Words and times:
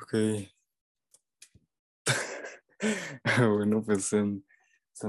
Ok. 0.00 0.14
bueno, 3.50 3.82
pues 3.82 4.04
sean, 4.04 4.44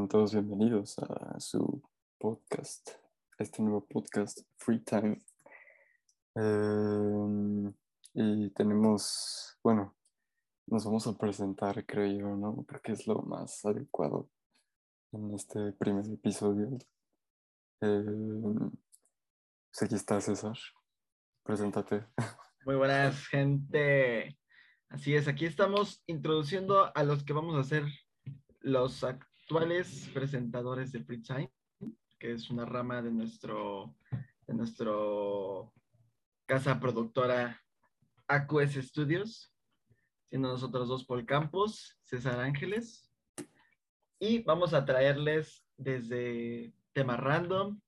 todos 0.09 0.33
bienvenidos 0.33 0.97
a 0.97 1.39
su 1.39 1.83
podcast, 2.17 2.89
este 3.37 3.61
nuevo 3.61 3.85
podcast, 3.85 4.41
Free 4.57 4.79
Time. 4.79 5.21
Em, 6.33 7.71
y 8.15 8.49
tenemos, 8.49 9.59
bueno, 9.63 9.95
nos 10.65 10.85
vamos 10.85 11.05
a 11.05 11.15
presentar, 11.15 11.85
creo 11.85 12.19
yo, 12.19 12.35
¿no? 12.35 12.65
Porque 12.67 12.93
es 12.93 13.05
lo 13.05 13.21
más 13.21 13.63
adecuado 13.65 14.27
en 15.11 15.35
este 15.35 15.71
primer 15.73 16.07
episodio. 16.11 16.79
Em, 17.81 18.71
pues 19.71 19.83
aquí 19.83 19.93
está 19.93 20.19
César. 20.19 20.57
Preséntate. 21.43 22.07
Muy 22.65 22.75
buenas, 22.75 23.27
gente. 23.27 24.38
Así 24.89 25.13
es, 25.13 25.27
aquí 25.27 25.45
estamos 25.45 26.01
introduciendo 26.07 26.91
a 26.95 27.03
los 27.03 27.23
que 27.23 27.31
vamos 27.31 27.55
a 27.55 27.63
ser 27.63 27.85
los 28.59 29.03
actuales 29.03 30.09
presentadores 30.15 30.91
de 30.91 31.03
Free 31.03 31.21
Time, 31.21 31.51
que 32.17 32.31
es 32.33 32.49
una 32.49 32.65
rama 32.65 32.99
de 33.03 33.11
nuestro, 33.11 33.95
de 34.47 34.53
nuestro 34.55 35.71
casa 36.47 36.79
productora 36.79 37.61
AQS 38.27 38.83
Studios, 38.87 39.53
siendo 40.27 40.47
nosotros 40.47 40.87
dos 40.87 41.05
Paul 41.05 41.23
Campos, 41.23 41.95
César 42.01 42.39
Ángeles, 42.39 43.11
y 44.17 44.41
vamos 44.41 44.73
a 44.73 44.85
traerles 44.85 45.63
desde 45.77 46.73
tema 46.93 47.15
random, 47.15 47.79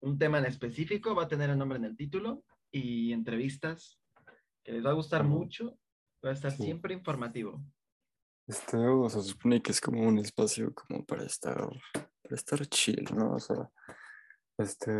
un 0.00 0.18
tema 0.18 0.38
en 0.38 0.46
específico, 0.46 1.16
va 1.16 1.24
a 1.24 1.28
tener 1.28 1.50
el 1.50 1.58
nombre 1.58 1.78
en 1.78 1.84
el 1.84 1.96
título, 1.96 2.44
y 2.70 3.12
entrevistas 3.12 3.98
que 4.62 4.70
les 4.70 4.86
va 4.86 4.90
a 4.90 4.94
gustar 4.94 5.24
mucho. 5.24 5.76
Va 6.24 6.30
a 6.30 6.32
estar 6.32 6.52
siempre 6.52 6.94
informativo. 6.94 7.64
Este, 8.46 8.76
o 8.76 9.08
sea, 9.08 9.22
se 9.22 9.30
supone 9.30 9.62
que 9.62 9.72
es 9.72 9.80
como 9.80 10.06
un 10.06 10.18
espacio 10.18 10.74
como 10.74 11.04
para 11.04 11.24
estar, 11.24 11.68
para 11.94 12.34
estar 12.34 12.64
chill, 12.66 13.04
¿no? 13.14 13.34
O 13.34 13.40
sea, 13.40 13.70
este, 14.58 14.92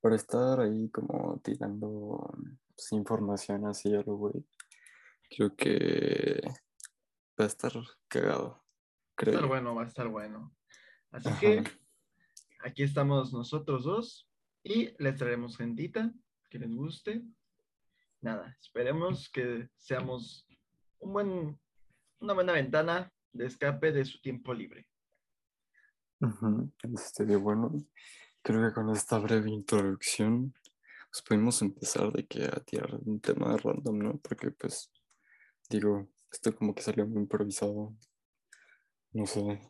para 0.00 0.16
estar 0.16 0.60
ahí 0.60 0.90
como 0.90 1.40
tirando 1.42 2.32
pues, 2.74 2.92
información 2.92 3.66
así 3.66 3.94
algo, 3.94 4.16
güey. 4.16 4.44
Creo 5.30 5.54
que 5.54 6.40
va 7.40 7.44
a 7.44 7.48
estar 7.48 7.72
cagado. 8.08 8.62
Creo. 9.14 9.34
Va 9.34 9.38
a 9.38 9.40
estar 9.40 9.48
bueno, 9.48 9.74
va 9.74 9.82
a 9.82 9.86
estar 9.86 10.08
bueno. 10.08 10.56
Así 11.10 11.30
que 11.40 11.62
aquí 12.64 12.82
estamos 12.82 13.32
nosotros 13.32 13.84
dos 13.84 14.28
y 14.62 14.94
les 15.02 15.16
traeremos 15.16 15.56
gentita 15.56 16.12
que 16.50 16.58
les 16.58 16.74
guste. 16.74 17.22
Nada, 18.22 18.56
esperemos 18.60 19.28
que 19.30 19.68
seamos 19.76 20.46
un 21.00 21.12
buen, 21.12 21.60
una 22.20 22.34
buena 22.34 22.52
ventana 22.52 23.12
de 23.32 23.46
escape 23.46 23.90
de 23.90 24.04
su 24.04 24.20
tiempo 24.20 24.54
libre. 24.54 24.86
Este, 26.94 27.36
bueno, 27.36 27.72
creo 28.42 28.68
que 28.68 28.74
con 28.74 28.90
esta 28.90 29.18
breve 29.18 29.50
introducción 29.50 30.54
pues 31.10 31.22
podemos 31.28 31.60
empezar 31.62 32.12
de 32.12 32.24
que 32.24 32.44
a 32.44 32.60
tirar 32.64 32.94
un 33.04 33.20
tema 33.20 33.56
random, 33.56 33.98
¿no? 33.98 34.18
Porque 34.18 34.52
pues 34.52 34.92
digo, 35.68 36.08
esto 36.30 36.54
como 36.54 36.76
que 36.76 36.82
salió 36.82 37.06
muy 37.08 37.22
improvisado. 37.22 37.92
No 39.12 39.26
sé, 39.26 39.60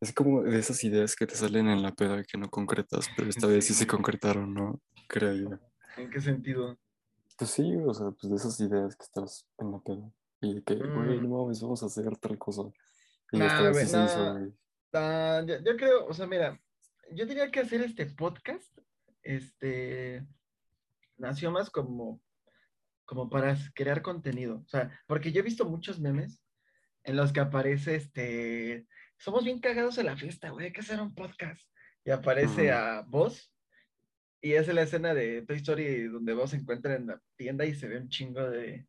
es 0.00 0.12
como 0.14 0.42
de 0.42 0.58
esas 0.58 0.82
ideas 0.84 1.14
que 1.14 1.26
te 1.26 1.34
salen 1.34 1.68
en 1.68 1.82
la 1.82 1.92
peda 1.92 2.24
que 2.24 2.38
no 2.38 2.48
concretas, 2.48 3.08
pero 3.14 3.28
esta 3.28 3.46
vez 3.46 3.66
sí 3.66 3.74
se 3.74 3.86
concretaron, 3.86 4.54
¿no? 4.54 4.80
Creo 5.06 5.34
yo. 5.34 5.58
¿En 5.98 6.08
qué 6.08 6.20
sentido? 6.22 6.78
Pues 7.36 7.50
sí, 7.50 7.76
o 7.76 7.92
sea, 7.92 8.10
pues 8.10 8.30
de 8.30 8.36
esas 8.36 8.60
ideas 8.60 8.96
que 8.96 9.04
estás 9.04 9.46
en 9.58 9.72
la 9.72 9.78
peda. 9.80 10.10
Y 10.40 10.62
que, 10.62 10.74
güey, 10.74 11.18
mm. 11.18 11.22
no 11.22 11.38
mames, 11.38 11.62
vamos 11.62 11.82
a 11.82 11.86
hacer 11.86 12.08
otra 12.08 12.36
cosa. 12.36 12.62
Y 13.32 13.42
esta 13.42 13.70
vez 13.70 13.90
se 13.90 14.04
hizo, 14.04 14.32
güey. 14.32 14.52
yo, 15.46 15.60
yo, 15.64 15.76
creo, 15.76 16.06
o 16.06 16.14
sea, 16.14 16.26
mira, 16.26 16.60
yo 17.12 17.26
diría 17.26 17.50
que 17.50 17.60
hacer 17.60 17.80
este 17.80 18.06
podcast, 18.06 18.78
este, 19.22 20.26
nació 21.16 21.50
más 21.50 21.70
como, 21.70 22.20
como 23.04 23.28
para 23.28 23.56
crear 23.74 24.02
contenido. 24.02 24.62
O 24.64 24.68
sea, 24.68 25.00
porque 25.06 25.32
yo 25.32 25.40
he 25.40 25.44
visto 25.44 25.64
muchos 25.64 25.98
memes 25.98 26.40
en 27.02 27.16
los 27.16 27.32
que 27.32 27.40
aparece 27.40 27.96
este 27.96 28.86
somos 29.18 29.44
bien 29.44 29.60
cagados 29.60 29.98
en 29.98 30.06
la 30.06 30.16
fiesta, 30.16 30.50
güey, 30.50 30.66
hay 30.66 30.72
que 30.72 30.80
hacer 30.80 31.00
un 31.00 31.14
podcast. 31.14 31.62
Y 32.04 32.10
aparece 32.10 32.70
a 32.70 33.02
Vos, 33.06 33.53
y 34.44 34.52
es 34.52 34.68
la 34.68 34.82
escena 34.82 35.14
de 35.14 35.40
Toy 35.40 35.56
Story 35.56 36.02
donde 36.08 36.34
Vos 36.34 36.50
se 36.50 36.56
encuentra 36.56 36.96
en 36.96 37.06
la 37.06 37.18
tienda 37.34 37.64
y 37.64 37.74
se 37.74 37.88
ve 37.88 37.96
un 37.96 38.10
chingo 38.10 38.42
de, 38.42 38.86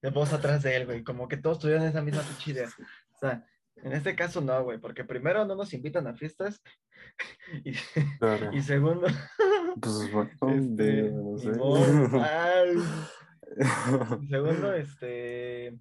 de 0.00 0.10
Vos 0.10 0.32
atrás 0.32 0.62
de 0.62 0.76
él, 0.76 0.86
güey, 0.86 1.02
como 1.02 1.26
que 1.26 1.36
todos 1.36 1.58
tuvieron 1.58 1.82
esa 1.82 2.02
misma 2.02 2.22
idea. 2.46 2.68
O 2.68 3.18
sea, 3.18 3.44
en 3.76 3.92
este 3.94 4.14
caso 4.14 4.40
no, 4.40 4.62
güey, 4.62 4.78
porque 4.78 5.02
primero 5.02 5.44
no 5.44 5.56
nos 5.56 5.74
invitan 5.74 6.06
a 6.06 6.14
fiestas 6.14 6.62
y, 7.64 7.72
y 8.52 8.62
segundo... 8.62 9.08
Pues 9.80 10.12
bueno, 10.12 10.30
este, 10.54 11.10
no 11.10 11.38
sé. 11.38 11.50
y 14.20 14.26
segundo, 14.28 14.74
este... 14.74 15.78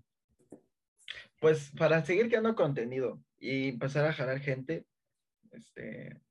Pues 1.39 1.71
para 1.77 2.03
seguir 2.05 2.29
creando 2.29 2.55
contenido, 2.55 3.21
y 3.37 3.69
empezar 3.69 4.05
a 4.05 4.13
jalar 4.13 4.39
gente, 4.39 4.85
este, 5.51 6.21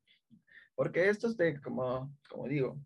porque 0.80 1.10
esto 1.10 1.26
es 1.26 1.36
de, 1.36 1.60
como, 1.60 2.10
como 2.30 2.48
digo, 2.48 2.80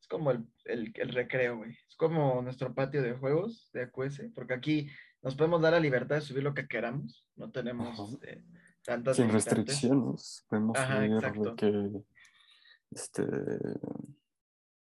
es 0.00 0.06
como 0.06 0.30
el, 0.30 0.46
el, 0.66 0.92
el 0.94 1.08
recreo, 1.08 1.56
güey, 1.56 1.72
es 1.72 1.96
como 1.96 2.40
nuestro 2.42 2.72
patio 2.72 3.02
de 3.02 3.14
juegos 3.14 3.68
de 3.72 3.82
AQS, 3.82 4.30
porque 4.36 4.54
aquí 4.54 4.88
nos 5.20 5.34
podemos 5.34 5.60
dar 5.60 5.72
la 5.72 5.80
libertad 5.80 6.14
de 6.14 6.20
subir 6.20 6.44
lo 6.44 6.54
que 6.54 6.68
queramos, 6.68 7.26
no 7.34 7.50
tenemos 7.50 8.12
este, 8.12 8.44
tantas 8.84 9.16
Sin 9.16 9.30
restricciones, 9.30 10.46
podemos 10.48 10.78
subir 10.78 11.36
lo 11.38 11.56
que, 11.56 11.90
este, 12.92 13.26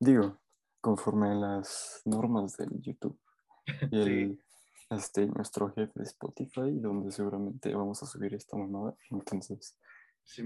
digo, 0.01 0.41
conforme 0.81 1.29
a 1.29 1.35
las 1.35 2.03
normas 2.05 2.57
del 2.57 2.83
YouTube 2.83 3.17
y 3.93 4.01
el, 4.01 4.45
este, 4.91 5.25
nuestro 5.27 5.73
jefe 5.73 5.93
de 5.95 6.05
Spotify, 6.05 6.81
donde 6.81 7.13
seguramente 7.13 7.73
vamos 7.73 8.03
a 8.03 8.07
subir 8.07 8.35
esta 8.35 8.57
mamada. 8.57 8.97
Entonces. 9.13 9.77
Sí, 10.27 10.43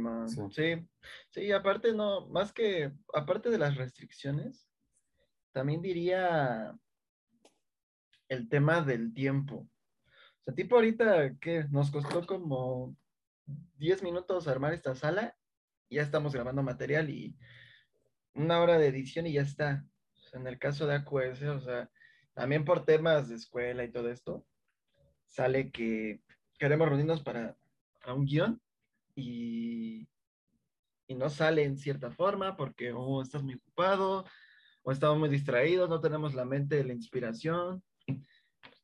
sí. 0.50 0.88
sí, 1.30 1.52
aparte 1.52 1.94
no, 1.94 2.28
más 2.28 2.52
que, 2.52 2.92
aparte 3.14 3.48
de 3.48 3.58
las 3.58 3.76
restricciones, 3.76 4.68
también 5.52 5.80
diría 5.80 6.78
el 8.28 8.48
tema 8.48 8.82
del 8.82 9.14
tiempo. 9.14 9.56
O 9.56 10.42
sea, 10.44 10.54
tipo 10.54 10.76
ahorita 10.76 11.38
que 11.38 11.64
nos 11.70 11.90
costó 11.90 12.26
como 12.26 12.94
10 13.78 14.02
minutos 14.02 14.46
armar 14.46 14.74
esta 14.74 14.94
sala, 14.94 15.34
ya 15.88 16.02
estamos 16.02 16.34
grabando 16.34 16.62
material 16.62 17.08
y 17.08 17.36
una 18.34 18.60
hora 18.60 18.78
de 18.78 18.86
edición 18.86 19.26
y 19.26 19.32
ya 19.32 19.42
está. 19.42 19.84
en 20.34 20.46
el 20.46 20.58
caso 20.58 20.86
de 20.86 20.94
AQS, 20.94 21.42
o 21.42 21.60
sea, 21.60 21.90
también 22.34 22.64
por 22.64 22.84
temas 22.84 23.28
de 23.28 23.34
escuela 23.34 23.82
y 23.82 23.90
todo 23.90 24.10
esto, 24.10 24.46
sale 25.26 25.72
que 25.72 26.22
queremos 26.58 26.88
reunirnos 26.88 27.22
para, 27.22 27.56
un 28.06 28.24
guion 28.26 28.60
y, 29.14 30.08
y, 31.06 31.14
no 31.14 31.28
sale 31.28 31.64
en 31.64 31.76
cierta 31.76 32.10
forma 32.10 32.56
porque 32.56 32.92
o 32.92 33.22
estás 33.22 33.42
muy 33.42 33.54
ocupado 33.54 34.24
o 34.82 34.92
estamos 34.92 35.18
muy 35.18 35.28
distraídos, 35.28 35.88
no 35.88 36.00
tenemos 36.00 36.34
la 36.34 36.44
mente 36.44 36.76
de 36.76 36.84
la 36.84 36.94
inspiración. 36.94 37.82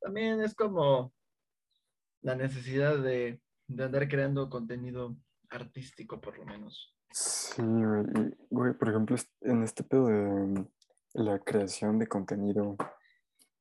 También 0.00 0.40
es 0.40 0.54
como 0.54 1.12
la 2.22 2.34
necesidad 2.34 2.98
de, 2.98 3.40
de 3.66 3.84
andar 3.84 4.08
creando 4.08 4.50
contenido 4.50 5.16
artístico, 5.50 6.20
por 6.20 6.38
lo 6.38 6.44
menos. 6.44 6.94
Sí, 7.10 7.62
güey. 8.50 8.74
Por 8.74 8.88
ejemplo, 8.88 9.16
en 9.42 9.62
este 9.62 9.84
pedo 9.84 10.06
de 10.06 10.66
la 11.14 11.38
creación 11.38 11.98
de 11.98 12.06
contenido, 12.06 12.76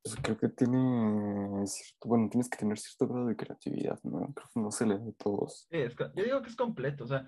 pues 0.06 0.18
creo 0.22 0.38
que 0.38 0.50
tiene 0.50 1.66
cierto, 1.66 2.08
bueno, 2.08 2.30
tienes 2.30 2.48
que 2.48 2.60
tener 2.60 2.78
cierto 2.78 3.08
grado 3.08 3.26
de 3.26 3.36
creatividad, 3.36 4.00
¿no? 4.04 4.32
Creo 4.36 4.50
que 4.54 4.60
no 4.60 4.70
se 4.70 4.86
le 4.86 5.00
da 5.00 5.04
a 5.04 5.14
todos. 5.14 5.68
Yo 5.72 6.24
digo 6.24 6.44
que 6.44 6.50
es 6.50 6.56
completo, 6.56 7.06
o 7.06 7.08
sea, 7.08 7.28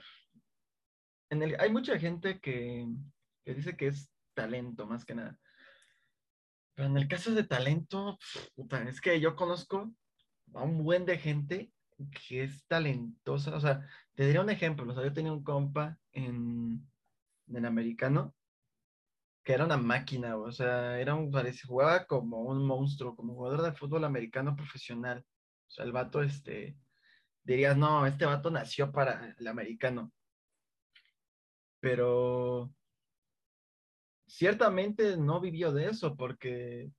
en 1.31 1.41
el, 1.41 1.59
hay 1.59 1.71
mucha 1.71 1.97
gente 1.97 2.39
que, 2.39 2.87
que, 3.43 3.55
dice 3.55 3.75
que 3.75 3.87
es 3.87 4.11
talento, 4.35 4.85
más 4.85 5.05
que 5.05 5.15
nada. 5.15 5.39
Pero 6.75 6.87
en 6.87 6.97
el 6.97 7.07
caso 7.07 7.33
de 7.33 7.45
talento, 7.45 8.19
puta, 8.53 8.83
es 8.83 9.01
que 9.01 9.19
yo 9.19 9.35
conozco 9.35 9.91
a 10.53 10.61
un 10.61 10.83
buen 10.83 11.03
de 11.05 11.17
gente 11.17 11.73
que 12.27 12.43
es 12.43 12.63
talentosa, 12.67 13.55
o 13.55 13.59
sea, 13.59 13.87
te 14.13 14.27
diría 14.27 14.41
un 14.41 14.51
ejemplo, 14.51 14.91
o 14.91 14.93
sea, 14.93 15.03
yo 15.03 15.13
tenía 15.13 15.33
un 15.33 15.43
compa 15.43 15.97
en, 16.11 16.87
en 17.47 17.55
el 17.55 17.65
americano 17.65 18.36
que 19.47 19.53
era 19.53 19.63
una 19.63 19.77
máquina, 19.77 20.35
o 20.35 20.51
sea, 20.51 20.99
era 20.99 21.15
un, 21.15 21.31
parece, 21.31 21.65
jugaba 21.65 22.05
como 22.05 22.41
un 22.41 22.67
monstruo, 22.67 23.15
como 23.15 23.33
jugador 23.33 23.61
de 23.61 23.71
fútbol 23.71 24.03
americano 24.03 24.57
profesional. 24.57 25.25
O 25.25 25.71
sea, 25.71 25.85
el 25.85 25.93
vato, 25.93 26.21
este, 26.21 26.77
dirías, 27.45 27.77
no, 27.77 28.05
este 28.05 28.25
vato 28.25 28.51
nació 28.51 28.91
para 28.91 29.33
el 29.39 29.47
americano. 29.47 30.11
Pero 31.79 32.73
ciertamente 34.27 35.15
no 35.15 35.39
vivió 35.39 35.71
de 35.71 35.85
eso, 35.91 36.17
porque 36.17 36.91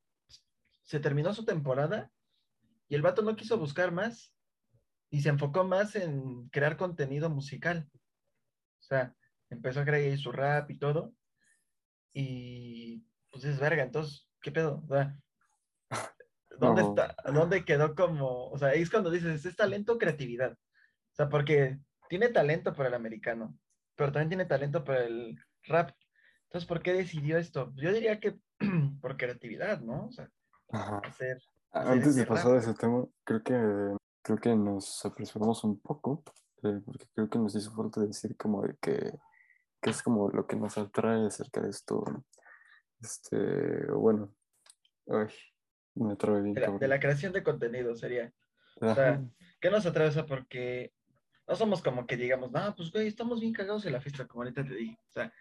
se 0.84 1.00
terminó 1.00 1.34
su 1.34 1.44
temporada 1.44 2.10
y 2.88 2.94
el 2.94 3.02
vato 3.02 3.20
no 3.20 3.36
quiso 3.36 3.58
buscar 3.58 3.92
más 3.92 4.34
y 5.10 5.20
se 5.20 5.28
enfocó 5.28 5.64
más 5.64 5.96
en 5.96 6.48
crear 6.48 6.78
contenido 6.78 7.28
musical. 7.28 7.90
O 8.80 8.84
sea, 8.84 9.14
empezó 9.50 9.80
a 9.80 9.84
crear 9.84 10.16
su 10.16 10.32
rap 10.32 10.70
y 10.70 10.78
todo. 10.78 11.12
Y 12.20 13.06
pues 13.30 13.44
es 13.44 13.60
verga, 13.60 13.84
entonces, 13.84 14.28
¿qué 14.42 14.50
pedo? 14.50 14.82
O 14.82 14.88
sea, 14.88 15.16
¿dónde 16.58 16.82
está? 16.82 17.14
¿Dónde 17.32 17.64
quedó 17.64 17.94
como? 17.94 18.50
O 18.50 18.58
sea, 18.58 18.70
ahí 18.70 18.82
es 18.82 18.90
cuando 18.90 19.08
dices, 19.08 19.46
¿es 19.46 19.54
talento 19.54 19.92
o 19.92 19.98
creatividad? 19.98 20.50
O 20.50 21.14
sea, 21.14 21.28
porque 21.28 21.78
tiene 22.08 22.28
talento 22.30 22.74
para 22.74 22.88
el 22.88 22.96
americano, 22.96 23.56
pero 23.94 24.10
también 24.10 24.30
tiene 24.30 24.46
talento 24.46 24.82
para 24.82 25.04
el 25.04 25.38
rap. 25.68 25.92
Entonces, 26.46 26.66
¿por 26.66 26.82
qué 26.82 26.92
decidió 26.92 27.38
esto? 27.38 27.72
Yo 27.76 27.92
diría 27.92 28.18
que 28.18 28.36
por 29.00 29.16
creatividad, 29.16 29.80
¿no? 29.80 30.06
O 30.06 30.10
sea, 30.10 30.28
hacer, 31.04 31.40
Antes 31.70 32.16
de 32.16 32.26
pasar 32.26 32.56
a 32.56 32.58
ese 32.58 32.74
tema, 32.74 33.06
creo 33.22 33.44
que, 33.44 33.96
creo 34.22 34.38
que 34.38 34.56
nos 34.56 35.04
apresuramos 35.06 35.62
un 35.62 35.78
poco, 35.78 36.24
eh, 36.64 36.80
porque 36.84 37.06
creo 37.14 37.30
que 37.30 37.38
nos 37.38 37.54
hizo 37.54 37.72
falta 37.76 38.00
decir 38.00 38.36
como 38.36 38.66
de 38.66 38.74
que, 38.80 39.16
que, 39.80 39.90
es 39.90 40.02
como 40.02 40.30
lo 40.30 40.46
que 40.46 40.56
nos 40.56 40.78
atrae 40.78 41.26
acerca 41.26 41.60
de 41.60 41.70
esto. 41.70 42.04
Este, 43.00 43.90
bueno, 43.92 44.34
ay, 45.08 45.28
me 45.94 46.12
atrae 46.12 46.42
bien. 46.42 46.54
De 46.54 46.88
la, 46.88 47.00
creación 47.00 47.32
de 47.32 47.42
contenido 47.42 47.94
sería. 47.94 48.32
O 48.80 48.94
sea, 48.94 49.22
¿qué 49.60 49.70
nos 49.70 49.86
atrae? 49.86 50.08
O 50.08 50.26
porque 50.26 50.92
no 51.46 51.56
somos 51.56 51.82
como 51.82 52.06
que 52.06 52.16
digamos, 52.16 52.52
no, 52.52 52.74
pues 52.76 52.92
güey, 52.92 53.06
estamos 53.06 53.40
bien 53.40 53.52
cagados 53.52 53.86
en 53.86 53.92
la 53.92 54.00
fiesta, 54.00 54.26
como 54.26 54.42
ahorita 54.42 54.64
te 54.64 54.74
dije. 54.74 54.98
O 55.08 55.10
sea, 55.10 55.32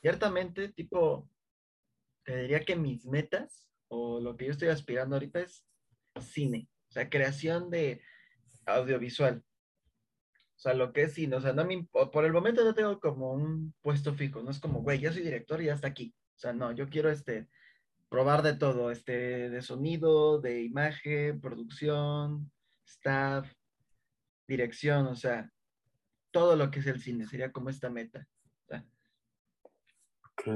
ciertamente, 0.00 0.68
tipo, 0.68 1.28
te 2.24 2.36
diría 2.42 2.64
que 2.64 2.76
mis 2.76 3.06
metas 3.06 3.68
o 3.88 4.20
lo 4.20 4.36
que 4.36 4.46
yo 4.46 4.52
estoy 4.52 4.68
aspirando 4.68 5.16
ahorita 5.16 5.40
es 5.40 5.64
cine, 6.20 6.68
o 6.88 6.92
sea, 6.92 7.08
creación 7.08 7.70
de 7.70 8.02
audiovisual. 8.66 9.42
O 10.56 10.58
sea, 10.58 10.72
lo 10.74 10.92
que 10.92 11.02
es 11.02 11.12
cine, 11.12 11.36
o 11.36 11.40
sea, 11.40 11.52
no 11.52 11.66
me, 11.66 11.86
por 11.92 12.24
el 12.24 12.32
momento 12.32 12.64
no 12.64 12.74
tengo 12.74 12.98
como 12.98 13.32
un 13.32 13.74
puesto 13.82 14.14
fijo, 14.14 14.42
no 14.42 14.50
es 14.50 14.58
como, 14.58 14.80
güey, 14.82 15.00
ya 15.00 15.12
soy 15.12 15.22
director 15.22 15.60
y 15.60 15.66
ya 15.66 15.74
está 15.74 15.88
aquí. 15.88 16.14
O 16.34 16.38
sea, 16.38 16.54
no, 16.54 16.72
yo 16.72 16.88
quiero 16.88 17.10
este, 17.10 17.48
probar 18.08 18.42
de 18.42 18.54
todo, 18.54 18.90
este, 18.90 19.50
de 19.50 19.62
sonido, 19.62 20.40
de 20.40 20.62
imagen, 20.62 21.40
producción, 21.40 22.50
staff, 22.86 23.52
dirección, 24.48 25.06
o 25.08 25.14
sea, 25.14 25.52
todo 26.30 26.56
lo 26.56 26.70
que 26.70 26.80
es 26.80 26.86
el 26.86 27.00
cine, 27.00 27.26
sería 27.26 27.52
como 27.52 27.68
esta 27.68 27.90
meta. 27.90 28.26
Ok, 30.38 30.48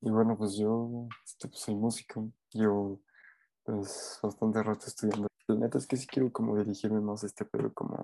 y 0.00 0.10
bueno, 0.10 0.36
pues 0.36 0.56
yo 0.56 1.08
este, 1.24 1.48
pues, 1.48 1.60
soy 1.60 1.74
músico, 1.74 2.30
yo 2.52 3.00
pues 3.64 4.18
bastante 4.22 4.62
rato 4.62 4.86
estudiando. 4.86 5.26
La 5.48 5.56
neta 5.56 5.78
es 5.78 5.86
que 5.86 5.96
sí 5.96 6.06
quiero 6.06 6.32
como 6.32 6.56
dirigirme 6.56 7.00
más 7.00 7.24
a 7.24 7.26
este 7.26 7.44
pedo 7.44 7.72
como 7.74 7.96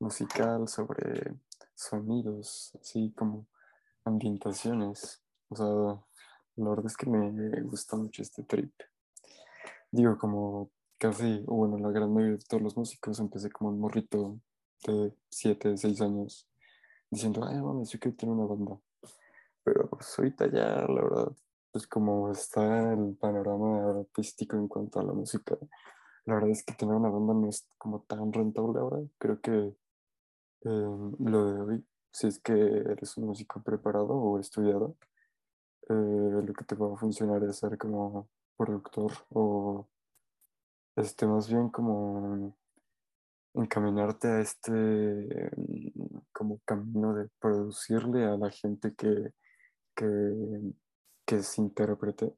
musical 0.00 0.68
sobre 0.68 1.36
sonidos, 1.74 2.72
así 2.80 3.12
como 3.16 3.46
ambientaciones. 4.04 5.22
O 5.48 5.56
sea, 5.56 5.66
la 6.56 6.70
verdad 6.70 6.86
es 6.86 6.96
que 6.96 7.08
me 7.08 7.62
gusta 7.62 7.96
mucho 7.96 8.22
este 8.22 8.42
trip. 8.42 8.72
Digo, 9.90 10.18
como 10.18 10.70
casi, 10.98 11.42
bueno, 11.46 11.78
la 11.78 11.90
gran 11.90 12.12
mayoría 12.12 12.36
de 12.36 12.44
todos 12.44 12.62
los 12.62 12.76
músicos 12.76 13.18
empecé 13.20 13.50
como 13.50 13.70
un 13.70 13.80
morrito 13.80 14.40
de 14.86 15.14
7, 15.30 15.76
6 15.76 16.00
años 16.00 16.48
diciendo, 17.10 17.44
ay, 17.44 17.60
mames, 17.60 17.90
yo 17.90 17.98
quiero 17.98 18.16
tener 18.16 18.34
una 18.34 18.46
banda. 18.46 18.78
Pero 19.62 19.88
pues 19.88 20.18
ahorita 20.18 20.46
ya, 20.50 20.86
la 20.86 21.02
verdad, 21.02 21.32
pues 21.70 21.86
como 21.86 22.30
está 22.30 22.92
el 22.92 23.16
panorama 23.16 24.00
artístico 24.00 24.56
en 24.56 24.68
cuanto 24.68 25.00
a 25.00 25.04
la 25.04 25.12
música, 25.12 25.56
la 26.24 26.34
verdad 26.34 26.50
es 26.50 26.62
que 26.62 26.74
tener 26.74 26.94
una 26.94 27.08
banda 27.08 27.34
no 27.34 27.48
es 27.48 27.68
como 27.78 28.02
tan 28.02 28.32
rentable 28.32 28.80
ahora. 28.80 28.98
Creo 29.18 29.40
que 29.40 29.74
em, 30.62 31.12
lo 31.20 31.52
de 31.52 31.60
hoy, 31.60 31.86
si 32.10 32.26
es 32.28 32.38
que 32.40 32.52
eres 32.52 33.16
un 33.16 33.26
músico 33.26 33.62
preparado 33.62 34.08
o 34.10 34.38
estudiado, 34.38 34.96
eh, 35.88 35.94
lo 35.94 36.52
que 36.52 36.64
te 36.64 36.74
va 36.74 36.92
a 36.94 36.96
funcionar 36.98 37.42
es 37.44 37.58
ser 37.58 37.78
como 37.78 38.28
productor 38.56 39.12
o 39.30 39.88
este 40.96 41.26
más 41.26 41.48
bien 41.48 41.68
como 41.70 42.56
encaminarte 43.54 44.28
a 44.28 44.40
este 44.40 44.72
mm, 44.72 46.18
como 46.32 46.60
camino 46.64 47.14
de 47.14 47.28
producirle 47.40 48.24
a 48.24 48.36
la 48.36 48.50
gente 48.50 48.94
que, 48.94 49.32
que, 49.94 50.06
que 51.24 51.42
se 51.42 51.60
intérprete, 51.60 52.34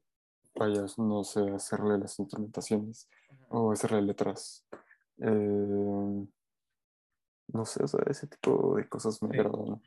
vayas, 0.55 0.97
no 0.97 1.23
sé, 1.23 1.41
hacerle 1.51 1.97
las 1.97 2.19
instrumentaciones 2.19 3.07
o 3.49 3.71
hacerle 3.71 4.01
letras. 4.01 4.65
Eh, 5.19 6.27
no 7.53 7.65
sé, 7.65 7.83
o 7.83 7.87
sea, 7.87 8.01
ese 8.07 8.27
tipo 8.27 8.75
de 8.75 8.87
cosas 8.87 9.21
me 9.21 9.29
agradan. 9.29 9.81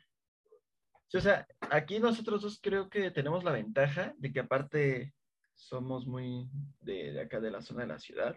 o 1.13 1.21
sea, 1.21 1.47
aquí 1.71 1.99
nosotros 1.99 2.41
dos 2.41 2.59
creo 2.61 2.89
que 2.89 3.11
tenemos 3.11 3.43
la 3.43 3.51
ventaja 3.51 4.13
de 4.17 4.31
que 4.31 4.39
aparte 4.41 5.13
somos 5.53 6.05
muy 6.05 6.49
de, 6.81 7.13
de 7.13 7.21
acá 7.21 7.39
de 7.39 7.51
la 7.51 7.61
zona 7.61 7.81
de 7.81 7.87
la 7.87 7.99
ciudad. 7.99 8.35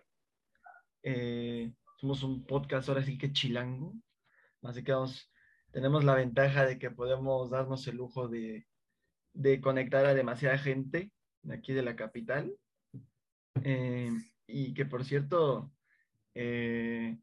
Eh, 1.02 1.72
somos 2.00 2.22
un 2.22 2.44
podcast 2.44 2.88
ahora 2.88 3.02
sí 3.02 3.18
que 3.18 3.32
chilango, 3.32 3.94
así 4.62 4.84
que 4.84 4.94
tenemos 5.72 6.04
la 6.04 6.14
ventaja 6.14 6.64
de 6.64 6.78
que 6.78 6.90
podemos 6.90 7.50
darnos 7.50 7.86
el 7.88 7.96
lujo 7.96 8.28
de, 8.28 8.66
conectar 9.60 10.04
a 10.06 10.14
demasiada 10.14 10.58
gente 10.58 11.12
de 11.42 11.54
aquí 11.54 11.72
de 11.72 11.82
la 11.82 11.96
capital. 11.96 12.54
Eh, 13.62 14.10
y 14.46 14.74
que 14.74 14.86
por 14.86 15.04
cierto, 15.04 15.72
eh, 16.34 17.18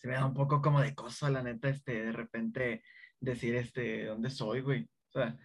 se 0.00 0.08
me 0.08 0.14
da 0.14 0.24
un 0.24 0.34
poco 0.34 0.62
como 0.62 0.80
de 0.80 0.94
cosa, 0.94 1.30
la 1.30 1.42
neta, 1.42 1.68
este, 1.68 2.04
de 2.04 2.12
repente 2.12 2.82
decir, 3.20 3.54
este, 3.54 4.06
¿dónde 4.06 4.30
soy, 4.30 4.62
güey? 4.62 4.88
O 5.08 5.12
sea, 5.12 5.38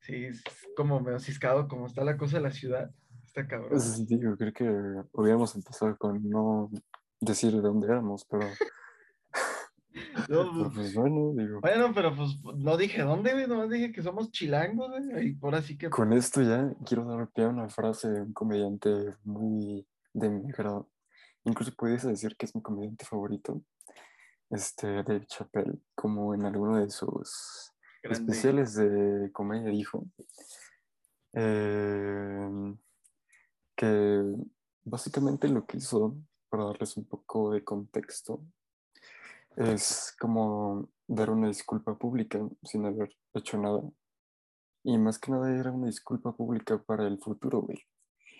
sí, 0.00 0.26
es 0.26 0.44
como 0.76 1.00
medio 1.00 1.18
ciscado 1.18 1.66
como 1.68 1.86
está 1.86 2.04
la 2.04 2.18
cosa 2.18 2.36
de 2.36 2.42
la 2.42 2.50
ciudad. 2.50 2.90
Está 3.24 3.46
cabrón. 3.46 3.70
Pues, 3.70 4.06
digo, 4.06 4.36
creo 4.36 4.52
que 4.52 4.64
hubiéramos 5.12 5.54
empezado 5.56 5.96
con 5.96 6.28
no 6.28 6.70
decir 7.18 7.52
de 7.52 7.62
dónde 7.62 7.86
éramos, 7.86 8.26
pero... 8.26 8.46
No, 10.28 10.72
pues, 10.74 10.92
bueno, 10.94 11.32
digo. 11.36 11.60
Bueno, 11.60 11.92
pero 11.94 12.16
pues 12.16 12.36
no 12.56 12.76
dije 12.76 13.02
dónde, 13.02 13.32
güey, 13.32 13.46
nomás 13.46 13.70
dije 13.70 13.92
que 13.92 14.02
somos 14.02 14.32
chilangos, 14.32 14.90
güey, 15.08 15.28
y 15.28 15.34
por 15.34 15.54
así 15.54 15.78
que... 15.78 15.88
Con 15.88 16.12
esto 16.12 16.42
ya 16.42 16.74
quiero 16.84 17.04
dar 17.04 17.28
pie 17.28 17.44
a 17.44 17.48
una 17.48 17.68
frase 17.68 18.08
de 18.08 18.22
un 18.22 18.32
comediante 18.32 18.90
muy 19.22 19.86
de 20.12 20.30
mi 20.30 20.50
grado. 20.50 20.90
Incluso 21.44 21.72
pudiese 21.76 22.08
decir 22.08 22.34
que 22.36 22.46
es 22.46 22.54
mi 22.56 22.62
comediante 22.62 23.04
favorito, 23.04 23.62
este, 24.50 25.02
Dave 25.02 25.26
Chappelle, 25.26 25.78
como 25.94 26.34
en 26.34 26.44
alguno 26.44 26.78
de 26.78 26.90
sus 26.90 27.72
especiales 28.02 28.74
de 28.74 29.30
comedia 29.32 29.70
dijo, 29.70 30.04
eh, 31.32 32.74
que 33.74 34.22
básicamente 34.84 35.48
lo 35.48 35.66
que 35.66 35.78
hizo 35.78 36.16
para 36.48 36.64
darles 36.64 36.96
un 36.96 37.06
poco 37.06 37.50
de 37.52 37.64
contexto, 37.64 38.40
es 39.56 40.14
como 40.18 40.88
dar 41.06 41.30
una 41.30 41.48
disculpa 41.48 41.96
pública 41.96 42.40
sin 42.62 42.86
haber 42.86 43.16
hecho 43.34 43.58
nada. 43.58 43.82
Y 44.82 44.98
más 44.98 45.18
que 45.18 45.30
nada 45.30 45.50
era 45.58 45.72
una 45.72 45.86
disculpa 45.86 46.36
pública 46.36 46.78
para 46.78 47.06
el 47.06 47.18
futuro, 47.18 47.62
güey. 47.62 47.78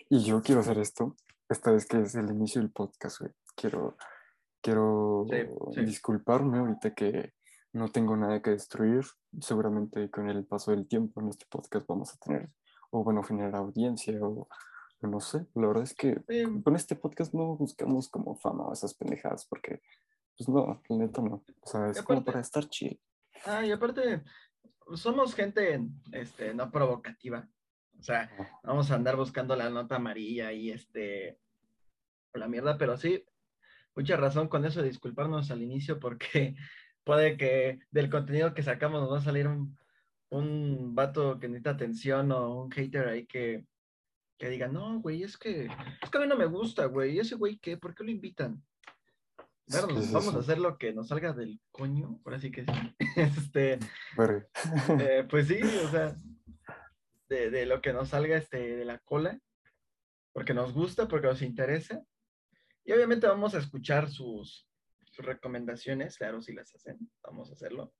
Y 0.09 0.23
yo 0.23 0.41
quiero 0.41 0.61
hacer 0.61 0.77
esto, 0.77 1.15
esta 1.49 1.71
vez 1.71 1.85
que 1.85 2.01
es 2.01 2.15
el 2.15 2.29
inicio 2.29 2.61
del 2.61 2.71
podcast, 2.71 3.19
güey. 3.19 3.31
Quiero, 3.55 3.97
quiero 4.65 5.27
disculparme 5.75 6.57
ahorita 6.57 6.95
que 6.95 7.33
no 7.73 7.89
tengo 7.89 8.17
nada 8.17 8.41
que 8.41 8.49
destruir. 8.49 9.05
Seguramente 9.39 10.09
con 10.09 10.27
el 10.27 10.43
paso 10.45 10.71
del 10.71 10.87
tiempo 10.87 11.21
en 11.21 11.29
este 11.29 11.45
podcast 11.47 11.85
vamos 11.87 12.13
a 12.13 12.17
tener, 12.17 12.49
o 12.89 13.03
bueno, 13.03 13.21
generar 13.21 13.55
audiencia 13.55 14.17
o 14.21 14.47
no 15.01 15.19
sé, 15.19 15.45
la 15.53 15.67
verdad 15.67 15.83
es 15.83 15.93
que 15.93 16.19
con 16.63 16.75
este 16.75 16.95
podcast 16.95 17.31
no 17.31 17.55
buscamos 17.55 18.09
como 18.09 18.35
fama 18.37 18.63
o 18.63 18.73
esas 18.73 18.95
pendejadas, 18.95 19.45
porque, 19.45 19.83
pues 20.35 20.49
no, 20.49 20.81
neta 20.89 21.21
no. 21.21 21.43
O 21.61 21.67
sea, 21.67 21.91
es 21.91 22.01
como 22.01 22.23
para 22.23 22.39
estar 22.39 22.67
chill. 22.67 22.99
Ah, 23.45 23.63
y 23.63 23.71
aparte, 23.71 24.23
somos 24.95 25.35
gente 25.35 25.79
este, 26.11 26.55
no 26.55 26.71
provocativa. 26.71 27.47
O 27.99 28.01
sea, 28.01 28.31
vamos 28.63 28.89
a 28.89 28.95
andar 28.95 29.15
buscando 29.15 29.55
la 29.55 29.69
nota 29.69 29.97
amarilla 29.97 30.51
y 30.51 30.71
este, 30.71 31.37
la 32.33 32.47
mierda, 32.47 32.75
pero 32.79 32.97
sí, 32.97 33.23
mucha 33.95 34.17
razón 34.17 34.47
con 34.47 34.65
eso 34.65 34.81
de 34.81 34.89
disculparnos 34.89 35.51
al 35.51 35.61
inicio, 35.61 35.99
porque 35.99 36.55
puede 37.03 37.37
que 37.37 37.79
del 37.91 38.09
contenido 38.09 38.53
que 38.53 38.63
sacamos 38.63 39.01
nos 39.01 39.11
va 39.11 39.19
a 39.19 39.21
salir 39.21 39.47
un, 39.47 39.77
un 40.29 40.95
vato 40.95 41.39
que 41.39 41.47
necesita 41.47 41.71
atención 41.71 42.31
o 42.31 42.63
un 42.63 42.71
hater 42.71 43.07
ahí 43.07 43.25
que 43.25 43.65
que 44.37 44.49
digan, 44.49 44.73
no, 44.73 44.99
güey, 44.99 45.23
es 45.23 45.37
que, 45.37 45.65
es 45.65 46.09
que 46.09 46.17
a 46.17 46.21
mí 46.21 46.27
no 46.27 46.35
me 46.35 46.45
gusta, 46.45 46.85
güey, 46.85 47.19
ese 47.19 47.35
güey, 47.35 47.57
¿qué? 47.57 47.77
¿Por 47.77 47.95
qué 47.95 48.03
lo 48.03 48.11
invitan? 48.11 48.61
Claro, 49.67 49.87
vamos 49.87 50.35
a 50.35 50.39
hacer 50.39 50.59
lo 50.59 50.77
que 50.77 50.93
nos 50.93 51.07
salga 51.07 51.33
del 51.33 51.59
coño, 51.71 52.19
por 52.23 52.33
así 52.33 52.51
que 52.51 52.65
sí. 52.65 52.95
este, 53.15 53.79
eh, 54.99 55.25
pues 55.29 55.47
sí, 55.47 55.59
o 55.61 55.89
sea, 55.89 56.15
de, 57.29 57.49
de, 57.49 57.65
lo 57.65 57.81
que 57.81 57.93
nos 57.93 58.09
salga 58.09 58.37
este, 58.37 58.75
de 58.75 58.85
la 58.85 58.99
cola. 58.99 59.39
porque 60.33 60.53
nos 60.53 60.73
gusta, 60.73 61.07
porque 61.07 61.27
nos 61.27 61.41
interesa. 61.41 62.03
Y 62.85 62.93
obviamente 62.93 63.27
vamos 63.27 63.55
a 63.55 63.57
escuchar 63.57 64.09
sus, 64.09 64.69
sus 65.03 65.25
recomendaciones, 65.25 66.17
claro, 66.17 66.41
si 66.41 66.53
las 66.53 66.73
hacen, 66.75 66.99
vamos 67.23 67.49
a 67.49 67.53
hacerlo. 67.53 67.93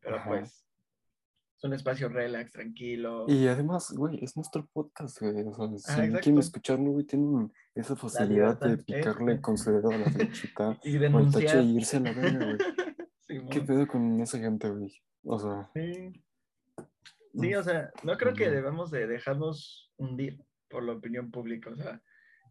Pero 0.00 0.22
pues, 0.26 0.66
es 1.58 1.64
un 1.64 1.74
espacio 1.74 2.08
relax, 2.08 2.52
tranquilo. 2.52 3.26
Y 3.28 3.46
además, 3.46 3.92
güey, 3.92 4.22
es 4.22 4.36
nuestro 4.36 4.66
podcast, 4.72 5.20
güey. 5.20 5.42
O 5.46 5.78
sea, 5.78 5.96
si 5.96 6.12
quieren 6.12 6.38
escucharlo, 6.38 6.92
güey, 6.92 7.04
tienen 7.04 7.52
esa 7.74 7.94
facilidad 7.94 8.58
de 8.60 8.78
picarle 8.78 9.40
con 9.40 9.58
su 9.58 9.70
dedo 9.70 9.90
a 9.90 9.98
la 9.98 10.10
flechita 10.10 10.78
y 10.84 10.98
denunciar. 10.98 11.62
y 11.62 11.76
irse 11.76 11.98
a 11.98 12.00
la 12.00 12.12
verga, 12.12 12.44
güey. 12.44 12.58
¿Qué 13.50 13.60
pedo 13.60 13.86
con 13.86 14.20
esa 14.20 14.38
gente, 14.38 14.70
güey? 14.70 14.94
O 15.24 15.38
sea. 15.38 15.70
Sí. 15.74 16.24
sí, 17.34 17.54
o 17.54 17.62
sea, 17.62 17.90
no 18.02 18.16
creo 18.16 18.34
que 18.34 18.50
debamos 18.50 18.90
de 18.90 19.06
dejarnos 19.06 19.92
hundir 19.96 20.42
por 20.70 20.84
la 20.84 20.92
opinión 20.92 21.30
pública. 21.30 21.70
O 21.70 21.76
sea, 21.76 22.00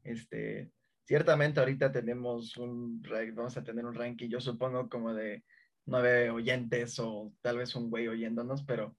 este, 0.04 0.72
ciertamente 1.06 1.60
ahorita 1.60 1.92
tenemos 1.92 2.58
un, 2.58 3.02
vamos 3.34 3.56
a 3.56 3.64
tener 3.64 3.86
un 3.86 3.94
ranking, 3.94 4.28
yo 4.28 4.42
supongo 4.42 4.90
como 4.90 5.14
de 5.14 5.44
nueve 5.86 6.32
oyentes 6.32 7.00
o 7.00 7.32
tal 7.42 7.60
vez 7.60 7.76
un 7.76 7.90
güey 7.90 8.08
oyéndonos, 8.08 8.64
pero 8.64 8.96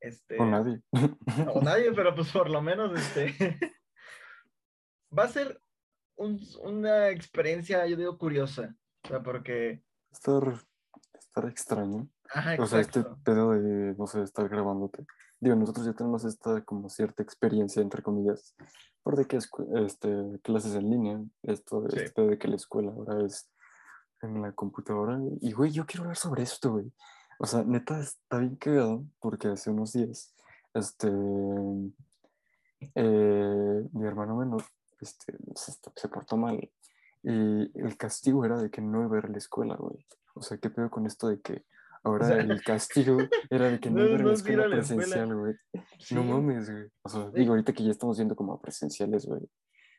este... 0.00 0.40
O 0.40 0.46
nadie. 0.46 0.80
O 1.52 1.60
nadie, 1.60 1.92
pero 1.94 2.14
pues 2.14 2.30
por 2.30 2.48
lo 2.48 2.62
menos 2.62 2.98
este... 2.98 3.34
va 5.16 5.24
a 5.24 5.28
ser 5.28 5.60
una 6.16 7.08
experiencia, 7.08 7.86
yo 7.86 7.96
digo, 7.96 8.16
curiosa, 8.18 8.76
o 9.04 9.08
sea, 9.08 9.22
porque... 9.22 9.82
Estar, 10.12 10.42
estar 11.18 11.46
extraño. 11.46 12.08
Ajá, 12.28 12.56
o 12.58 12.66
sea, 12.66 12.80
este 12.80 13.02
pedo 13.24 13.52
de, 13.52 13.94
no 13.96 14.06
sé, 14.06 14.22
estar 14.22 14.48
grabándote. 14.48 15.04
Digo, 15.40 15.56
nosotros 15.56 15.86
ya 15.86 15.94
tenemos 15.94 16.24
esta 16.24 16.62
como 16.64 16.90
cierta 16.90 17.22
experiencia, 17.22 17.80
entre 17.80 18.02
comillas, 18.02 18.54
por 19.02 19.16
de 19.16 19.26
que 19.26 19.38
este, 19.38 20.40
clases 20.42 20.74
en 20.74 20.90
línea, 20.90 21.20
esto, 21.42 21.86
este 21.88 22.22
de 22.22 22.38
que 22.38 22.48
la 22.48 22.56
escuela 22.56 22.92
ahora 22.92 23.24
es 23.24 23.50
en 24.22 24.42
la 24.42 24.52
computadora. 24.52 25.18
Y, 25.40 25.52
güey, 25.52 25.70
yo 25.70 25.86
quiero 25.86 26.02
hablar 26.02 26.18
sobre 26.18 26.42
esto, 26.42 26.72
güey. 26.72 26.92
O 27.38 27.46
sea, 27.46 27.64
neta, 27.64 27.98
está 28.00 28.38
bien 28.38 28.56
cagado 28.56 29.04
porque 29.18 29.48
hace 29.48 29.70
unos 29.70 29.94
días, 29.94 30.34
este, 30.74 31.08
eh, 32.94 33.88
mi 33.92 34.06
hermano 34.06 34.36
menor, 34.36 34.62
este, 35.00 35.38
se, 35.54 36.08
portó 36.08 36.36
mal. 36.36 36.70
Y 37.22 37.80
el 37.80 37.96
castigo 37.96 38.44
era 38.44 38.60
de 38.60 38.70
que 38.70 38.82
no 38.82 39.04
iba 39.04 39.16
a 39.16 39.18
ir 39.20 39.26
a 39.26 39.30
la 39.30 39.38
escuela, 39.38 39.74
güey. 39.76 40.06
O 40.34 40.42
sea, 40.42 40.58
¿qué 40.58 40.68
pedo 40.68 40.90
con 40.90 41.06
esto 41.06 41.28
de 41.28 41.40
que 41.40 41.64
ahora 42.02 42.40
el 42.40 42.62
castigo 42.62 43.18
era 43.50 43.70
de 43.70 43.80
que 43.80 43.90
no, 43.90 44.04
iba 44.04 44.16
a 44.16 44.22
la 44.22 44.32
escuela 44.32 44.68
presencial, 44.68 45.34
güey? 45.34 45.54
No 46.10 46.24
mames, 46.24 46.70
güey. 46.70 46.84
O 47.02 47.08
sea, 47.08 47.30
digo, 47.34 47.52
ahorita 47.52 47.72
que 47.72 47.84
ya 47.84 47.90
estamos 47.90 48.18
viendo 48.18 48.36
como 48.36 48.60
presenciales, 48.60 49.26
güey. 49.26 49.42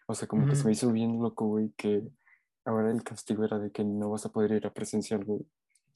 O 0.08 0.14
sea, 0.14 0.28
como 0.28 0.48
que 0.48 0.56
se 0.56 0.66
me 0.66 0.74
hizo 0.74 0.92
bien 0.92 1.22
loco, 1.22 1.48
güey, 1.48 1.72
que 1.78 2.04
Ahora 2.66 2.92
el 2.92 3.04
castigo 3.04 3.44
era 3.44 3.58
de 3.58 3.72
que 3.72 3.84
no 3.84 4.12
vas 4.12 4.26
a 4.26 4.32
poder 4.32 4.52
ir 4.52 4.68
a 4.68 4.74
presencial, 4.74 5.24
güey. 5.24 5.40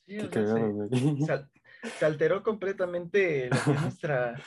Sí, 0.07 0.17
Qué 0.17 0.29
cagado, 0.29 0.71
güey. 0.71 0.89
Se, 1.99 2.05
alteró 2.05 2.41
completamente 2.41 3.49
nuestra 3.81 4.41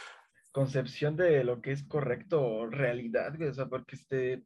concepción 0.50 1.16
de 1.16 1.44
lo 1.44 1.60
que 1.60 1.72
es 1.72 1.84
correcto 1.84 2.44
o 2.44 2.66
realidad, 2.66 3.36
güey. 3.36 3.50
O 3.50 3.54
sea, 3.54 3.66
porque 3.66 3.96
este. 3.96 4.44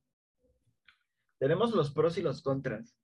Tenemos 1.39 1.73
los 1.73 1.91
pros 1.93 2.19
y 2.19 2.23
los 2.23 2.43
contras. 2.43 2.95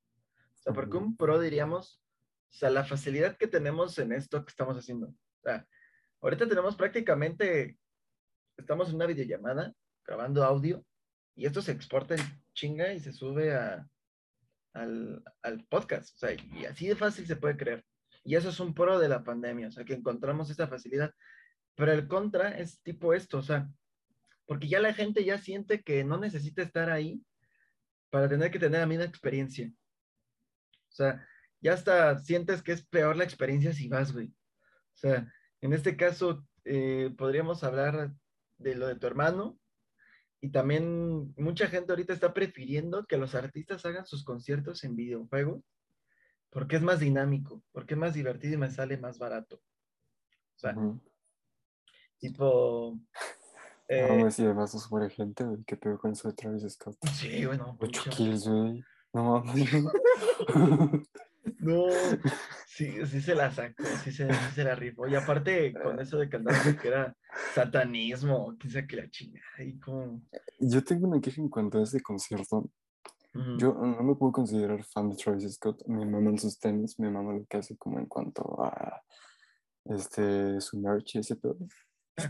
O 0.59 0.63
sea, 0.63 0.73
porque 0.73 0.99
un 0.99 1.17
pro 1.17 1.41
diríamos, 1.41 2.03
o 2.51 2.57
sea, 2.57 2.71
la 2.71 2.85
facilidad 2.85 3.37
que 3.37 3.47
tenemos 3.47 3.99
en 3.99 4.13
esto 4.13 4.45
que 4.45 4.51
estamos 4.51 4.77
haciendo. 4.77 5.09
O 5.09 5.41
sea, 5.43 5.67
ahorita 6.21 6.49
tenemos 6.49 6.77
prácticamente, 6.77 7.79
estamos 8.57 8.89
en 8.89 8.97
una 8.97 9.07
videollamada 9.07 9.73
grabando 10.05 10.45
audio 10.45 10.85
y 11.37 11.47
esto 11.47 11.63
se 11.63 11.73
exporta 11.73 12.15
en 12.15 12.21
chinga 12.55 12.93
y 12.93 13.01
se 13.01 13.13
sube 13.13 13.55
a, 13.55 13.87
al, 14.73 15.67
podcast. 15.69 16.15
O 16.17 16.19
sea, 16.19 16.33
y 16.33 16.65
así 16.65 16.89
de 16.89 16.97
fácil 16.97 17.27
se 17.27 17.37
puede 17.37 17.57
creer. 17.57 17.85
Y 18.25 18.35
eso 18.35 18.49
es 18.49 18.61
un 18.61 18.75
pro 18.75 18.99
de 18.99 19.09
la 19.09 19.25
pandemia, 19.25 19.69
o 19.69 19.71
sea, 19.71 19.85
que 19.85 19.95
encontramos 19.95 20.51
esa 20.51 20.69
facilidad. 20.69 21.15
Pero 21.75 21.93
el 21.93 22.09
contra 22.09 22.51
es 22.51 22.83
tipo 22.83 23.15
esto, 23.15 23.39
o 23.39 23.43
sea, 23.43 23.69
porque 24.47 24.69
ya 24.69 24.81
la 24.81 24.95
gente 24.95 25.25
ya 25.25 25.39
siente 25.39 25.83
que 25.83 26.05
no 26.05 26.19
necesita 26.19 26.63
estar 26.63 26.91
ahí 26.91 27.23
para 28.11 28.29
tener 28.29 28.51
que 28.51 28.59
tener 28.59 28.81
la 28.81 28.87
misma 28.87 29.05
experiencia. 29.05 29.71
O 30.89 30.93
sea, 30.93 31.27
ya 31.61 31.73
hasta 31.73 32.19
sientes 32.21 32.63
que 32.63 32.73
es 32.73 32.87
peor 32.87 33.17
la 33.17 33.25
experiencia 33.25 33.73
si 33.73 33.89
vas, 33.89 34.13
güey. 34.13 34.29
O 34.29 34.97
sea, 34.97 35.33
en 35.61 35.73
este 35.73 35.97
caso, 35.97 36.47
eh, 36.65 37.15
podríamos 37.17 37.65
hablar 37.65 38.13
de 38.59 38.75
lo 38.75 38.87
de 38.87 38.97
tu 38.97 39.07
hermano, 39.07 39.59
y 40.41 40.51
también 40.51 41.35
mucha 41.37 41.67
gente 41.67 41.93
ahorita 41.93 42.13
está 42.13 42.33
prefiriendo 42.33 43.05
que 43.07 43.17
los 43.17 43.35
artistas 43.35 43.85
hagan 43.85 44.07
sus 44.07 44.25
conciertos 44.25 44.85
en 44.85 44.95
videojuegos 44.95 45.63
porque 46.51 46.77
es 46.77 46.83
más 46.83 47.01
dinámico, 47.01 47.63
porque 47.73 47.95
es 47.95 48.01
más 48.01 48.15
divertido 48.15 48.55
y 48.55 48.59
me 48.59 48.71
sale 48.71 48.97
más 48.97 49.19
barato. 49.19 49.57
O 49.57 50.59
sea, 50.59 50.75
tipo... 52.19 52.99
Eh, 53.91 54.07
no, 54.07 54.29
y 54.29 54.45
además 54.45 54.75
nos 54.75 54.91
muere 54.91 55.09
gente, 55.09 55.45
güey, 55.45 55.65
que 55.65 55.75
pegó 55.75 55.99
con 55.99 56.13
eso 56.13 56.29
de 56.29 56.35
Travis 56.35 56.63
Scott. 56.75 56.99
Sí, 57.15 57.47
bueno. 57.47 57.75
8 57.81 58.11
kills, 58.11 58.47
güey. 58.47 58.85
No 59.15 59.41
mames. 59.41 59.71
no, 61.59 61.87
sí, 62.67 62.95
sí 63.07 63.21
se 63.21 63.35
la 63.35 63.51
sacó, 63.51 63.85
sí 64.05 64.13
se, 64.13 64.33
sí 64.33 64.51
se 64.55 64.65
la 64.65 64.75
rifó. 64.75 65.07
Y 65.07 65.15
aparte, 65.15 65.73
con 65.75 66.01
eso 66.01 66.19
de 66.19 66.29
cantar 66.29 66.81
que 66.81 66.89
era 66.89 67.17
satanismo, 67.55 68.57
quién 68.59 68.87
que 68.87 68.97
la 68.97 69.11
chingada. 69.11 69.65
Y 69.65 69.79
como... 69.79 70.23
Yo 70.59 70.83
tengo 70.83 71.09
una 71.09 71.21
queja 71.21 71.41
en 71.41 71.49
cuanto 71.49 71.79
a 71.79 71.83
ese 71.83 72.01
concierto. 72.01 72.71
Yo 73.59 73.75
no 73.75 74.03
me 74.03 74.17
puedo 74.17 74.33
considerar 74.33 74.83
fan 74.83 75.11
de 75.11 75.17
Travis 75.17 75.55
Scott. 75.55 75.87
Me 75.87 76.05
maman 76.05 76.39
sus 76.39 76.59
tenis, 76.59 76.99
me 76.99 77.11
maman 77.11 77.41
lo 77.41 77.47
que 77.47 77.59
hace 77.59 77.77
como 77.77 78.01
en 78.01 78.07
cuanto 78.07 78.43
a 78.65 79.01
este, 79.85 80.61
su 80.61 80.81
merch 80.81 81.15
y 81.15 81.19
ese 81.19 81.37
todo. 81.37 81.59
Este, 82.17 82.29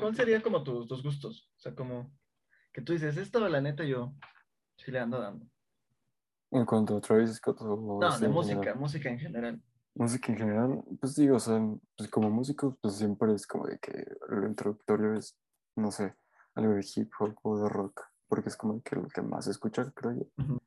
¿Cuál 0.00 0.14
sería 0.16 0.40
como 0.40 0.62
tus, 0.62 0.88
tus 0.88 1.02
gustos? 1.02 1.50
O 1.56 1.60
sea, 1.60 1.74
como 1.74 2.10
que 2.72 2.80
tú 2.80 2.92
dices, 2.92 3.16
esto 3.18 3.46
la 3.46 3.60
neta 3.60 3.84
yo 3.84 4.14
sí 4.76 4.90
le 4.90 5.00
ando 5.00 5.20
dando. 5.20 5.46
En 6.50 6.64
cuanto 6.64 6.96
a 6.96 7.00
Travis 7.00 7.34
Scott 7.34 7.60
o... 7.60 7.98
No, 8.00 8.18
de 8.18 8.28
música, 8.28 8.74
música 8.74 9.10
en 9.10 9.18
general. 9.18 9.62
Música 9.94 10.32
en 10.32 10.38
general, 10.38 10.84
pues 11.00 11.16
digo, 11.16 11.36
o 11.36 11.40
sea, 11.40 11.60
pues 11.96 12.08
como 12.08 12.30
músico, 12.30 12.78
pues 12.80 12.94
siempre 12.94 13.34
es 13.34 13.46
como 13.46 13.66
de 13.66 13.78
que 13.78 14.06
lo 14.28 14.46
introductorio 14.46 15.14
es, 15.14 15.36
no 15.76 15.90
sé, 15.90 16.14
algo 16.54 16.74
de 16.74 16.86
hip 16.94 17.10
hop 17.18 17.34
o 17.42 17.58
de 17.60 17.68
rock, 17.68 18.02
porque 18.28 18.48
es 18.48 18.56
como 18.56 18.80
que 18.82 18.96
lo 18.96 19.08
que 19.08 19.22
más 19.22 19.46
escucha, 19.46 19.90
creo 19.94 20.12
yo. 20.12 20.58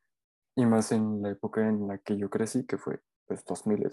Y 0.56 0.66
más 0.66 0.92
en 0.92 1.22
la 1.22 1.32
época 1.32 1.68
en 1.68 1.88
la 1.88 1.98
que 1.98 2.18
yo 2.18 2.30
crecí, 2.30 2.66
que 2.66 2.78
fue, 2.78 3.02
pues, 3.26 3.44
2000 3.46 3.88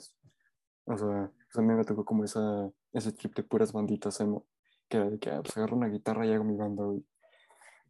O 0.87 0.99
sea, 0.99 1.31
pues 1.31 1.57
a 1.57 1.63
mí 1.63 1.73
me 1.73 1.85
tocó 1.85 2.05
como 2.05 2.25
esa, 2.25 2.69
ese 2.93 3.13
trip 3.13 3.35
de 3.37 3.45
puras 3.45 3.73
banditas 3.73 4.21
emo, 4.21 4.47
que 4.89 4.97
era 4.97 5.09
de 5.09 5.19
que, 5.19 5.31
ah, 5.31 5.41
pues 5.41 5.57
agarro 5.57 5.77
una 5.77 5.89
guitarra 5.89 6.27
y 6.27 6.33
hago 6.33 6.45
mi 6.45 6.57
banda, 6.57 6.85
güey. 6.85 7.07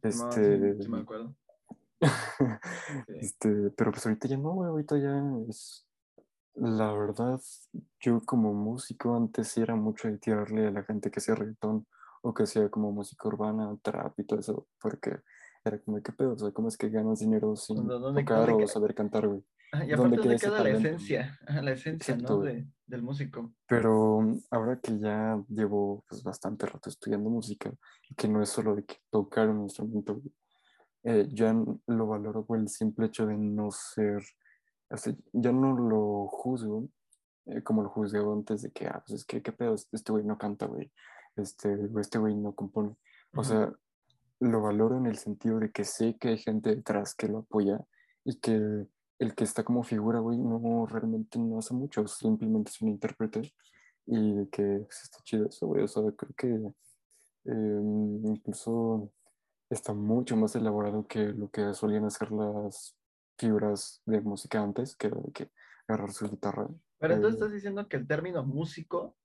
Este... 0.03 0.81
sí, 0.81 0.89
me 0.89 0.99
acuerdo. 0.99 1.35
este, 3.07 3.71
pero 3.75 3.91
pues 3.91 4.05
ahorita 4.05 4.27
ya 4.27 4.37
no, 4.37 4.53
güey, 4.53 4.69
ahorita 4.69 4.97
ya 4.97 5.23
es 5.49 5.85
la 6.55 6.91
verdad, 6.91 7.39
yo 7.99 8.21
como 8.25 8.53
músico 8.53 9.15
antes 9.15 9.57
era 9.57 9.75
mucho 9.75 10.09
de 10.09 10.17
tirarle 10.17 10.67
a 10.67 10.71
la 10.71 10.83
gente 10.83 11.09
que 11.09 11.21
sea 11.21 11.35
reggaetón 11.35 11.87
o 12.21 12.33
que 12.33 12.45
sea 12.45 12.69
como 12.69 12.91
música 12.91 13.27
urbana, 13.27 13.77
trap 13.81 14.19
y 14.19 14.25
todo 14.25 14.39
eso, 14.39 14.67
porque 14.81 15.19
era 15.63 15.79
como, 15.79 16.01
¿qué 16.01 16.11
pedo? 16.11 16.33
O 16.33 16.37
sea, 16.37 16.51
¿cómo 16.51 16.67
es 16.67 16.77
que 16.77 16.89
ganas 16.89 17.19
dinero 17.19 17.55
sin 17.55 17.87
tocar 17.87 18.51
o 18.51 18.67
saber 18.67 18.93
cantar, 18.93 19.27
güey? 19.27 19.43
y 19.71 19.93
aparte, 19.93 20.17
¿dónde 20.17 20.37
queda 20.37 20.63
la 20.63 20.69
esencia? 20.69 21.39
la 21.61 21.71
esencia, 21.71 22.17
¿no? 22.17 22.41
del 22.41 23.03
músico. 23.03 23.53
Pero 23.67 24.21
mm, 24.21 24.39
ahora 24.49 24.79
que 24.79 24.97
ya 24.99 25.41
llevo 25.47 26.03
pues, 26.09 26.23
bastante 26.23 26.65
rato 26.65 26.89
estudiando 26.89 27.29
música, 27.29 27.71
que 28.17 28.27
no 28.27 28.41
es 28.41 28.49
solo 28.49 28.75
de 28.75 28.83
que 28.83 28.95
tocar 29.11 29.47
un 29.47 29.61
instrumento, 29.61 30.21
eh, 31.03 31.27
ya 31.31 31.55
lo 31.87 32.07
valoro 32.07 32.45
por 32.45 32.59
el 32.59 32.67
simple 32.67 33.07
hecho 33.07 33.25
de 33.25 33.37
no 33.37 33.71
ser 33.71 34.23
yo 35.33 35.53
no 35.53 35.77
lo 35.77 36.27
juzgo 36.27 36.89
eh, 37.49 37.63
como 37.63 37.83
lo 37.83 37.89
juzgaba 37.89 38.33
antes 38.33 38.61
de 38.61 38.71
que, 38.71 38.87
ah, 38.87 39.03
pues 39.05 39.21
es 39.21 39.25
que, 39.25 39.41
¿qué 39.41 39.51
pedo? 39.51 39.75
Este 39.91 40.11
güey 40.11 40.23
no 40.23 40.37
canta, 40.37 40.65
güey. 40.67 40.91
Este, 41.35 41.89
este 41.99 42.19
güey 42.19 42.35
no 42.35 42.53
compone. 42.53 42.95
O 43.35 43.43
sea, 43.43 43.73
lo 44.39 44.61
valoro 44.61 44.97
en 44.97 45.05
el 45.05 45.17
sentido 45.17 45.59
de 45.59 45.71
que 45.71 45.83
sé 45.83 46.17
que 46.17 46.29
hay 46.29 46.37
gente 46.37 46.75
detrás 46.75 47.15
que 47.15 47.27
lo 47.27 47.39
apoya 47.39 47.79
y 48.23 48.39
que 48.39 48.87
el 49.19 49.35
que 49.35 49.43
está 49.43 49.63
como 49.63 49.83
figura, 49.83 50.19
güey, 50.19 50.37
no 50.37 50.85
realmente 50.85 51.39
no 51.39 51.59
hace 51.59 51.73
mucho, 51.73 52.07
simplemente 52.07 52.71
es 52.71 52.81
un 52.81 52.89
intérprete 52.89 53.53
y 54.05 54.47
que 54.47 54.81
pues, 54.85 55.03
está 55.03 55.19
chido 55.23 55.47
eso, 55.47 55.67
güey. 55.67 55.83
O 55.83 55.87
sea, 55.87 56.03
creo 56.15 56.33
que 56.35 56.47
em, 57.45 58.25
incluso 58.25 59.11
está 59.69 59.93
mucho 59.93 60.35
más 60.35 60.55
elaborado 60.55 61.07
que 61.07 61.19
lo 61.27 61.49
que 61.49 61.73
solían 61.73 62.05
hacer 62.05 62.31
las 62.31 62.95
figuras 63.37 64.01
de 64.05 64.21
música 64.21 64.61
antes, 64.61 64.95
que 64.95 65.07
era 65.07 65.19
de 65.21 65.31
que 65.31 65.51
agarrar 65.87 66.11
su 66.11 66.29
guitarra. 66.29 66.67
Pero 66.99 67.13
entonces 67.13 67.39
eh, 67.39 67.43
estás 67.43 67.53
diciendo 67.53 67.87
que 67.87 67.97
el 67.97 68.07
término 68.07 68.43
músico 68.43 69.15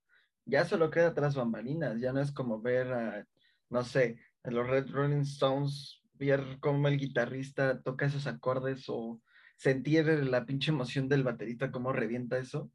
ya 0.45 0.65
solo 0.65 0.89
queda 0.91 1.13
tras 1.13 1.35
bambalinas, 1.35 1.99
ya 1.99 2.13
no 2.13 2.21
es 2.21 2.31
como 2.31 2.61
ver 2.61 2.93
a, 2.93 3.27
no 3.69 3.83
sé, 3.83 4.19
a 4.43 4.51
los 4.51 4.67
Red 4.67 4.89
Rolling 4.91 5.21
Stones 5.21 6.01
ver 6.13 6.59
cómo 6.59 6.87
el 6.87 6.97
guitarrista 6.97 7.81
toca 7.81 8.05
esos 8.05 8.27
acordes 8.27 8.85
o 8.87 9.21
sentir 9.57 10.05
la 10.05 10.45
pinche 10.45 10.71
emoción 10.71 11.09
del 11.09 11.23
baterista, 11.23 11.71
cómo 11.71 11.91
revienta 11.91 12.37
eso. 12.37 12.71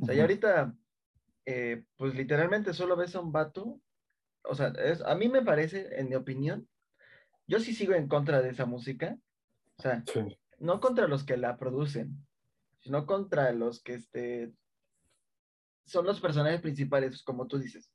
O 0.00 0.06
sea, 0.06 0.14
y 0.14 0.20
ahorita, 0.20 0.74
eh, 1.44 1.84
pues 1.96 2.14
literalmente 2.14 2.72
solo 2.72 2.96
ves 2.96 3.14
a 3.14 3.20
un 3.20 3.32
vato. 3.32 3.80
O 4.42 4.54
sea, 4.54 4.68
es, 4.68 5.02
a 5.02 5.14
mí 5.16 5.28
me 5.28 5.42
parece, 5.42 5.98
en 5.98 6.08
mi 6.08 6.14
opinión, 6.14 6.68
yo 7.48 7.58
sí 7.58 7.74
sigo 7.74 7.94
en 7.94 8.06
contra 8.06 8.40
de 8.42 8.50
esa 8.50 8.66
música. 8.66 9.16
O 9.78 9.82
sea, 9.82 10.04
no 10.58 10.80
contra 10.80 11.08
los 11.08 11.24
que 11.24 11.36
la 11.36 11.56
producen, 11.56 12.24
sino 12.80 13.06
contra 13.06 13.52
los 13.52 13.82
que 13.82 13.94
este, 13.94 14.52
son 15.84 16.06
los 16.06 16.20
personajes 16.20 16.60
principales, 16.60 17.22
como 17.22 17.46
tú 17.46 17.58
dices. 17.58 17.90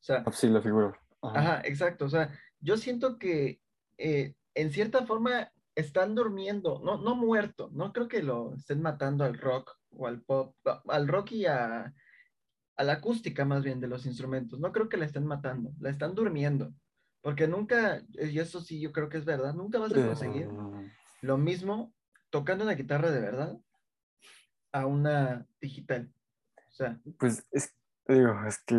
O 0.00 0.04
sea, 0.04 0.22
ah, 0.26 0.32
sí, 0.32 0.48
la 0.48 0.60
figura. 0.60 0.98
Ajá. 1.22 1.62
exacto. 1.64 2.04
O 2.04 2.08
sea, 2.08 2.36
yo 2.60 2.76
siento 2.76 3.18
que 3.18 3.60
eh, 3.96 4.34
en 4.54 4.70
cierta 4.72 5.06
forma 5.06 5.50
están 5.74 6.14
durmiendo, 6.14 6.80
no, 6.84 6.98
no 6.98 7.14
muerto, 7.14 7.70
no 7.72 7.92
creo 7.92 8.08
que 8.08 8.22
lo 8.22 8.54
estén 8.54 8.82
matando 8.82 9.24
al 9.24 9.38
rock 9.38 9.76
o 9.90 10.06
al 10.06 10.22
pop, 10.22 10.54
al 10.88 11.08
rock 11.08 11.32
y 11.32 11.46
a, 11.46 11.92
a 12.76 12.84
la 12.84 12.92
acústica 12.94 13.44
más 13.44 13.64
bien 13.64 13.80
de 13.80 13.88
los 13.88 14.06
instrumentos, 14.06 14.60
no 14.60 14.72
creo 14.72 14.88
que 14.88 14.96
la 14.96 15.04
estén 15.04 15.26
matando, 15.26 15.72
la 15.80 15.90
están 15.90 16.14
durmiendo, 16.14 16.72
porque 17.24 17.48
nunca, 17.48 18.02
y 18.12 18.38
eso 18.38 18.60
sí 18.60 18.78
yo 18.78 18.92
creo 18.92 19.08
que 19.08 19.16
es 19.16 19.24
verdad, 19.24 19.54
nunca 19.54 19.78
vas 19.78 19.92
a 19.92 20.06
conseguir 20.06 20.42
eh. 20.42 20.92
lo 21.22 21.38
mismo 21.38 21.94
tocando 22.28 22.64
una 22.64 22.74
guitarra 22.74 23.10
de 23.10 23.20
verdad 23.20 23.58
a 24.72 24.84
una 24.84 25.46
digital. 25.58 26.12
O 26.68 26.72
sea, 26.72 27.00
pues 27.18 27.42
es, 27.50 27.74
digo, 28.06 28.44
es 28.46 28.62
que, 28.64 28.76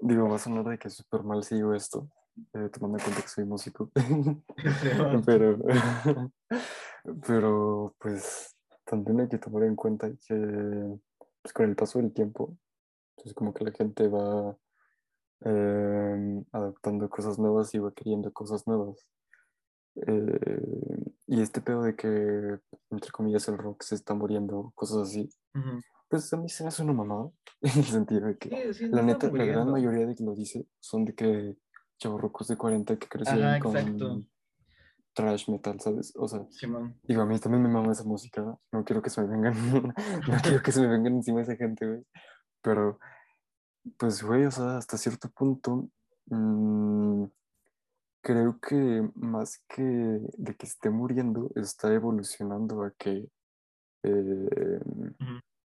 digo, 0.00 0.28
va 0.28 0.36
a 0.36 0.38
sonar 0.38 0.64
de 0.66 0.78
que 0.78 0.90
súper 0.90 1.24
mal 1.24 1.42
sigo 1.42 1.74
esto, 1.74 2.08
eh, 2.54 2.68
tomando 2.72 2.98
en 2.98 3.04
cuenta 3.04 3.22
que 3.22 3.28
soy 3.28 3.44
músico. 3.44 3.90
pero, 5.26 5.58
pero, 7.26 7.96
pues, 7.98 8.56
también 8.84 9.22
hay 9.22 9.28
que 9.28 9.38
tomar 9.38 9.64
en 9.64 9.74
cuenta 9.74 10.08
que 10.24 11.00
pues, 11.42 11.52
con 11.52 11.68
el 11.68 11.74
paso 11.74 11.98
del 11.98 12.12
tiempo, 12.12 12.56
es 13.16 13.24
pues, 13.24 13.34
como 13.34 13.52
que 13.52 13.64
la 13.64 13.72
gente 13.72 14.06
va 14.06 14.56
em, 15.40 16.44
adaptando 16.52 17.08
cosas 17.08 17.38
nuevas 17.38 17.74
y 17.74 17.78
va 17.78 17.92
queriendo 17.92 18.32
cosas 18.32 18.66
nuevas. 18.66 19.06
Eh, 20.06 21.12
y 21.26 21.40
este 21.40 21.60
pedo 21.60 21.82
de 21.82 21.96
que, 21.96 22.58
entre 22.90 23.10
comillas, 23.10 23.48
el 23.48 23.58
rock 23.58 23.82
se 23.82 23.94
está 23.94 24.14
muriendo, 24.14 24.72
cosas 24.74 25.08
así, 25.08 25.28
pues 26.08 26.32
a 26.32 26.36
mí 26.36 26.48
se 26.48 26.62
me 26.62 26.68
hace 26.68 26.82
una 26.82 26.92
mamada, 26.92 27.30
en 27.60 27.78
el 27.78 27.84
sentido 27.84 28.26
de 28.26 28.38
que, 28.38 28.72
la 28.90 29.02
neta, 29.02 29.30
la 29.30 29.44
gran 29.44 29.70
mayoría 29.70 30.06
de 30.06 30.14
que 30.14 30.24
lo 30.24 30.34
dice 30.34 30.66
son 30.80 31.04
de 31.04 31.14
que 31.14 31.56
chavorrucos 31.98 32.48
de 32.48 32.56
40 32.56 32.96
que 32.96 33.08
crecieron 33.08 33.60
con 33.60 34.28
trash 35.12 35.50
metal, 35.50 35.80
¿sabes? 35.80 36.12
O 36.16 36.28
sea, 36.28 36.46
digo, 37.02 37.22
a 37.22 37.26
mí 37.26 37.38
también 37.40 37.62
me 37.62 37.68
mama 37.68 37.92
esa 37.92 38.04
música, 38.04 38.56
no 38.70 38.84
quiero 38.84 39.02
que 39.02 39.10
se 39.10 39.20
me 39.20 39.26
vengan, 39.26 39.52
no 40.28 40.36
quiero 40.42 40.62
que 40.62 40.70
se 40.70 40.80
me 40.80 40.86
vengan 40.86 41.16
encima 41.16 41.42
esa 41.42 41.56
gente, 41.56 41.86
güey, 41.86 42.06
pero, 42.62 43.00
pues, 43.96 44.22
güey, 44.22 44.44
o 44.46 44.50
sea, 44.50 44.78
hasta 44.78 44.96
cierto 44.98 45.28
punto, 45.30 45.88
mmm, 46.26 47.24
creo 48.22 48.58
que 48.60 49.08
más 49.14 49.62
que 49.68 49.82
de 49.82 50.54
que 50.56 50.66
esté 50.66 50.90
muriendo, 50.90 51.50
está 51.56 51.92
evolucionando 51.92 52.82
a 52.82 52.90
que, 52.92 53.28
eh, 54.02 54.80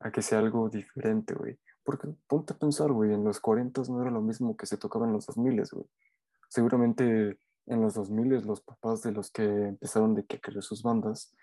a 0.01 0.11
que 0.11 0.23
sea 0.23 0.39
algo 0.39 0.69
diferente, 0.69 1.35
güey. 1.35 1.59
Porque 1.85 2.09
ponte 2.27 2.53
a 2.55 2.59
pensar, 2.59 2.93
güey, 2.93 3.13
en 3.13 3.25
los 3.25 3.41
40 3.41 3.83
no 3.89 4.03
era 4.03 4.11
lo 4.11 4.23
mismo 4.23 4.57
que 4.57 4.67
se 4.67 4.77
tocaba 4.77 5.07
en 5.07 5.13
los 5.13 5.27
2000, 5.27 5.63
güey 5.73 5.87
seguramente 6.49 7.39
en 7.67 7.83
los 7.83 7.95
2000 7.95 8.47
los 8.47 8.61
papás 8.61 9.03
de 9.03 9.13
los 9.13 9.31
que 9.31 9.45
empezaron 9.45 10.15
de 10.15 10.25
que 10.25 10.41
crear 10.41 10.63
sus 10.63 10.83
bandas, 10.83 11.35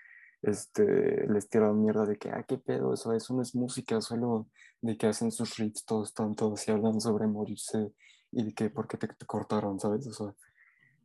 este, 0.43 1.27
les 1.27 1.49
tiraron 1.49 1.81
mierda 1.81 2.05
de 2.05 2.17
que, 2.17 2.29
ah, 2.29 2.43
qué 2.47 2.57
pedo, 2.57 2.93
eso, 2.93 3.13
eso 3.13 3.33
no 3.33 3.41
es 3.41 3.55
música, 3.55 3.99
solo 4.01 4.49
de 4.81 4.97
que 4.97 5.07
hacen 5.07 5.31
sus 5.31 5.57
riffs 5.57 5.85
todos 5.85 6.13
tontos 6.13 6.67
y 6.67 6.71
hablan 6.71 6.99
sobre 6.99 7.27
morirse 7.27 7.91
y 8.31 8.43
de 8.43 8.53
que 8.53 8.69
por 8.69 8.87
qué 8.87 8.97
te, 8.97 9.07
cortaron, 9.25 9.79
¿sabes? 9.79 10.05
O 10.07 10.13
sea, 10.13 10.35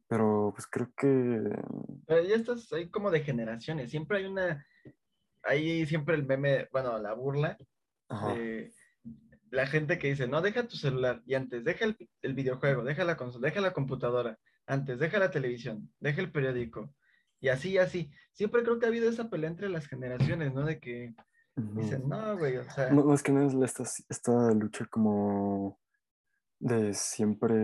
pero 0.09 0.53
pues 0.55 0.67
creo 0.67 0.91
que... 0.97 1.43
Pero 2.07 2.25
ya 2.25 2.35
estás 2.35 2.73
ahí 2.73 2.91
como 2.91 3.11
de 3.11 3.21
generaciones, 3.21 3.91
siempre 3.91 4.19
hay 4.19 4.25
una, 4.25 4.67
ahí 5.45 5.87
siempre 5.87 6.17
el 6.17 6.27
meme, 6.27 6.69
bueno, 6.73 6.99
la 6.99 7.15
burla 7.15 7.57
de 8.09 8.73
la 9.51 9.67
gente 9.67 9.99
que 9.99 10.09
dice, 10.09 10.27
no, 10.27 10.43
deja 10.43 10.67
tu 10.67 10.77
celular 10.77 11.23
y 11.27 11.35
antes, 11.35 11.65
deja 11.65 11.85
el, 12.23 12.35
videojuego, 12.35 12.85
deja 12.85 13.05
la 13.05 13.17
consola, 13.17 13.49
deja 13.49 13.61
la 13.61 13.73
computadora, 13.73 14.39
antes, 14.67 14.99
deja 14.99 15.19
la 15.19 15.31
televisión, 15.31 15.91
deja 16.01 16.21
el 16.21 16.31
periódico, 16.31 16.93
y 17.41 17.49
así, 17.49 17.71
y 17.71 17.79
así. 17.79 18.11
Siempre 18.33 18.63
creo 18.63 18.79
que 18.79 18.87
ha 18.87 18.89
habido 18.89 19.09
esa 19.09 19.31
pelea 19.31 19.51
entre 19.51 19.69
las 19.69 19.87
generaciones, 19.87 20.53
¿no? 20.53 20.65
De 20.65 20.79
que 20.81 21.15
dicen, 21.57 22.09
no, 22.09 22.37
güey, 22.39 22.57
o 22.57 22.71
sea... 22.71 22.91
No, 22.91 23.05
más 23.05 23.23
que 23.23 23.33
nada 23.33 23.47
es 23.47 23.55
esta, 23.55 23.85
esta 24.09 24.53
lucha 24.53 24.87
como 24.87 25.79
de 26.61 26.95
siempre 26.95 27.55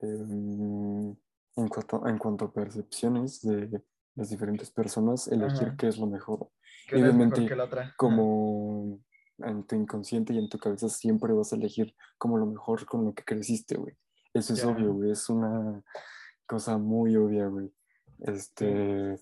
em, 0.00 1.10
en, 1.56 1.68
cuanto, 1.68 2.06
en 2.06 2.18
cuanto 2.18 2.44
a 2.46 2.52
percepciones 2.52 3.42
de 3.42 3.82
las 4.14 4.30
diferentes 4.30 4.70
personas, 4.70 5.28
elegir 5.28 5.74
qué 5.76 5.88
es 5.88 5.98
lo 5.98 6.06
mejor. 6.06 6.50
obviamente, 6.92 7.48
como 7.96 9.00
en 9.38 9.64
tu 9.64 9.74
inconsciente 9.74 10.32
y 10.32 10.38
en 10.38 10.48
tu 10.48 10.58
cabeza 10.58 10.88
siempre 10.88 11.32
vas 11.32 11.52
a 11.52 11.56
elegir 11.56 11.94
como 12.18 12.38
lo 12.38 12.46
mejor 12.46 12.86
con 12.86 13.04
lo 13.04 13.14
que 13.14 13.24
creciste, 13.24 13.76
güey. 13.76 13.94
Eso 14.32 14.54
es 14.54 14.64
obvio, 14.64 14.92
güey. 14.92 15.10
Es 15.10 15.28
una 15.28 15.82
cosa 16.46 16.78
muy 16.78 17.16
obvia, 17.16 17.46
güey. 17.46 17.72
Este. 18.20 19.18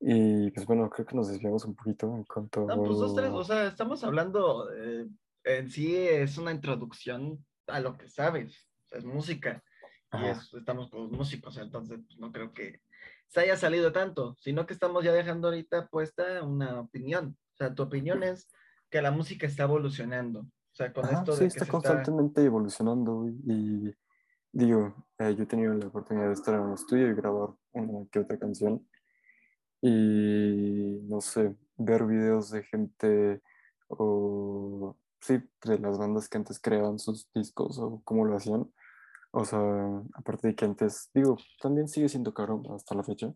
Y 0.00 0.50
pues 0.52 0.66
bueno, 0.66 0.88
creo 0.88 1.06
que 1.06 1.16
nos 1.16 1.28
desviamos 1.28 1.64
un 1.64 1.74
poquito 1.74 2.06
en 2.14 2.24
cuanto. 2.24 2.66
No, 2.66 2.82
pues 2.82 2.98
dos, 2.98 3.14
tres, 3.14 3.30
o 3.30 3.44
sea, 3.44 3.66
estamos 3.66 4.02
hablando. 4.02 4.72
Eh, 4.72 5.06
en 5.44 5.70
sí 5.70 5.96
es 5.96 6.38
una 6.38 6.52
introducción 6.52 7.44
a 7.66 7.80
lo 7.80 7.96
que 7.96 8.08
sabes. 8.08 8.66
O 8.84 8.88
sea, 8.88 8.98
es 8.98 9.04
música. 9.04 9.62
Y 10.12 10.56
estamos 10.56 10.90
con 10.90 11.10
músicos, 11.12 11.56
entonces 11.56 12.00
pues, 12.04 12.18
no 12.18 12.32
creo 12.32 12.52
que 12.52 12.80
se 13.28 13.40
haya 13.40 13.56
salido 13.56 13.92
tanto, 13.92 14.34
sino 14.40 14.66
que 14.66 14.74
estamos 14.74 15.04
ya 15.04 15.12
dejando 15.12 15.48
ahorita 15.48 15.86
puesta 15.86 16.42
una 16.42 16.80
opinión. 16.80 17.36
O 17.54 17.56
sea, 17.56 17.72
tu 17.74 17.84
opinión 17.84 18.24
es 18.24 18.48
que 18.90 19.02
la 19.02 19.12
música 19.12 19.46
está 19.46 19.62
evolucionando. 19.64 20.40
O 20.40 20.74
sea, 20.74 20.92
con 20.92 21.08
esto 21.08 21.32
sí, 21.34 21.44
está 21.44 21.66
constantemente 21.66 22.42
evolucionando 22.42 23.28
y 23.28 23.94
digo, 24.52 24.94
eh, 25.18 25.34
yo 25.36 25.44
he 25.44 25.46
tenido 25.46 25.74
la 25.74 25.86
oportunidad 25.86 26.26
de 26.26 26.32
estar 26.32 26.54
en 26.54 26.62
un 26.62 26.74
estudio 26.74 27.10
y 27.10 27.14
grabar 27.14 27.50
una 27.72 28.06
que 28.10 28.18
otra 28.18 28.38
canción 28.38 28.86
y 29.82 31.00
no 31.04 31.20
sé, 31.20 31.56
ver 31.76 32.04
videos 32.04 32.50
de 32.50 32.62
gente 32.64 33.42
o 33.88 34.96
sí, 35.20 35.42
de 35.64 35.78
las 35.78 35.98
bandas 35.98 36.28
que 36.28 36.38
antes 36.38 36.60
creaban 36.60 36.98
sus 36.98 37.30
discos 37.32 37.78
o 37.78 38.02
cómo 38.04 38.24
lo 38.24 38.36
hacían. 38.36 38.70
O 39.32 39.44
sea, 39.44 39.60
aparte 40.14 40.48
de 40.48 40.54
que 40.54 40.64
antes, 40.64 41.10
digo, 41.14 41.36
también 41.60 41.88
sigue 41.88 42.08
siendo 42.08 42.34
caro 42.34 42.62
hasta 42.74 42.94
la 42.94 43.04
fecha, 43.04 43.32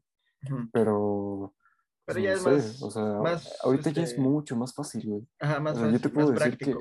pero 0.72 1.54
pero 2.04 2.20
ya 2.20 2.32
es 2.32 2.44
más. 2.44 2.82
O 2.82 2.90
sea, 2.90 3.18
ahorita 3.62 3.90
ya 3.90 4.02
es 4.02 4.10
este 4.10 4.20
mucho 4.20 4.56
más 4.56 4.74
fácil, 4.74 5.06
güey. 5.06 5.28
Ajá, 5.40 5.60
más 5.60 5.78
fácil. 5.78 5.92
Yo 5.92 6.00
te 6.00 6.08
puedo 6.08 6.32
decir 6.32 6.58
que, 6.58 6.76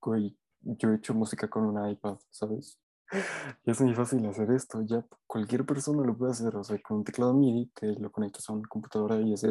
güey, 0.00 0.38
yo 0.60 0.90
he 0.90 0.96
hecho 0.96 1.14
música 1.14 1.48
con 1.48 1.64
un 1.64 1.90
iPad, 1.90 2.18
¿sabes? 2.30 2.78
Es 3.64 3.80
muy 3.80 3.94
fácil 3.94 4.26
hacer 4.26 4.50
esto. 4.50 4.82
Ya 4.82 5.04
cualquier 5.26 5.64
persona 5.64 6.04
lo 6.04 6.16
puede 6.16 6.32
hacer. 6.32 6.54
O 6.56 6.64
sea, 6.64 6.80
con 6.80 6.98
un 6.98 7.04
teclado 7.04 7.34
MIDI 7.34 7.70
que 7.74 7.86
lo 7.86 8.10
conectas 8.10 8.48
a 8.48 8.52
una 8.52 8.66
computadora 8.68 9.20
y 9.20 9.32
es, 9.32 9.44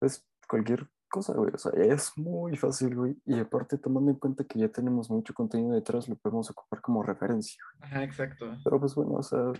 es 0.00 0.26
cualquier 0.48 0.88
cosa, 1.08 1.34
güey. 1.34 1.52
O 1.54 1.58
sea, 1.58 1.72
es 1.72 2.12
muy 2.16 2.56
fácil, 2.56 2.94
güey. 2.96 3.16
Y 3.24 3.38
aparte, 3.38 3.78
tomando 3.78 4.10
en 4.10 4.18
cuenta 4.18 4.44
que 4.44 4.58
ya 4.58 4.68
tenemos 4.68 5.10
mucho 5.10 5.34
contenido 5.34 5.72
detrás, 5.72 6.08
lo 6.08 6.16
podemos 6.16 6.50
ocupar 6.50 6.80
como 6.80 7.02
referencia. 7.02 7.62
Ajá, 7.80 8.02
exacto. 8.02 8.56
Pero 8.64 8.80
pues 8.80 8.94
bueno, 8.94 9.14
o 9.14 9.22
sea, 9.22 9.52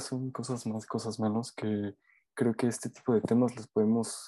son 0.00 0.30
cosas 0.30 0.66
más, 0.66 0.86
cosas 0.86 1.18
menos 1.18 1.52
que 1.52 1.96
creo 2.34 2.54
que 2.54 2.66
este 2.66 2.88
tipo 2.88 3.14
de 3.14 3.20
temas 3.20 3.54
los 3.56 3.66
podemos 3.68 4.26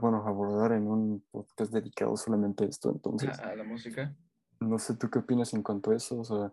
bueno, 0.00 0.24
abordar 0.26 0.72
en 0.72 0.86
un 0.86 1.24
podcast 1.30 1.72
dedicado 1.72 2.16
solamente 2.16 2.64
a 2.64 2.68
esto. 2.68 2.90
Entonces, 2.90 3.38
a 3.38 3.54
la 3.54 3.64
música. 3.64 4.14
No 4.60 4.78
sé, 4.78 4.94
¿tú 4.96 5.10
qué 5.10 5.18
opinas 5.18 5.52
en 5.54 5.62
cuanto 5.62 5.90
a 5.90 5.96
eso? 5.96 6.20
O 6.20 6.24
sea, 6.24 6.52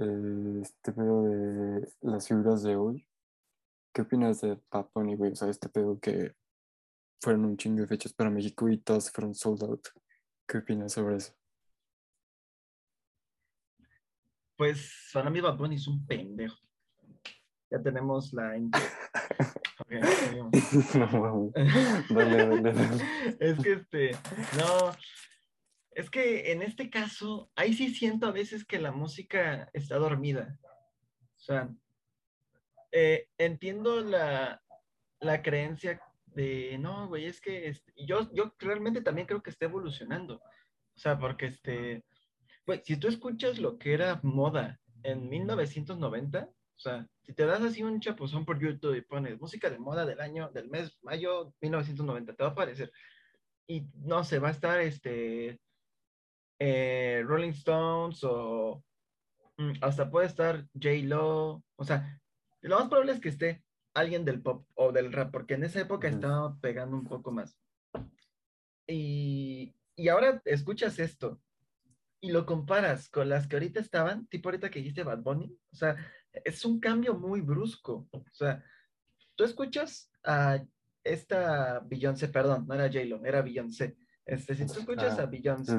eh, 0.00 0.60
este 0.62 0.92
pedo 0.92 1.24
de 1.24 1.88
las 2.00 2.28
figuras 2.28 2.62
de 2.62 2.76
hoy. 2.76 3.06
¿Qué 3.92 4.02
opinas 4.02 4.40
de 4.40 4.58
Bunny, 4.94 5.16
güey? 5.16 5.32
O 5.32 5.36
sea, 5.36 5.48
este 5.48 5.68
pedo 5.68 5.98
que 6.00 6.34
fueron 7.20 7.44
un 7.44 7.56
chingo 7.56 7.82
de 7.82 7.86
fechas 7.86 8.12
para 8.12 8.30
México 8.30 8.68
y 8.68 8.78
todas 8.78 9.10
fueron 9.10 9.34
sold 9.34 9.62
out. 9.64 9.88
¿Qué 10.46 10.58
opinas 10.58 10.92
sobre 10.92 11.16
eso? 11.16 11.32
Pues 14.56 15.10
para 15.12 15.30
mí 15.30 15.40
Bad 15.40 15.56
Bunny 15.56 15.76
es 15.76 15.86
un 15.86 16.06
pendejo. 16.06 16.58
Ya 17.70 17.80
tenemos 17.82 18.32
la 18.32 18.58
no, 20.94 21.52
es 23.40 23.58
que 23.60 23.72
este, 23.72 24.10
no, 24.56 24.92
es 25.94 26.10
que 26.10 26.52
en 26.52 26.62
este 26.62 26.90
caso, 26.90 27.50
ahí 27.54 27.74
sí 27.74 27.94
siento 27.94 28.26
a 28.26 28.32
veces 28.32 28.64
que 28.64 28.78
la 28.78 28.92
música 28.92 29.68
está 29.72 29.96
dormida. 29.96 30.58
O 31.36 31.40
sea, 31.40 31.68
eh, 32.92 33.28
entiendo 33.38 34.00
la, 34.00 34.62
la 35.20 35.42
creencia 35.42 36.00
de, 36.26 36.78
no, 36.78 37.08
güey, 37.08 37.26
es 37.26 37.40
que 37.40 37.68
este, 37.68 37.92
yo, 37.96 38.32
yo 38.32 38.54
realmente 38.58 39.02
también 39.02 39.26
creo 39.26 39.42
que 39.42 39.50
está 39.50 39.66
evolucionando. 39.66 40.36
O 40.36 40.98
sea, 40.98 41.18
porque 41.18 41.46
este, 41.46 42.04
güey, 42.66 42.80
si 42.84 42.96
tú 42.96 43.08
escuchas 43.08 43.58
lo 43.58 43.78
que 43.78 43.94
era 43.94 44.20
moda 44.22 44.80
en 45.02 45.28
1990, 45.28 46.44
o 46.44 46.80
sea, 46.80 47.06
si 47.22 47.32
te 47.32 47.46
das 47.46 47.62
así 47.62 47.82
un 47.82 48.00
chapuzón 48.00 48.44
por 48.44 48.58
YouTube 48.58 48.96
y 48.96 49.02
pones 49.02 49.40
música 49.40 49.70
de 49.70 49.78
moda 49.78 50.04
del 50.04 50.20
año, 50.20 50.50
del 50.50 50.68
mes 50.68 50.98
mayo 51.02 51.54
1990, 51.60 52.34
te 52.34 52.42
va 52.42 52.50
a 52.50 52.52
aparecer. 52.52 52.92
Y 53.66 53.86
no 53.94 54.24
sé, 54.24 54.38
va 54.38 54.48
a 54.48 54.52
estar 54.52 54.80
este 54.80 55.60
eh, 56.64 57.24
Rolling 57.26 57.50
Stones 57.50 58.22
o 58.22 58.84
mm, 59.56 59.72
hasta 59.80 60.08
puede 60.08 60.28
estar 60.28 60.64
J. 60.74 60.90
Lo. 61.02 61.64
O 61.74 61.84
sea, 61.84 62.20
lo 62.60 62.78
más 62.78 62.88
probable 62.88 63.12
es 63.12 63.20
que 63.20 63.30
esté 63.30 63.64
alguien 63.94 64.24
del 64.24 64.40
pop 64.40 64.64
o 64.74 64.92
del 64.92 65.12
rap, 65.12 65.32
porque 65.32 65.54
en 65.54 65.64
esa 65.64 65.80
época 65.80 66.06
estaba 66.06 66.56
pegando 66.60 66.96
un 66.96 67.04
poco 67.04 67.32
más. 67.32 67.58
Y, 68.86 69.74
y 69.96 70.08
ahora 70.08 70.40
escuchas 70.44 71.00
esto 71.00 71.40
y 72.20 72.30
lo 72.30 72.46
comparas 72.46 73.08
con 73.08 73.28
las 73.28 73.48
que 73.48 73.56
ahorita 73.56 73.80
estaban, 73.80 74.28
tipo 74.28 74.48
ahorita 74.48 74.70
que 74.70 74.78
dijiste 74.78 75.02
Bad 75.02 75.22
Bunny, 75.22 75.58
o 75.72 75.74
sea, 75.74 75.96
es 76.32 76.64
un 76.64 76.78
cambio 76.78 77.14
muy 77.14 77.40
brusco. 77.40 78.08
O 78.12 78.22
sea, 78.30 78.64
tú 79.34 79.42
escuchas 79.42 80.12
a 80.22 80.62
esta 81.02 81.80
Beyoncé, 81.80 82.28
perdón, 82.28 82.66
no 82.68 82.74
era 82.74 82.86
J-Lo, 82.86 83.24
era 83.24 83.42
Beyoncé. 83.42 83.96
Este, 84.24 84.54
si 84.54 84.64
tú 84.66 84.74
escuchas 84.74 85.18
a 85.18 85.26
Beyoncé 85.26 85.74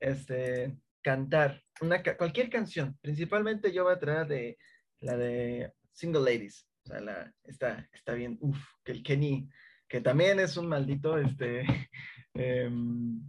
este, 0.00 0.78
cantar 1.02 1.62
una, 1.80 2.02
cualquier 2.16 2.50
canción, 2.50 2.96
principalmente 3.00 3.72
yo 3.72 3.84
voy 3.84 3.94
a 3.94 3.98
traer 3.98 4.26
de 4.26 4.58
la 5.00 5.16
de 5.16 5.72
Single 5.92 6.20
Ladies, 6.20 6.66
o 6.84 6.88
sea, 6.88 7.00
la, 7.00 7.34
está, 7.44 7.88
está 7.92 8.14
bien, 8.14 8.38
uff, 8.40 8.58
que 8.84 8.92
el 8.92 9.02
Kenny, 9.02 9.48
que 9.88 10.00
también 10.00 10.40
es 10.40 10.56
un 10.56 10.68
maldito, 10.68 11.18
este, 11.18 11.64
em, 12.34 13.20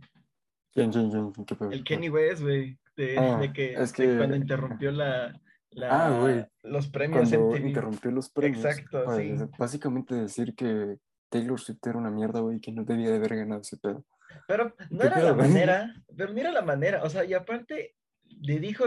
el 0.76 1.84
Kenny 1.84 2.10
West, 2.10 2.42
güey, 2.42 2.78
de, 2.96 3.18
Ah, 3.18 3.38
de 3.40 3.54
que, 3.54 3.74
es 3.74 3.94
de 3.94 4.06
que- 4.08 4.18
cuando 4.18 4.36
interrumpió 4.36 4.92
la, 4.92 5.40
la- 5.72 6.08
Ah, 6.08 6.20
güey, 6.20 6.46
los 6.64 6.88
premios 6.88 7.30
Cuando 7.30 7.58
interrumpió 7.58 8.12
los 8.12 8.30
premios. 8.30 8.64
Exacto, 8.66 9.16
sí. 9.18 9.36
Básicamente 9.58 10.16
decir 10.16 10.56
que 10.56 10.98
Taylor 11.30 11.60
Swift 11.60 11.86
era 11.86 11.98
una 11.98 12.12
mierda, 12.12 12.40
güey, 12.40 12.60
que 12.60 12.72
no 12.72 12.84
debía 12.84 13.10
de 13.10 13.18
haber 13.18 13.36
ganado 13.36 13.62
ese 13.62 13.78
pedo. 13.78 14.06
Pero 14.48 14.76
no 14.90 15.00
¿Qué 15.00 15.08
era 15.08 15.20
la 15.22 15.34
manera, 15.34 15.96
pero 16.16 16.34
mira 16.34 16.52
la 16.52 16.62
manera, 16.62 17.04
o 17.04 17.10
sea, 17.10 17.24
y 17.26 17.34
aparte 17.34 17.96
le 18.42 18.60
dijo 18.60 18.86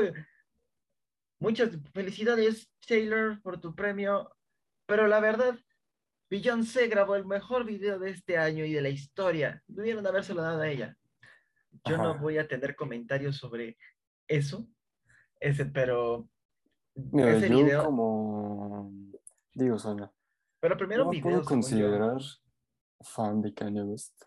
muchas 1.39 1.71
felicidades 1.93 2.71
Taylor 2.87 3.41
por 3.43 3.61
tu 3.61 3.75
premio, 3.75 4.35
pero 4.87 5.07
la 5.07 5.21
verdad, 5.21 5.59
Beyoncé 6.31 6.89
grabó 6.89 7.17
el 7.17 7.27
mejor 7.27 7.65
video 7.65 7.99
de 7.99 8.11
este 8.11 8.39
año 8.39 8.65
y 8.65 8.73
de 8.73 8.83
la 8.83 8.89
historia, 8.89 9.63
debieron 9.67 10.07
habérselo 10.07 10.43
dado 10.43 10.63
a 10.63 10.69
ella. 10.69 10.97
Yo 11.85 11.97
no 11.97 12.11
Ajá. 12.11 12.21
voy 12.21 12.39
a 12.39 12.47
tener 12.47 12.77
comentarios 12.77 13.37
sobre 13.37 13.77
eso, 14.29 14.67
ese, 15.41 15.67
pero 15.67 16.29
Mira, 16.95 17.37
ese 17.37 17.49
yo 17.49 17.57
video, 17.59 17.85
como, 17.85 18.93
digo, 19.55 19.79
Sonia, 19.79 20.13
pero 20.61 20.77
primero 20.77 21.05
no 21.05 21.11
video, 21.11 21.23
puedo 21.23 21.41
yo. 21.41 21.45
considerar 21.45 22.19
fan 23.01 23.43
de 23.43 23.53
Kanye 23.53 23.83
West. 23.83 24.23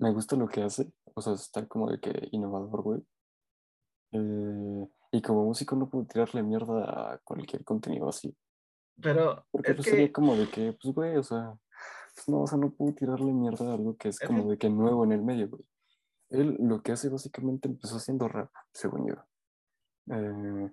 Me 0.00 0.12
gusta 0.12 0.34
lo 0.34 0.48
que 0.48 0.62
hace, 0.62 0.90
o 1.14 1.20
sea, 1.20 1.34
está 1.34 1.66
como 1.68 1.90
de 1.90 2.00
que 2.00 2.28
innovador, 2.32 2.82
güey. 2.82 3.02
Eh, 4.12 4.88
y 5.12 5.22
como 5.22 5.44
músico 5.44 5.76
no 5.76 5.90
puedo 5.90 6.06
tirarle 6.06 6.42
mierda 6.42 7.12
a 7.12 7.18
cualquier 7.18 7.64
contenido 7.64 8.08
así. 8.08 8.34
pero 9.00 9.44
Porque 9.50 9.72
es 9.72 9.76
pues 9.76 9.84
que 9.84 9.90
sería 9.90 10.12
como 10.12 10.36
de 10.36 10.48
que, 10.48 10.72
pues 10.72 10.94
güey, 10.94 11.16
o 11.18 11.22
sea, 11.22 11.54
pues 12.14 12.28
no, 12.28 12.40
o 12.40 12.46
sea, 12.46 12.56
no 12.56 12.70
puedo 12.70 12.94
tirarle 12.94 13.30
mierda 13.30 13.70
a 13.70 13.74
algo 13.74 13.96
que 13.98 14.08
es 14.08 14.18
como 14.18 14.50
de 14.50 14.56
que 14.56 14.70
nuevo 14.70 15.04
en 15.04 15.12
el 15.12 15.22
medio, 15.22 15.50
güey. 15.50 15.62
Él 16.30 16.56
lo 16.60 16.82
que 16.82 16.92
hace 16.92 17.10
básicamente 17.10 17.68
empezó 17.68 17.96
haciendo 17.96 18.26
rap, 18.26 18.50
según 18.72 19.06
yo. 19.06 19.16
Eh, 20.16 20.72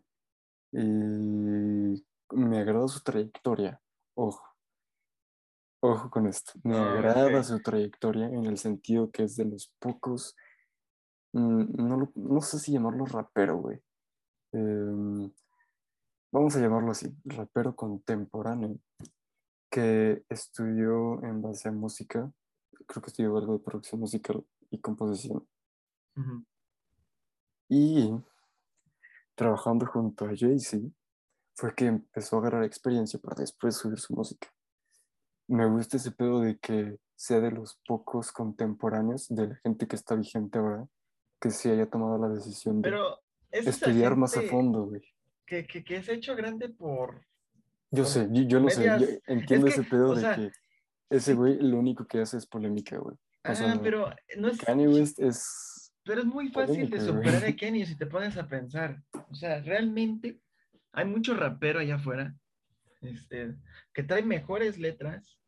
y 0.71 2.05
me 2.35 2.59
agrada 2.59 2.87
su 2.87 3.01
trayectoria. 3.01 3.81
Ojo. 4.15 4.41
Ojo 5.79 6.09
con 6.09 6.27
esto. 6.27 6.53
Me 6.63 6.75
Ah, 6.75 6.81
agrada 6.91 7.43
su 7.43 7.59
trayectoria 7.61 8.25
en 8.27 8.45
el 8.45 8.57
sentido 8.57 9.11
que 9.11 9.23
es 9.23 9.35
de 9.35 9.45
los 9.45 9.71
pocos. 9.79 10.35
mm, 11.33 11.75
No, 11.87 11.97
lo- 11.97 12.11
no 12.15 12.41
sé 12.41 12.57
si 12.59 12.71
llamarlo 12.71 13.05
rapero, 13.05 13.57
güey. 13.57 13.79
Em, 14.53 15.31
vamos 16.31 16.55
a 16.55 16.59
llamarlo 16.59 16.91
así, 16.91 17.13
rapero 17.25 17.75
contemporáneo, 17.75 18.79
que 19.69 20.23
estudió 20.29 21.21
en 21.23 21.41
base 21.41 21.69
a 21.69 21.71
música, 21.73 22.31
creo 22.87 23.01
que 23.03 23.09
estudió 23.09 23.37
algo 23.37 23.53
de 23.53 23.63
producción 23.63 23.99
musical 24.01 24.43
y 24.71 24.79
composición, 24.79 25.47
y 27.69 28.09
trabajando 29.35 29.85
junto 29.85 30.25
a 30.25 30.29
Jay-Z, 30.35 30.87
fue 31.55 31.75
que 31.75 31.85
empezó 31.87 32.37
a 32.37 32.39
agarrar 32.39 32.63
experiencia 32.63 33.19
para 33.19 33.41
después 33.41 33.75
subir 33.75 33.99
su 33.99 34.13
música. 34.15 34.47
Me 35.47 35.65
gusta 35.67 35.97
ese 35.97 36.11
pedo 36.11 36.41
de 36.41 36.57
que 36.57 36.97
sea 37.15 37.39
de 37.39 37.51
los 37.51 37.79
pocos 37.87 38.31
contemporáneos, 38.31 39.27
de 39.29 39.47
la 39.47 39.55
gente 39.57 39.87
que 39.87 39.95
está 39.95 40.15
vigente 40.15 40.59
ahora, 40.59 40.87
que 41.39 41.49
se 41.51 41.71
haya 41.71 41.89
tomado 41.89 42.17
la 42.17 42.29
decisión 42.29 42.81
de 42.81 42.89
pero 42.89 43.19
es 43.51 43.65
estudiar 43.67 44.15
más 44.15 44.35
a 44.37 44.41
fondo, 44.43 44.85
güey. 44.85 45.01
Que, 45.45 45.65
que, 45.65 45.83
que 45.83 45.97
ha 45.97 46.11
hecho 46.11 46.35
grande 46.35 46.69
por 46.69 47.21
Yo 47.91 48.03
Por 48.03 48.11
sé, 48.11 48.27
yo, 48.31 48.43
yo 48.43 48.59
lo 48.59 48.69
sé, 48.69 48.83
yo 48.83 49.07
entiendo 49.27 49.67
es 49.67 49.75
que, 49.75 49.81
ese 49.81 49.89
pedo 49.89 50.13
de 50.15 50.21
sea, 50.21 50.35
que 50.35 50.51
ese 51.09 51.31
sí. 51.31 51.33
güey 51.33 51.57
lo 51.59 51.79
único 51.79 52.05
que 52.05 52.19
hace 52.19 52.37
es 52.37 52.45
polémica, 52.45 52.97
güey. 52.97 53.15
O 53.15 53.19
Ah, 53.43 53.55
sea, 53.55 53.79
pero 53.81 54.13
no 54.37 54.49
es, 54.49 54.57
Kanye 54.59 54.89
West 54.89 55.19
es... 55.19 55.93
pero 56.03 56.19
es 56.19 56.25
muy 56.27 56.49
fácil 56.49 56.89
de 56.89 56.97
polémica, 56.97 57.01
superar 57.01 57.45
a 57.45 57.55
Kenny 57.55 57.85
si 57.85 57.95
te 57.95 58.05
pones 58.05 58.35
a 58.37 58.45
pensar. 58.47 59.01
O 59.31 59.35
sea, 59.35 59.61
realmente 59.61 60.41
hay 60.91 61.05
mucho 61.05 61.33
rapero 61.33 61.79
allá 61.79 61.95
afuera 61.95 62.35
este, 63.01 63.55
que 63.93 64.03
trae 64.03 64.23
mejores 64.23 64.77
letras 64.77 65.39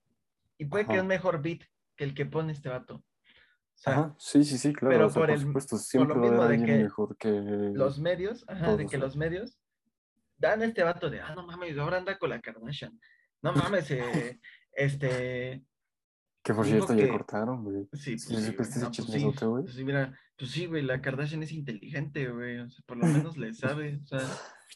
y 0.58 0.66
puede 0.66 0.86
que 0.86 1.00
un 1.00 1.08
mejor 1.08 1.42
beat 1.42 1.62
que 1.96 2.04
el 2.04 2.14
que 2.14 2.26
pone 2.26 2.52
este 2.54 2.70
vato. 2.70 2.96
O 2.96 3.82
sea, 3.82 3.94
Ajá, 3.94 4.16
sí, 4.20 4.44
sí, 4.44 4.58
sí, 4.58 4.74
claro. 4.74 4.94
pero 4.94 5.06
o 5.08 5.10
sea, 5.10 5.20
por 5.22 5.28
por, 5.30 5.36
el- 5.36 5.42
supuesto, 5.42 5.78
siempre 5.78 6.16
lo 6.16 6.22
va 6.38 6.46
a 6.48 6.50
mismo 6.50 6.66
de 6.66 6.66
que 6.78 6.84
mejor 6.84 7.18
que... 7.18 7.30
los 7.74 8.00
medios, 8.00 8.44
ajá, 8.48 8.76
de 8.76 8.86
que 8.88 8.98
los 8.98 9.16
medios 9.16 9.58
dan 10.38 10.62
a 10.62 10.66
este 10.66 10.84
vato 10.84 11.10
de, 11.10 11.22
ah, 11.22 11.34
no 11.36 11.46
mames, 11.46 11.78
ahora 11.78 11.98
anda 11.98 12.18
con 12.18 12.30
la 12.30 12.42
Kardashian. 12.42 13.00
No 13.42 13.54
mames, 13.54 13.90
eh, 13.92 14.40
este, 14.74 15.64
Que 16.44 16.54
por 16.54 16.66
cierto 16.66 16.94
ya 16.94 17.06
que- 17.06 17.10
cortaron, 17.10 17.64
güey. 17.64 17.88
Sí, 17.94 18.18
¿Sí 18.20 18.34
pues 18.34 18.46
sí, 18.46 18.52
supiste 18.52 18.80
güey. 18.80 18.90
ese 18.92 19.20
No, 19.20 19.32
pues 19.32 19.40
sí, 19.40 19.46
güey? 19.46 19.64
pues 19.64 19.76
sí, 19.76 19.84
mira, 19.86 20.20
pues 20.38 20.52
sí, 20.52 20.66
güey, 20.66 20.82
la 20.84 21.02
Kardashian 21.02 21.44
es 21.44 21.52
inteligente, 21.54 22.28
güey, 22.30 22.60
o 22.60 22.70
sea, 22.70 22.84
por 22.86 22.98
lo 22.98 23.06
menos 23.34 23.38
le 23.38 23.54
sabe, 23.54 24.00
o 24.04 24.06
sea, 24.08 24.20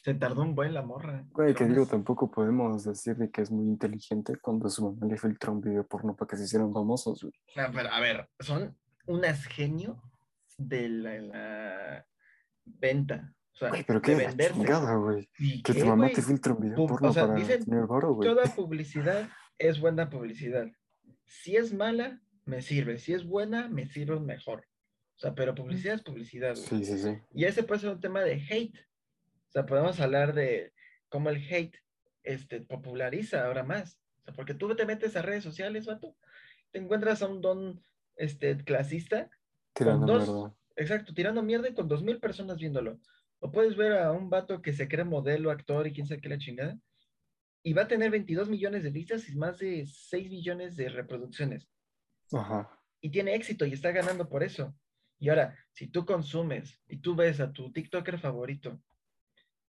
se 0.02 0.14
tardó 0.14 0.42
un 0.42 0.54
buen 0.54 0.74
la 0.74 0.82
morra. 0.82 1.24
Güey, 1.32 1.54
que 1.54 1.64
digo, 1.66 1.86
tampoco 1.86 2.30
podemos 2.30 2.84
decir 2.84 3.16
de 3.16 3.30
que 3.30 3.42
es 3.42 3.50
muy 3.50 3.66
inteligente 3.66 4.36
cuando 4.36 4.68
su 4.68 4.84
mamá 4.90 5.06
le 5.06 5.16
filtra 5.16 5.50
un 5.50 5.60
video 5.60 5.86
porno 5.86 6.14
para 6.16 6.28
que 6.28 6.36
se 6.36 6.44
hicieran 6.44 6.72
famosos, 6.72 7.22
güey. 7.22 7.32
No, 7.56 7.72
pero 7.72 7.90
a 7.90 8.00
ver, 8.00 8.28
son 8.40 8.76
unas 9.06 9.44
genio 9.46 10.02
de 10.58 10.88
la, 10.88 11.18
la 11.20 12.06
venta, 12.64 13.34
o 13.52 13.56
sea, 13.56 13.68
Güey, 13.70 13.84
pero 13.84 14.00
qué 14.02 14.12
de 14.16 14.22
la 14.22 14.28
venderse. 14.28 14.54
chingada, 14.54 14.96
güey. 14.96 15.28
¿Y 15.38 15.62
Que 15.62 15.72
qué, 15.72 15.80
tu 15.80 15.86
mamá 15.86 16.04
güey? 16.04 16.14
te 16.14 16.22
filtre 16.22 16.52
un 16.52 16.60
video 16.60 16.76
Pub- 16.76 16.88
porno 16.90 17.10
o 17.10 17.12
sea, 17.12 17.26
para 17.26 17.38
dicen, 17.38 17.64
tener 17.64 17.86
güey. 17.86 18.28
Toda 18.28 18.44
publicidad 18.54 19.28
es 19.58 19.80
buena 19.80 20.10
publicidad. 20.10 20.66
Si 21.26 21.56
es 21.56 21.72
mala, 21.72 22.20
me 22.44 22.60
sirve. 22.62 22.98
Si 22.98 23.14
es 23.14 23.26
buena, 23.26 23.68
me 23.68 23.86
sirve 23.86 24.18
mejor. 24.20 24.60
O 25.16 25.18
sea, 25.18 25.34
pero 25.34 25.54
publicidad 25.54 25.94
es 25.94 26.02
publicidad, 26.02 26.54
güey. 26.56 26.66
Sí, 26.66 26.84
sí, 26.84 26.98
sí. 26.98 27.18
Y 27.32 27.44
ese 27.44 27.62
puede 27.62 27.80
ser 27.80 27.90
un 27.90 28.00
tema 28.00 28.20
de 28.22 28.34
hate. 28.50 28.76
Sea, 29.54 29.66
podemos 29.66 30.00
hablar 30.00 30.34
de 30.34 30.72
cómo 31.08 31.30
el 31.30 31.36
hate 31.36 31.76
este, 32.24 32.60
populariza 32.60 33.46
ahora 33.46 33.62
más. 33.62 34.00
O 34.20 34.24
sea, 34.24 34.34
porque 34.34 34.52
tú 34.54 34.74
te 34.74 34.84
metes 34.84 35.14
a 35.16 35.22
redes 35.22 35.44
sociales, 35.44 35.86
vato, 35.86 36.16
te 36.72 36.80
encuentras 36.80 37.22
a 37.22 37.28
un 37.28 37.40
don 37.40 37.80
este, 38.16 38.56
clasista, 38.64 39.30
Tirando 39.72 40.06
dos- 40.06 40.28
mierda. 40.28 40.54
exacto, 40.76 41.14
tirando 41.14 41.42
mierda 41.42 41.68
y 41.68 41.74
con 41.74 41.86
dos 41.88 42.02
mil 42.02 42.18
personas 42.18 42.58
viéndolo. 42.58 42.98
O 43.38 43.52
puedes 43.52 43.76
ver 43.76 43.92
a 43.92 44.10
un 44.12 44.28
vato 44.28 44.60
que 44.60 44.72
se 44.72 44.88
cree 44.88 45.04
modelo, 45.04 45.50
actor 45.50 45.86
y 45.86 45.92
quién 45.92 46.06
sabe 46.06 46.20
qué 46.20 46.28
la 46.28 46.38
chingada, 46.38 46.78
y 47.62 47.72
va 47.74 47.82
a 47.82 47.88
tener 47.88 48.10
22 48.10 48.48
millones 48.48 48.82
de 48.82 48.90
vistas 48.90 49.28
y 49.28 49.36
más 49.36 49.58
de 49.58 49.86
6 49.86 50.30
millones 50.30 50.76
de 50.76 50.88
reproducciones 50.88 51.68
Ajá. 52.32 52.70
y 53.00 53.10
tiene 53.10 53.34
éxito 53.34 53.66
y 53.66 53.72
está 53.72 53.92
ganando 53.92 54.28
por 54.28 54.42
eso. 54.42 54.74
Y 55.18 55.28
ahora, 55.28 55.56
si 55.72 55.86
tú 55.86 56.04
consumes 56.04 56.80
y 56.88 56.96
tú 56.98 57.14
ves 57.14 57.38
a 57.40 57.52
tu 57.52 57.72
TikToker 57.72 58.18
favorito, 58.18 58.80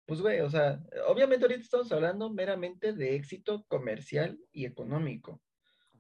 pues 0.10 0.22
güey, 0.22 0.40
o 0.40 0.50
sea, 0.50 0.82
obviamente 1.06 1.46
ahorita 1.46 1.62
estamos 1.62 1.92
hablando 1.92 2.32
meramente 2.32 2.94
de 2.94 3.14
éxito 3.14 3.64
comercial 3.68 4.40
y 4.52 4.66
económico. 4.66 5.34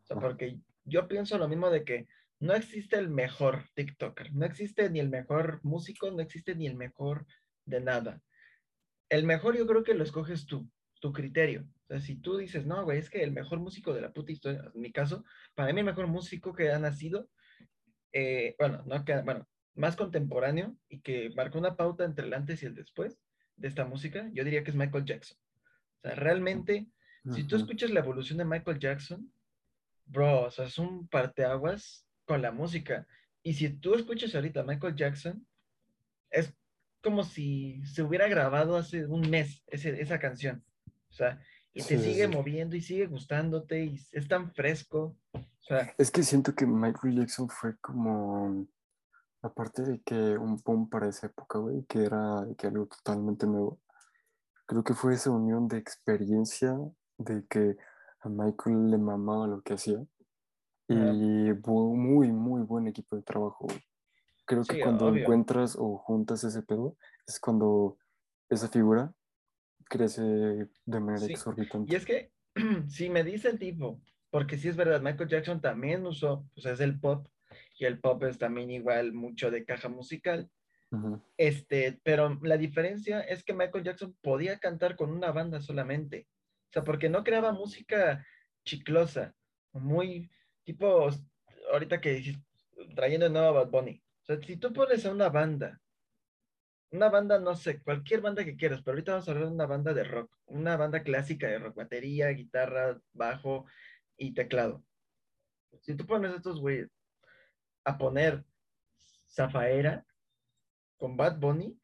O 0.01 0.05
sea, 0.07 0.17
porque 0.17 0.59
yo 0.83 1.07
pienso 1.07 1.37
lo 1.37 1.47
mismo 1.47 1.69
de 1.69 1.83
que 1.83 2.07
no 2.39 2.55
existe 2.55 2.97
el 2.97 3.11
mejor 3.11 3.65
TikToker, 3.75 4.33
no 4.33 4.47
existe 4.47 4.89
ni 4.89 4.99
el 4.99 5.09
mejor 5.09 5.59
músico, 5.61 6.09
no 6.09 6.23
existe 6.23 6.55
ni 6.55 6.65
el 6.65 6.73
mejor 6.73 7.27
de 7.65 7.81
nada. 7.81 8.19
El 9.09 9.27
mejor 9.27 9.55
yo 9.55 9.67
creo 9.67 9.83
que 9.83 9.93
lo 9.93 10.03
escoges 10.03 10.47
tú, 10.47 10.67
tu 10.99 11.13
criterio. 11.13 11.61
O 11.61 11.65
O 11.65 11.87
sea, 11.89 11.99
si 11.99 12.15
tú 12.15 12.37
dices, 12.37 12.65
no, 12.65 12.83
güey, 12.85 12.97
es 12.97 13.11
que 13.11 13.21
el 13.21 13.31
mejor 13.31 13.59
músico 13.59 13.93
de 13.93 14.01
la 14.01 14.11
puta 14.11 14.31
historia, 14.31 14.71
en 14.73 14.81
mi 14.81 14.91
caso, 14.91 15.23
para 15.53 15.71
mí 15.71 15.81
el 15.81 15.85
mejor 15.85 16.07
músico 16.07 16.51
que 16.51 16.71
ha 16.71 16.79
nacido, 16.79 17.29
eh, 18.11 18.55
bueno, 18.57 18.81
no 18.87 19.05
que, 19.05 19.21
bueno, 19.21 19.47
más 19.75 19.95
contemporáneo 19.95 20.75
y 20.87 21.01
que 21.01 21.29
marcó 21.35 21.59
una 21.59 21.75
pauta 21.75 22.05
entre 22.05 22.25
el 22.25 22.33
antes 22.33 22.63
y 22.63 22.65
el 22.65 22.73
después 22.73 23.19
de 23.59 23.67
esta 23.67 23.85
música, 23.85 24.29
yo 24.33 24.43
diría 24.43 24.63
que 24.63 24.71
es 24.71 24.75
Michael 24.75 25.05
Jackson. 25.05 25.37
O 25.97 26.01
sea, 26.01 26.15
realmente, 26.15 26.87
si 27.33 27.43
tú 27.43 27.55
escuchas 27.55 27.91
la 27.91 27.99
evolución 27.99 28.37
de 28.37 28.45
Michael 28.45 28.79
Jackson, 28.79 29.31
bro, 30.05 30.45
o 30.45 30.51
sea, 30.51 30.65
es 30.65 30.77
un 30.77 31.07
parteaguas 31.07 32.07
con 32.25 32.41
la 32.41 32.51
música. 32.51 33.05
Y 33.43 33.53
si 33.53 33.69
tú 33.69 33.95
escuchas 33.95 34.33
ahorita 34.33 34.63
Michael 34.63 34.95
Jackson, 34.95 35.45
es 36.29 36.53
como 37.01 37.23
si 37.23 37.81
se 37.85 38.03
hubiera 38.03 38.27
grabado 38.27 38.77
hace 38.77 39.05
un 39.05 39.29
mes 39.29 39.63
esa 39.67 40.19
canción. 40.19 40.63
O 41.09 41.13
sea, 41.13 41.39
y 41.73 41.83
te 41.83 41.97
sigue 41.97 42.27
moviendo 42.27 42.75
y 42.75 42.81
sigue 42.81 43.07
gustándote 43.07 43.83
y 43.83 43.99
es 44.11 44.27
tan 44.27 44.51
fresco. 44.51 45.17
O 45.33 45.61
sea, 45.61 45.93
es 45.97 46.11
que 46.11 46.23
siento 46.23 46.53
que 46.55 46.65
Michael 46.65 47.17
Jackson 47.17 47.49
fue 47.49 47.77
como, 47.79 48.67
aparte 49.41 49.83
de 49.83 50.01
que 50.01 50.37
un 50.37 50.57
boom 50.57 50.89
para 50.89 51.07
esa 51.07 51.27
época, 51.27 51.59
güey, 51.59 51.83
que 51.85 52.03
era 52.03 52.45
que 52.57 52.67
algo 52.67 52.87
totalmente 52.87 53.47
nuevo. 53.47 53.79
Creo 54.65 54.83
que 54.83 54.93
fue 54.93 55.13
esa 55.13 55.31
unión 55.31 55.67
de 55.67 55.77
experiencia 55.77 56.77
de 57.17 57.45
que 57.47 57.77
a 58.21 58.29
Michael 58.29 58.91
le 58.91 58.97
mamaba 58.97 59.47
lo 59.47 59.61
que 59.61 59.73
hacía 59.73 59.99
y 60.89 61.51
fue 61.63 61.83
muy, 61.95 62.31
muy 62.31 62.63
buen 62.63 62.87
equipo 62.87 63.15
de 63.15 63.21
trabajo. 63.21 63.67
Creo 64.45 64.63
que 64.63 64.79
cuando 64.79 65.15
encuentras 65.15 65.75
o 65.77 65.97
juntas 65.97 66.43
ese 66.43 66.63
pedo 66.63 66.97
es 67.27 67.39
cuando 67.39 67.97
esa 68.49 68.67
figura 68.67 69.13
crece 69.85 70.21
de 70.23 70.99
manera 70.99 71.25
exorbitante. 71.25 71.93
Y 71.93 71.95
es 71.95 72.05
que, 72.05 72.31
si 72.87 73.09
me 73.09 73.23
dice 73.23 73.49
el 73.49 73.59
tipo, 73.59 74.01
porque 74.31 74.57
sí 74.57 74.67
es 74.67 74.75
verdad, 74.75 75.01
Michael 75.01 75.29
Jackson 75.29 75.61
también 75.61 76.05
usó, 76.05 76.47
pues 76.55 76.65
es 76.65 76.79
el 76.79 76.99
pop, 76.99 77.27
y 77.79 77.85
el 77.85 77.99
pop 77.99 78.23
es 78.23 78.37
también 78.37 78.69
igual 78.69 79.13
mucho 79.13 79.49
de 79.49 79.65
caja 79.65 79.89
musical. 79.89 80.49
Este, 81.37 81.99
pero 82.03 82.39
la 82.41 82.57
diferencia 82.57 83.21
es 83.21 83.43
que 83.43 83.53
Michael 83.53 83.83
Jackson 83.83 84.15
podía 84.21 84.57
cantar 84.59 84.95
con 84.95 85.11
una 85.11 85.31
banda 85.31 85.61
solamente. 85.61 86.27
O 86.69 86.73
sea, 86.73 86.83
porque 86.83 87.09
no 87.09 87.23
creaba 87.23 87.51
música 87.51 88.25
chiclosa, 88.65 89.33
muy 89.71 90.29
tipo, 90.63 91.09
ahorita 91.71 92.01
que 92.01 92.35
trayendo 92.95 93.27
de 93.27 93.31
nuevo 93.31 93.47
a 93.47 93.63
Bad 93.63 93.69
Bunny. 93.69 94.03
O 94.23 94.25
sea, 94.25 94.41
si 94.41 94.57
tú 94.57 94.73
pones 94.73 95.05
a 95.05 95.11
una 95.11 95.29
banda 95.29 95.79
una 96.91 97.09
banda, 97.09 97.39
no 97.39 97.55
sé, 97.55 97.81
cualquier 97.81 98.21
banda 98.21 98.43
que 98.43 98.55
quieras, 98.55 98.81
pero 98.81 98.95
ahorita 98.95 99.11
vamos 99.11 99.27
a 99.27 99.31
hablar 99.31 99.47
de 99.47 99.53
una 99.53 99.65
banda 99.65 99.93
de 99.93 100.03
rock, 100.03 100.35
una 100.47 100.75
banda 100.77 101.03
clásica 101.03 101.47
de 101.47 101.59
rock, 101.59 101.75
batería, 101.75 102.29
guitarra, 102.29 102.99
bajo 103.13 103.65
y 104.17 104.33
teclado. 104.33 104.83
Si 105.81 105.95
tú 105.95 106.05
pones 106.05 106.31
a 106.31 106.37
estos 106.37 106.59
güeyes 106.59 106.89
a 107.89 107.97
poner 107.97 108.45
Zafaera 109.29 110.05
con 110.97 111.15
Bad 111.15 111.39
Bunny 111.39 111.79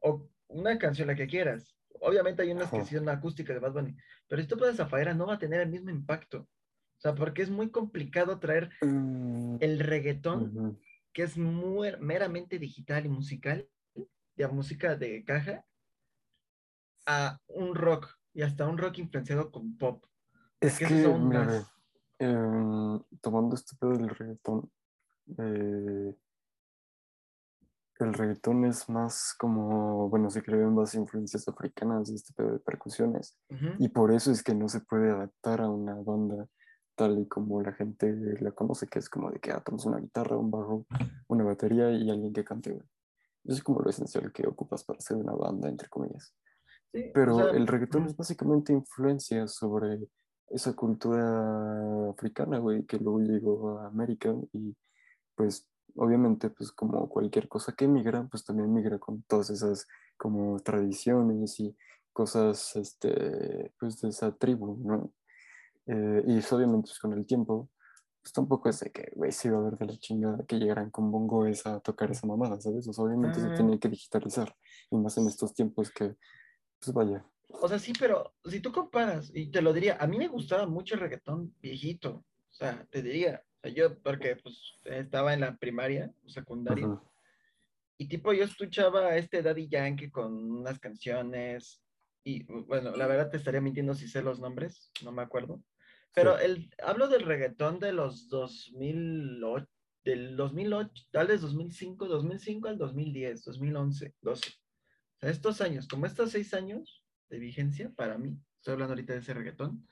o 0.00 0.28
una 0.48 0.78
canción 0.78 1.08
la 1.08 1.14
que 1.14 1.26
quieras, 1.26 1.76
obviamente 2.00 2.42
hay 2.42 2.52
unas 2.52 2.70
que 2.70 2.84
son 2.84 3.08
acústicas 3.08 3.54
de 3.54 3.60
Bad 3.60 3.72
Bunny, 3.72 3.96
pero 4.26 4.42
si 4.42 4.48
tú 4.48 4.56
pones 4.56 4.76
Zafaera 4.76 5.14
no 5.14 5.26
va 5.26 5.34
a 5.34 5.38
tener 5.38 5.60
el 5.60 5.70
mismo 5.70 5.90
impacto. 5.90 6.48
O 6.98 7.00
sea, 7.00 7.14
porque 7.14 7.42
es 7.42 7.50
muy 7.50 7.70
complicado 7.70 8.40
traer 8.40 8.70
mm, 8.82 9.58
el 9.60 9.78
reggaetón, 9.78 10.80
que 11.12 11.22
es 11.22 11.38
muy, 11.38 11.96
meramente 12.00 12.58
digital 12.58 13.06
y 13.06 13.08
musical, 13.08 13.68
de 14.34 14.48
música 14.48 14.96
de 14.96 15.24
caja 15.24 15.64
a 17.06 17.40
un 17.48 17.74
rock 17.74 18.18
y 18.34 18.42
hasta 18.42 18.66
un 18.66 18.78
rock 18.78 18.98
influenciado 18.98 19.50
con 19.50 19.76
pop. 19.76 20.04
Es 20.60 20.78
que, 20.78 20.86
mira, 20.86 21.66
em, 22.18 23.00
tomando 23.20 23.54
este 23.54 23.76
pedo 23.76 23.92
del 23.92 24.08
reggaetón, 24.08 24.70
eh, 25.36 26.14
el 28.00 28.14
reggaetón 28.14 28.64
es 28.64 28.88
más 28.88 29.34
como, 29.38 30.08
bueno, 30.08 30.30
se 30.30 30.42
crean 30.42 30.74
más 30.74 30.94
influencias 30.94 31.48
africanas, 31.48 32.10
este 32.10 32.32
pedo 32.32 32.52
de 32.52 32.58
percusiones, 32.60 33.36
y 33.78 33.88
por 33.88 34.12
eso 34.12 34.30
es 34.30 34.42
que 34.42 34.54
no 34.54 34.68
se 34.68 34.80
puede 34.80 35.10
adaptar 35.10 35.60
a 35.60 35.68
una 35.68 35.94
banda 35.94 36.46
tal 36.94 37.18
y 37.20 37.26
como 37.26 37.62
la 37.62 37.72
gente 37.72 38.12
la 38.40 38.50
conoce, 38.50 38.88
que 38.88 38.98
es 38.98 39.08
como 39.08 39.30
de 39.30 39.38
que 39.38 39.52
ah, 39.52 39.62
una 39.84 39.98
guitarra, 39.98 40.36
un 40.36 40.50
bajo, 40.50 40.84
una 41.28 41.44
batería 41.44 41.90
y 41.92 42.10
alguien 42.10 42.32
que 42.32 42.44
cante. 42.44 42.82
Es 43.44 43.62
como 43.62 43.80
lo 43.80 43.88
esencial 43.88 44.32
que 44.32 44.46
ocupas 44.46 44.84
para 44.84 44.98
hacer 44.98 45.16
una 45.16 45.32
banda, 45.32 45.68
entre 45.68 45.88
comillas. 45.88 46.34
Pero 47.14 47.50
el 47.50 47.66
reggaetón 47.66 48.06
es 48.06 48.16
básicamente 48.16 48.72
influencia 48.72 49.46
sobre 49.46 50.00
esa 50.48 50.74
cultura 50.74 52.10
africana, 52.10 52.58
güey, 52.58 52.84
que 52.84 52.98
luego 52.98 53.20
llegó 53.20 53.78
a 53.78 53.86
América 53.86 54.34
y 54.52 54.74
pues 55.38 55.68
obviamente 55.94 56.50
pues 56.50 56.72
como 56.72 57.08
cualquier 57.08 57.48
cosa 57.48 57.72
que 57.72 57.86
migra, 57.86 58.26
pues 58.28 58.44
también 58.44 58.74
migra 58.74 58.98
con 58.98 59.22
todas 59.22 59.50
esas 59.50 59.86
como 60.16 60.58
tradiciones 60.58 61.60
y 61.60 61.76
cosas, 62.12 62.74
este, 62.74 63.72
pues 63.78 64.00
de 64.00 64.08
esa 64.08 64.34
tribu, 64.36 64.76
¿no? 64.84 65.12
Eh, 65.86 66.24
y 66.26 66.54
obviamente 66.54 66.88
pues, 66.88 66.98
con 66.98 67.12
el 67.12 67.24
tiempo 67.24 67.70
pues 68.20 68.32
tampoco 68.32 68.68
es 68.68 68.80
de 68.80 68.90
que, 68.90 69.12
güey, 69.14 69.30
se 69.30 69.48
iba 69.48 69.58
a 69.58 69.62
ver 69.62 69.78
de 69.78 69.86
la 69.86 69.96
chingada 69.96 70.44
que 70.44 70.58
llegaran 70.58 70.90
con 70.90 71.10
bongoes 71.10 71.64
a 71.66 71.78
tocar 71.78 72.10
esa 72.10 72.26
mamada, 72.26 72.60
¿sabes? 72.60 72.88
O 72.88 72.92
sea, 72.92 73.04
obviamente 73.04 73.40
se 73.40 73.48
tiene 73.50 73.78
que 73.78 73.88
digitalizar, 73.88 74.54
y 74.90 74.96
más 74.96 75.16
en 75.18 75.28
estos 75.28 75.54
tiempos 75.54 75.90
que, 75.90 76.16
pues 76.80 76.92
vaya. 76.92 77.24
O 77.48 77.68
sea, 77.68 77.78
sí, 77.78 77.92
pero 77.98 78.34
si 78.44 78.60
tú 78.60 78.72
comparas, 78.72 79.30
y 79.32 79.50
te 79.50 79.62
lo 79.62 79.72
diría, 79.72 79.96
a 80.00 80.06
mí 80.08 80.18
me 80.18 80.28
gustaba 80.28 80.66
mucho 80.66 80.96
el 80.96 81.00
reggaetón 81.00 81.54
viejito, 81.62 82.24
o 82.50 82.52
sea, 82.52 82.84
te 82.90 83.02
diría, 83.02 83.42
yo, 83.68 83.98
porque 84.00 84.36
pues 84.36 84.74
estaba 84.84 85.34
en 85.34 85.40
la 85.40 85.56
primaria, 85.56 86.12
o 86.24 86.28
secundaria, 86.28 86.88
y 87.98 88.08
tipo 88.08 88.32
yo 88.32 88.44
escuchaba 88.44 89.08
a 89.08 89.16
este 89.16 89.42
Daddy 89.42 89.68
Yankee 89.68 90.10
con 90.10 90.32
unas 90.32 90.78
canciones, 90.78 91.82
y 92.24 92.44
bueno, 92.44 92.96
la 92.96 93.06
verdad 93.06 93.30
te 93.30 93.36
estaría 93.36 93.60
mintiendo 93.60 93.94
si 93.94 94.08
sé 94.08 94.22
los 94.22 94.40
nombres, 94.40 94.90
no 95.02 95.12
me 95.12 95.22
acuerdo, 95.22 95.62
pero 96.14 96.38
el, 96.38 96.70
hablo 96.84 97.08
del 97.08 97.22
reggaetón 97.22 97.78
de 97.78 97.92
los 97.92 98.28
2008, 98.28 99.66
del 100.04 100.36
2008, 100.36 101.04
tal 101.10 101.26
vez 101.28 101.40
2005, 101.42 102.06
2005 102.06 102.68
al 102.68 102.78
2010, 102.78 103.44
2011, 103.44 104.14
12. 104.22 104.48
O 104.48 105.20
sea, 105.20 105.30
estos 105.30 105.60
años, 105.60 105.86
como 105.86 106.06
estos 106.06 106.30
seis 106.30 106.54
años 106.54 107.04
de 107.28 107.38
vigencia 107.38 107.92
para 107.94 108.18
mí, 108.18 108.40
estoy 108.56 108.72
hablando 108.72 108.94
ahorita 108.94 109.12
de 109.12 109.18
ese 109.20 109.34
reggaetón, 109.34 109.86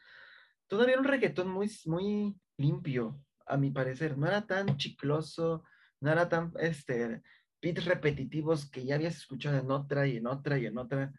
todavía 0.67 0.95
era 0.95 1.03
un 1.03 1.09
reggaetón 1.09 1.49
muy, 1.49 1.71
muy 1.85 2.37
limpio, 2.57 3.21
a 3.47 3.57
mi 3.57 3.71
parecer. 3.71 4.19
No 4.19 4.27
era 4.27 4.47
tan 4.47 4.77
chicloso, 4.77 5.65
no 6.01 6.11
era 6.11 6.29
tan, 6.29 6.53
este, 6.59 7.23
beats 7.63 7.85
repetitivos 7.85 8.71
que 8.71 8.85
ya 8.85 8.97
habías 8.97 9.17
escuchado 9.17 9.59
en 9.59 9.71
otra 9.71 10.07
y 10.07 10.19
en 10.19 10.27
otra 10.27 10.59
y 10.59 10.67
en 10.67 10.79
otra. 10.79 11.13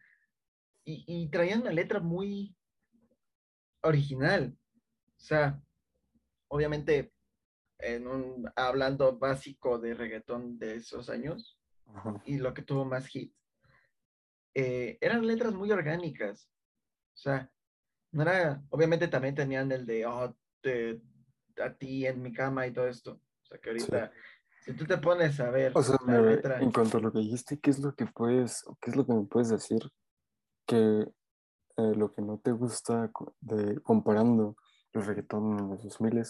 Y, 0.85 1.03
y 1.07 1.29
traían 1.29 1.61
una 1.61 1.71
letra 1.71 1.99
muy 1.99 2.55
original. 3.81 4.57
O 5.17 5.19
sea, 5.19 5.61
obviamente, 6.49 7.13
en 7.79 8.07
un, 8.07 8.51
hablando 8.55 9.17
básico 9.17 9.79
de 9.79 9.93
reggaetón 9.93 10.57
de 10.57 10.75
esos 10.75 11.09
años 11.09 11.59
y 12.25 12.37
lo 12.37 12.53
que 12.53 12.63
tuvo 12.63 12.85
más 12.85 13.07
hit, 13.07 13.33
eh, 14.53 14.97
eran 15.01 15.25
letras 15.25 15.53
muy 15.53 15.71
orgánicas. 15.71 16.49
O 17.13 17.17
sea, 17.17 17.51
no 18.11 18.23
era, 18.23 18.63
obviamente 18.69 19.07
también 19.07 19.35
tenían 19.35 19.71
el 19.71 19.85
de, 19.85 20.05
oh, 20.05 20.35
a 21.63 21.75
ti 21.75 22.05
en 22.05 22.21
mi 22.21 22.33
cama 22.33 22.67
y 22.67 22.73
todo 22.73 22.87
esto. 22.87 23.13
O 23.13 23.45
sea, 23.45 23.59
que 23.59 23.69
ahorita, 23.69 24.11
si 24.61 24.73
tú 24.73 24.85
te 24.85 24.97
pones 24.97 25.39
a 25.39 25.49
ver 25.49 25.73
la 26.05 26.21
letra. 26.21 26.59
En 26.59 26.71
cuanto 26.71 26.97
a 26.97 27.01
lo 27.01 27.11
que 27.11 27.19
dijiste, 27.19 27.59
¿qué 27.59 27.71
es 27.71 27.79
lo 27.79 27.95
que 27.95 28.05
puedes, 28.05 28.65
qué 28.81 28.91
es 28.91 28.95
lo 28.95 29.05
que 29.05 29.13
me 29.13 29.25
puedes 29.25 29.49
decir 29.49 29.81
que 30.65 30.75
eh, 31.77 31.95
lo 31.95 32.11
que 32.11 32.21
no 32.21 32.39
te 32.39 32.51
gusta 32.51 33.11
de 33.39 33.79
comparando 33.81 34.57
el 34.93 35.05
reggaetón 35.05 35.59
en 35.59 35.69
los 35.69 35.83
2000 35.83 36.23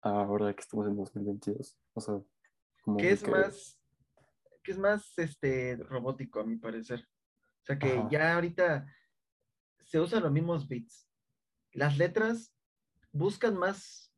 ahora 0.00 0.54
que 0.54 0.60
estamos 0.60 0.86
en 0.86 0.96
2022. 0.96 1.78
O 1.94 2.00
sea, 2.00 2.14
como 2.82 2.96
¿Qué 2.98 3.10
es 3.10 3.26
más, 3.26 3.80
que 4.62 4.72
es 4.72 4.78
más 4.78 5.18
este, 5.18 5.76
robótico, 5.76 6.40
a 6.40 6.44
mi 6.44 6.56
parecer? 6.56 7.06
O 7.62 7.66
sea, 7.66 7.78
que 7.78 8.02
ya 8.10 8.34
ahorita 8.34 8.86
se 9.84 10.00
usan 10.00 10.22
los 10.22 10.32
mismos 10.32 10.68
beats. 10.68 11.08
Las 11.72 11.96
letras 11.96 12.54
buscan 13.12 13.56
más 13.56 14.13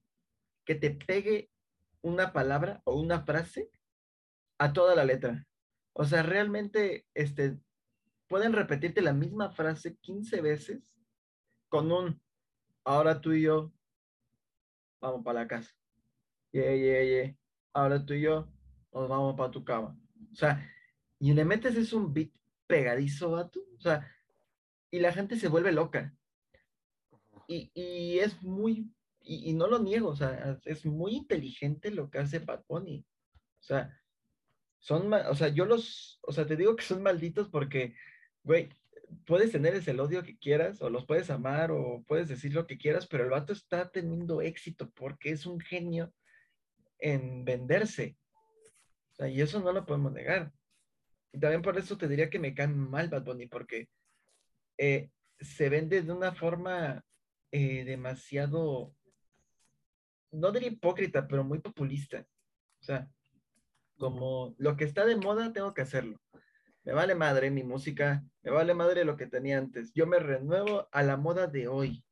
que 0.67 0.75
te 0.75 0.91
pegue 0.91 1.51
una 2.03 2.33
palabra 2.33 2.83
o 2.85 3.01
una 3.01 3.25
frase 3.25 3.71
a 4.59 4.73
toda 4.73 4.95
la 4.95 5.05
letra. 5.05 5.47
O 5.95 6.05
sea, 6.05 6.23
realmente 6.23 7.07
este, 7.15 7.59
pueden 8.29 8.53
repetirte 8.53 9.01
la 9.01 9.15
misma 9.15 9.51
frase 9.51 9.97
15 9.97 10.41
veces 10.43 10.83
con 11.69 11.91
un 11.91 12.21
ahora 12.85 13.21
tú 13.21 13.33
y 13.33 13.43
yo 13.43 13.73
vamos 15.01 15.25
para 15.25 15.41
la 15.41 15.49
casa. 15.49 15.75
Yeah, 16.53 16.75
yeah, 16.75 17.03
yeah. 17.03 17.37
Ahora 17.73 18.05
tú 18.05 18.15
y 18.15 18.23
yo 18.23 18.49
nos 18.93 19.09
vamos 19.09 19.37
para 19.37 19.51
tu 19.51 19.65
cama. 19.65 19.99
O 20.33 20.35
sea, 20.35 20.69
y 21.19 21.33
le 21.33 21.45
metes 21.45 21.77
es 21.77 21.93
un 21.93 22.13
beat 22.13 22.31
pegadizo, 22.67 23.31
vato. 23.31 23.61
O 23.77 23.81
sea, 23.81 24.11
y 24.91 25.01
la 25.01 25.13
gente 25.13 25.37
se 25.37 25.49
vuelve 25.49 25.73
loca. 25.73 26.15
y, 27.49 28.19
es 28.19 28.43
muy, 28.43 28.93
y, 29.27 29.53
no 29.55 29.67
lo 29.67 29.79
niego, 29.81 30.11
o 30.11 30.17
sea, 30.17 30.59
es 30.65 30.87
muy 30.87 31.17
inteligente 31.17 31.91
lo 31.91 32.11
que 32.11 32.19
hace 32.19 32.39
Bad 32.39 32.65
Bunny. 32.69 33.05
O 33.61 33.63
sea, 33.63 34.01
son, 34.79 35.13
o 35.13 35.35
sea, 35.35 35.49
yo 35.49 35.65
los, 35.65 36.21
o 36.23 36.33
sea, 36.33 36.47
te 36.47 36.57
digo 36.57 36.77
que 36.77 36.85
son 36.85 37.03
malditos 37.03 37.49
porque, 37.49 37.95
güey, 38.45 38.69
puedes 39.27 39.53
tener 39.53 39.75
ese 39.75 39.99
odio 40.01 40.23
que 40.23 40.39
quieras, 40.39 40.81
o 40.83 40.91
los 40.91 41.07
puedes 41.07 41.31
amar, 41.31 41.71
o 41.73 42.05
puedes 42.07 42.29
decir 42.29 42.55
lo 42.55 42.67
que 42.67 42.79
quieras, 42.79 43.07
pero 43.07 43.25
el 43.25 43.31
vato 43.31 43.53
está 43.53 43.91
teniendo 43.91 44.41
éxito 44.41 44.91
porque 44.91 45.31
es 45.31 45.47
un 45.47 45.61
genio 45.61 46.13
en 46.99 47.45
venderse. 47.45 48.17
O 49.13 49.15
sea, 49.17 49.29
y 49.29 49.41
eso 49.41 49.61
no 49.61 49.73
lo 49.73 49.87
podemos 49.87 50.13
negar. 50.13 50.53
Y 51.33 51.41
también 51.41 51.63
por 51.63 51.77
eso 51.79 51.99
te 51.99 52.09
diría 52.09 52.31
que 52.31 52.39
me 52.39 52.55
cae 52.55 52.69
mal 52.69 53.09
Bad 53.09 53.25
Bunny, 53.25 53.47
porque 53.47 53.89
eh, 54.79 55.11
se 55.41 55.69
vende 55.69 56.03
de 56.03 56.13
una 56.13 56.33
forma 56.33 57.05
eh, 57.53 57.85
demasiado, 57.85 58.96
no 60.37 60.53
diría 60.53 60.69
hipócrita, 60.69 61.27
pero 61.27 61.45
muy 61.45 61.59
populista. 61.61 62.27
O 62.81 62.85
sea, 62.85 63.09
como 63.99 64.55
lo 64.59 64.77
que 64.77 64.85
está 64.85 65.05
de 65.05 65.17
moda, 65.17 65.53
tengo 65.53 65.75
que 65.75 65.83
hacerlo. 65.83 66.21
Me 66.85 66.93
vale 66.93 67.15
madre 67.15 67.51
mi 67.51 67.65
música, 67.65 68.23
me 68.43 68.51
vale 68.51 68.75
madre 68.75 69.05
lo 69.05 69.17
que 69.17 69.27
tenía 69.27 69.59
antes. 69.59 69.93
Yo 69.93 70.07
me 70.07 70.19
renuevo 70.19 70.89
a 70.93 71.03
la 71.03 71.17
moda 71.17 71.47
de 71.47 71.69
hoy. 71.69 72.05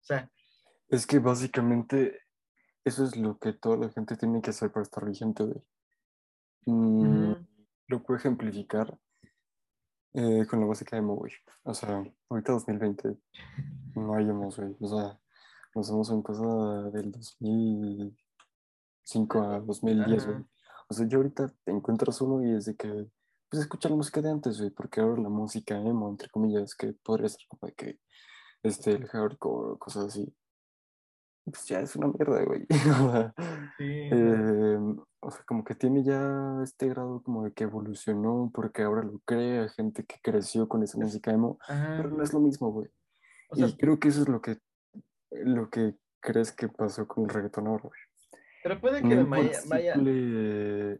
O 0.00 0.04
sea. 0.04 0.30
Es 0.88 1.06
que 1.06 1.18
básicamente 1.18 2.20
eso 2.84 3.04
es 3.04 3.16
lo 3.16 3.38
que 3.38 3.52
toda 3.52 3.76
la 3.76 3.90
gente 3.90 4.16
tiene 4.16 4.40
que 4.40 4.50
hacer 4.50 4.72
para 4.72 4.84
estar 4.84 5.04
vigente 5.04 5.42
hoy. 5.42 5.62
Mm, 6.66 7.32
lo 7.88 8.02
puedo 8.02 8.18
ejemplificar 8.18 8.98
eh, 10.14 10.46
con 10.48 10.60
la 10.60 10.66
música 10.66 10.96
de 10.96 11.02
güey. 11.02 11.32
O 11.64 11.74
sea, 11.74 12.02
ahorita 12.28 12.52
2020 12.52 13.16
no 13.96 14.14
hay 14.14 14.28
emo. 14.28 14.48
O 14.48 14.50
sea, 14.50 15.20
nos 15.74 15.90
vamos 15.90 16.10
en 16.10 16.22
cosa 16.22 16.90
del 16.90 17.12
2005 17.12 19.42
a 19.42 19.60
2010, 19.66 20.26
güey. 20.26 20.44
O 20.88 20.94
sea, 20.94 21.06
yo 21.06 21.18
ahorita 21.18 21.54
te 21.64 21.70
encuentras 21.70 22.20
uno 22.20 22.44
y 22.44 22.56
es 22.56 22.64
de 22.66 22.74
que, 22.74 23.06
pues 23.48 23.62
escucha 23.62 23.88
la 23.88 23.96
música 23.96 24.20
de 24.20 24.30
antes, 24.30 24.58
güey, 24.58 24.70
porque 24.70 25.00
ahora 25.00 25.22
la 25.22 25.28
música 25.28 25.76
emo, 25.76 26.08
entre 26.08 26.28
comillas, 26.30 26.74
que 26.74 26.92
podría 26.92 27.28
ser 27.28 27.46
como 27.48 27.68
de 27.68 27.74
que, 27.74 28.00
este, 28.62 28.92
el 28.92 29.06
hardcore, 29.06 29.78
cosas 29.78 30.06
así, 30.06 30.34
pues 31.44 31.66
ya 31.66 31.80
es 31.80 31.96
una 31.96 32.08
mierda, 32.08 32.44
güey. 32.44 32.66
Em, 33.78 34.98
o 35.20 35.30
sea, 35.30 35.44
como 35.44 35.64
que 35.64 35.74
tiene 35.74 36.02
ya 36.02 36.60
este 36.62 36.88
grado 36.88 37.22
como 37.22 37.44
de 37.44 37.52
que 37.52 37.64
evolucionó 37.64 38.50
porque 38.52 38.82
ahora 38.82 39.02
lo 39.02 39.20
crea 39.24 39.68
gente 39.68 40.04
que 40.04 40.16
creció 40.22 40.68
con 40.68 40.82
esa 40.82 40.98
música 40.98 41.30
emo, 41.30 41.58
pero 41.66 42.10
no 42.10 42.22
es 42.22 42.32
lo 42.32 42.40
mismo, 42.40 42.72
güey. 42.72 42.88
y 43.52 43.76
creo 43.76 43.98
que 43.98 44.08
eso 44.08 44.22
es 44.22 44.28
lo 44.28 44.40
que, 44.40 44.58
lo 45.30 45.70
que 45.70 45.94
crees 46.20 46.52
que 46.52 46.68
pasó 46.68 47.06
con 47.06 47.24
el 47.24 47.30
reggaetón 47.30 47.66
ahora, 47.66 47.84
güey. 47.84 48.00
Pero 48.62 48.80
puede 48.80 49.02
que 49.02 49.16
vaya, 49.66 49.96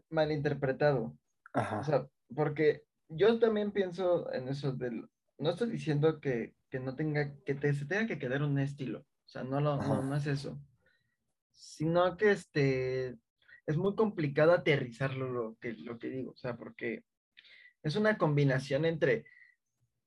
malinterpretado. 0.09 1.15
O 1.53 1.83
sea, 1.83 2.07
porque 2.35 2.83
yo 3.07 3.39
también 3.39 3.71
pienso 3.71 4.31
en 4.33 4.47
eso 4.47 4.71
del... 4.71 5.07
No 5.37 5.51
estoy 5.51 5.69
diciendo 5.69 6.19
que, 6.19 6.55
que 6.69 6.79
no 6.79 6.95
tenga, 6.95 7.35
que 7.45 7.55
te, 7.55 7.73
se 7.73 7.85
tenga 7.85 8.07
que 8.07 8.17
quedar 8.17 8.41
un 8.43 8.57
estilo. 8.59 8.99
O 8.99 9.29
sea, 9.29 9.43
no, 9.43 9.59
lo, 9.61 9.77
no, 9.77 10.15
es 10.15 10.27
eso. 10.27 10.59
Sino 11.51 12.17
que 12.17 12.31
este, 12.31 13.17
es 13.65 13.77
muy 13.77 13.95
complicado 13.95 14.53
aterrizarlo 14.53 15.31
lo 15.31 15.55
que, 15.59 15.73
lo 15.73 15.99
que 15.99 16.09
digo. 16.09 16.31
O 16.31 16.37
sea, 16.37 16.57
porque 16.57 17.03
es 17.83 17.95
una 17.95 18.17
combinación 18.17 18.85
entre, 18.85 19.25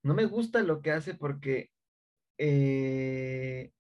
no 0.03 0.15
me 0.15 0.27
gusta 0.27 0.63
lo 0.63 0.83
que 0.83 0.93
hace 0.93 1.15
porque 1.15 1.71
eh, 2.39 3.73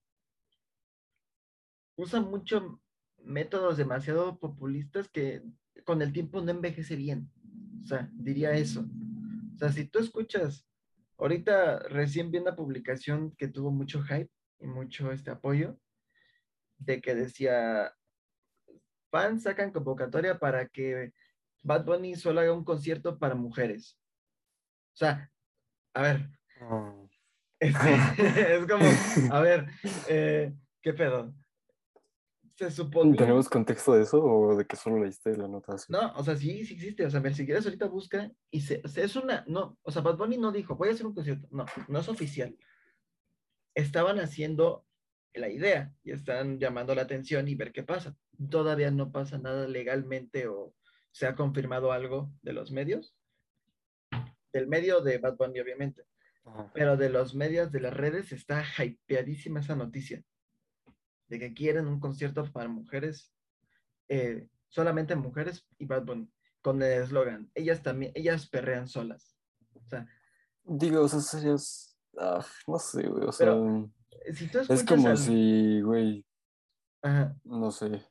usa 1.97 2.21
mucho 2.21 2.81
métodos 3.23 3.77
demasiado 3.77 4.39
populistas 4.39 5.09
que 5.09 5.43
con 5.85 6.03
el 6.03 6.13
tiempo 6.13 6.41
no 6.41 6.51
envejece 6.51 6.97
bien. 6.97 7.31
O 7.83 7.87
sea, 7.87 8.09
diría 8.13 8.53
eso. 8.53 8.87
O 9.55 9.59
sea, 9.59 9.71
si 9.71 9.87
tú 9.87 9.99
escuchas, 9.99 10.67
ahorita 11.19 11.81
recién 11.89 12.31
vi 12.31 12.39
una 12.39 12.57
publicación 12.57 13.35
que 13.37 13.49
tuvo 13.49 13.71
mucho 13.71 14.03
hype 14.03 14.31
y 14.61 14.67
mucho 14.67 15.13
este 15.13 15.31
apoyo, 15.31 15.79
de 16.79 17.01
que 17.01 17.15
decía, 17.15 17.95
fans 19.11 19.43
sacan 19.45 19.71
convocatoria 19.71 20.39
para 20.39 20.67
que 20.69 21.13
Bad 21.63 21.85
Bunny 21.85 22.15
solo 22.15 22.41
haga 22.41 22.53
un 22.53 22.65
concierto 22.65 23.19
para 23.19 23.35
mujeres. 23.35 23.99
O 24.95 24.97
sea, 24.97 25.31
a 25.95 26.03
ver. 26.03 26.29
Oh. 26.61 27.09
es 27.61 28.67
como, 28.67 28.85
a 29.35 29.41
ver, 29.41 29.67
eh, 30.09 30.53
¿qué 30.83 30.93
pedo? 30.93 31.35
Se 32.57 32.71
supone. 32.71 33.17
¿Tenemos 33.17 33.49
contexto 33.49 33.95
de 33.95 34.03
eso 34.03 34.23
o 34.23 34.57
de 34.57 34.65
que 34.67 34.77
solo 34.77 35.01
leíste 35.01 35.37
la 35.37 35.49
nota 35.49 35.75
No, 35.89 36.13
o 36.15 36.23
sea, 36.23 36.37
sí, 36.37 36.65
sí 36.65 36.75
existe. 36.75 37.05
O 37.05 37.11
sea, 37.11 37.21
si 37.33 37.45
quieres 37.45 37.65
ahorita 37.65 37.87
busca 37.87 38.31
y 38.51 38.61
se, 38.61 38.81
es 38.85 39.17
una, 39.17 39.45
no, 39.49 39.77
o 39.83 39.91
sea, 39.91 40.03
Bad 40.03 40.17
Bunny 40.17 40.39
no 40.39 40.53
dijo, 40.53 40.77
voy 40.77 40.89
a 40.89 40.93
hacer 40.93 41.07
un 41.07 41.15
concierto. 41.15 41.49
No, 41.51 41.67
no 41.89 41.99
es 41.99 42.09
oficial 42.09 42.57
estaban 43.75 44.21
haciendo 44.21 44.87
la 45.35 45.49
idea 45.49 45.93
y 46.05 46.13
están 46.13 46.59
llamando 46.59 46.95
la 46.95 47.03
atención 47.03 47.49
y 47.49 47.55
ver 47.55 47.73
qué 47.73 47.83
pasa. 47.83 48.17
Todavía 48.51 48.91
no 48.91 49.11
pasa 49.11 49.39
nada 49.39 49.67
legalmente 49.67 50.47
o 50.47 50.75
se 51.11 51.27
ha 51.27 51.35
confirmado 51.35 51.93
algo 51.93 52.33
de 52.43 52.53
los 52.53 52.71
medios. 52.71 53.15
Del 54.53 54.69
medio 54.69 55.01
de 55.01 55.19
Bad 55.19 55.37
Bunny, 55.37 55.61
obviamente. 55.61 56.05
Pero 56.73 56.97
de 56.97 57.09
los 57.09 57.35
medios 57.35 57.73
de 57.73 57.81
las 57.81 57.95
redes 57.95 58.31
está 58.31 58.63
hypeadísima 58.79 59.61
esa 59.61 59.75
noticia. 59.75 60.23
De 61.35 61.41
que 61.41 61.55
quieren 61.55 61.89
un 61.89 61.99
concierto 61.99 62.45
para 62.53 62.69
mujeres, 62.69 63.33
eh, 64.09 64.49
solamente 64.69 65.17
mujeres 65.17 65.67
y 65.79 65.87
Bad 65.87 66.05
Bunny. 66.05 66.31
Con 66.63 66.81
el 66.81 67.03
eslogan, 67.03 67.51
ellas 67.55 67.83
también, 67.83 68.13
ellas 68.15 68.47
perrean 68.47 68.87
solas. 68.87 69.37
O 69.75 69.83
sea, 69.85 70.09
Digo, 70.63 71.03
o 71.03 71.09
sea, 71.09 71.57
Ah, 72.17 72.45
no 72.67 72.79
sé, 72.79 73.09
güey, 73.09 73.25
o 73.25 73.33
sea. 73.33 73.55
es 74.69 74.85
como 74.85 75.17
si, 75.17 75.81
güey, 75.81 76.25
no 77.45 77.71
sé, 77.71 78.07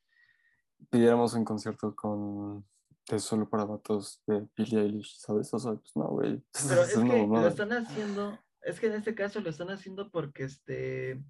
pidiéramos 0.90 1.34
un 1.34 1.46
concierto 1.46 1.96
con 1.96 2.66
de 3.10 3.20
solo 3.20 3.50
para 3.50 3.66
vatos 3.66 4.22
de 4.26 4.48
Billie 4.56 4.82
Eilish, 4.82 5.18
¿sabes? 5.18 5.54
O 5.54 5.60
sea, 5.60 5.74
pues 5.74 5.96
no, 5.96 6.08
güey. 6.10 6.44
Pero 6.70 6.84
es, 6.84 6.94
que 6.94 7.28
lo 7.28 7.48
están 7.48 7.72
haciendo, 7.74 8.40
es 8.62 8.80
que 8.80 8.88
en 8.88 8.94
este 8.94 9.16
caso 9.16 9.40
lo 9.42 9.50
están 9.50 9.70
haciendo 9.72 10.10
porque 10.10 10.44
este, 10.44 11.24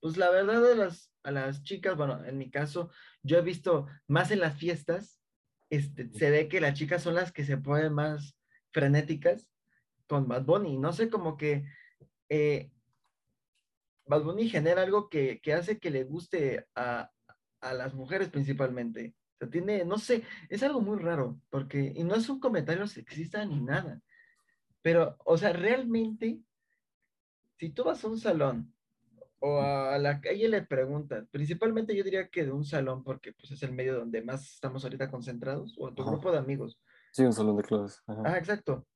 pues 0.00 0.16
la 0.16 0.30
verdad 0.30 0.62
de 0.62 0.76
las, 0.76 1.12
a 1.22 1.30
las 1.30 1.62
chicas, 1.62 1.96
bueno, 1.96 2.24
en 2.24 2.38
mi 2.38 2.50
caso, 2.50 2.90
yo 3.22 3.38
he 3.38 3.42
visto 3.42 3.86
más 4.06 4.30
en 4.30 4.40
las 4.40 4.56
fiestas, 4.56 5.20
este, 5.70 6.10
se 6.12 6.30
ve 6.30 6.48
que 6.48 6.60
las 6.60 6.74
chicas 6.74 7.02
son 7.02 7.14
las 7.14 7.32
que 7.32 7.44
se 7.44 7.58
ponen 7.58 7.92
más 7.92 8.36
frenéticas 8.72 9.50
con 10.06 10.26
Bad 10.28 10.44
Bunny. 10.44 10.78
No 10.78 10.92
sé, 10.92 11.10
como 11.10 11.36
que 11.36 11.64
eh, 12.28 12.70
Bad 14.06 14.24
genera 14.48 14.82
algo 14.82 15.08
que, 15.08 15.40
hace 15.54 15.78
que 15.78 15.90
le 15.90 16.04
guste 16.04 16.66
a, 16.74 17.10
las 17.60 17.94
mujeres 17.94 18.30
principalmente. 18.30 19.14
O 19.40 19.48
tiene, 19.48 19.84
no 19.84 19.98
sé, 19.98 20.24
es 20.48 20.62
algo 20.62 20.80
muy 20.80 20.98
raro, 20.98 21.40
porque, 21.50 21.92
y 21.94 22.02
no 22.02 22.14
es 22.14 22.28
un 22.28 22.40
comentario 22.40 22.86
sexista 22.88 23.44
ni 23.44 23.60
nada, 23.60 24.00
pero, 24.82 25.16
o 25.24 25.36
sea, 25.36 25.52
realmente, 25.52 26.40
si 27.56 27.70
tú 27.70 27.84
vas 27.84 28.02
a 28.02 28.08
un 28.08 28.18
salón 28.18 28.74
o 29.40 29.60
a 29.60 29.98
la 29.98 30.20
calle 30.20 30.48
le 30.48 30.62
preguntas, 30.62 31.26
principalmente 31.30 31.96
yo 31.96 32.02
diría 32.02 32.28
que 32.28 32.44
de 32.44 32.52
un 32.52 32.64
salón, 32.64 33.04
porque 33.04 33.32
pues 33.32 33.52
es 33.52 33.62
el 33.62 33.72
medio 33.72 33.96
donde 33.96 34.22
más 34.22 34.54
estamos 34.54 34.84
ahorita 34.84 35.10
concentrados, 35.10 35.74
o 35.78 35.88
a 35.88 35.94
tu 35.94 36.04
grupo 36.04 36.32
de 36.32 36.38
amigos. 36.38 36.78
Sí, 37.12 37.22
un 37.22 37.32
salón 37.32 37.56
de 37.56 37.62
clases. 37.62 38.02
Ah, 38.24 38.36
exacto. 38.36 38.86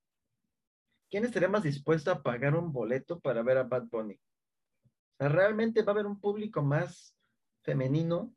¿quién 1.13 1.25
estaría 1.25 1.47
más 1.47 1.61
dispuesto 1.61 2.09
a 2.09 2.23
pagar 2.23 2.55
un 2.55 2.73
boleto 2.73 3.19
para 3.19 3.43
ver 3.43 3.59
a 3.59 3.63
Bad 3.65 3.83
Bunny? 3.83 4.15
O 4.15 5.15
sea, 5.19 5.29
realmente 5.29 5.83
va 5.83 5.91
a 5.91 5.93
haber 5.93 6.07
un 6.07 6.19
público 6.19 6.63
más 6.63 7.15
femenino, 7.61 8.33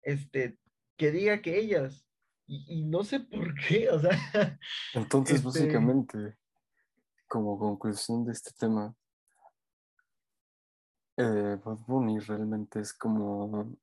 este, 0.00 0.56
que 0.96 1.10
diga 1.10 1.42
que 1.42 1.58
ellas. 1.58 2.06
Y, 2.46 2.84
no 2.86 3.04
sé 3.04 3.20
por 3.20 3.54
qué, 3.54 3.90
o 3.90 4.00
sea. 4.00 4.10
Entonces, 4.94 5.36
este 5.36 5.46
básicamente, 5.46 6.38
como 7.28 7.58
conclusión 7.58 8.24
de 8.24 8.32
este 8.32 8.52
tema, 8.58 8.94
eh, 11.22 11.56
Bad 11.64 11.78
Bunny 11.86 12.18
realmente 12.20 12.80
es 12.80 12.92
como 12.92 13.76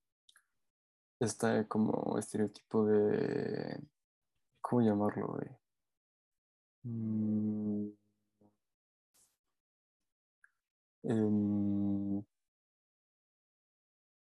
está 1.19 1.67
como 1.67 2.17
estereotipo 2.17 2.85
de 2.85 3.79
¿cómo 4.61 4.81
llamarlo? 4.81 5.37
Mm, 6.83 7.89
Em, 11.03 12.21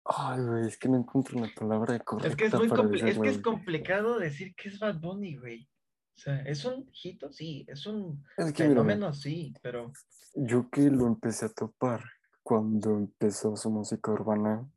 ay, 0.04 0.40
güey, 0.40 0.66
es 0.68 0.78
que 0.78 0.88
no 0.88 0.98
encuentro 0.98 1.38
una 1.38 1.52
palabra 1.54 1.98
correcta. 2.00 2.28
Es 2.28 2.36
que 2.36 2.44
es, 2.46 2.54
muy 2.54 3.10
es, 3.10 3.18
que 3.18 3.28
es 3.28 3.38
complicado 3.38 4.18
decir 4.18 4.54
que 4.54 4.68
es 4.68 4.78
Bad 4.78 5.00
Bunny, 5.00 5.36
güey. 5.36 5.68
O 6.16 6.20
sea, 6.20 6.40
¿es 6.42 6.64
un 6.64 6.88
hito? 7.02 7.32
Sí. 7.32 7.64
¿Es 7.68 7.86
un 7.86 8.24
fenómeno? 8.54 9.12
sí, 9.12 9.54
pero... 9.62 9.92
Yo 10.34 10.70
que 10.70 10.82
lo 10.82 11.06
empecé 11.06 11.46
a 11.46 11.48
topar 11.48 12.02
cuando 12.42 12.96
empezó 12.96 13.56
su 13.56 13.70
música 13.70 14.10
urbana 14.12 14.68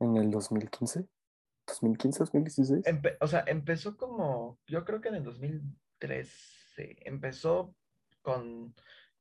en 0.00 0.16
el 0.16 0.30
2015. 0.30 1.06
2015, 1.66 2.18
2016. 2.20 2.84
o 3.20 3.26
sea, 3.26 3.44
empezó 3.46 3.96
como, 3.96 4.58
yo 4.66 4.84
creo 4.84 5.00
que 5.00 5.08
en 5.08 5.16
el 5.16 5.24
2013, 5.24 6.98
empezó 7.00 7.74
con 8.22 8.72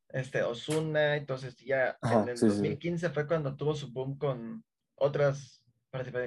este 0.09 0.43
Osuna, 0.43 1.15
entonces 1.15 1.57
ya 1.57 1.97
en 2.03 2.29
el 2.29 2.39
2015 2.39 3.09
fue 3.09 3.27
cuando 3.27 3.55
tuvo 3.55 3.73
su 3.73 3.91
boom 3.91 4.17
con 4.17 4.63
otras 4.95 5.65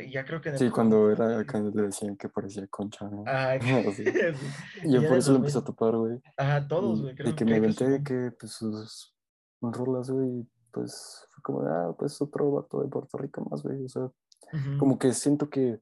y 0.07 0.12
ya 0.12 0.24
creo 0.24 0.41
que 0.41 0.57
sí, 0.57 0.70
cuando 0.70 1.11
era 1.11 1.45
cuando 1.45 1.70
le 1.70 1.89
decían 1.89 2.16
que 2.16 2.28
parecía 2.28 2.66
concha, 2.68 3.09
¿no? 3.09 3.24
Ah, 3.26 3.59
sí. 3.95 4.05
Y 4.82 4.93
yo 4.93 5.07
por 5.07 5.18
eso 5.18 5.32
lo 5.32 5.39
empecé 5.39 5.59
a 5.59 5.64
topar, 5.64 5.97
güey. 5.97 6.20
Ajá, 6.36 6.66
todos, 6.66 7.03
güey. 7.03 7.14
Y 7.24 7.34
que 7.34 7.45
me 7.45 7.57
inventé 7.57 8.03
que, 8.03 8.32
pues 8.39 8.53
sus 8.53 9.14
rolas, 9.61 10.11
güey, 10.11 10.47
pues 10.70 11.28
fue 11.39 11.43
como, 11.43 11.61
ah, 11.62 11.95
pues 11.99 12.20
otro 12.20 12.51
vato 12.51 12.82
de 12.82 12.89
Puerto 12.89 13.18
Rico 13.18 13.47
más, 13.51 13.62
güey. 13.62 13.84
O 13.84 13.89
sea, 13.89 14.11
como 14.78 14.99
que 14.99 15.12
siento 15.12 15.49
que 15.49 15.80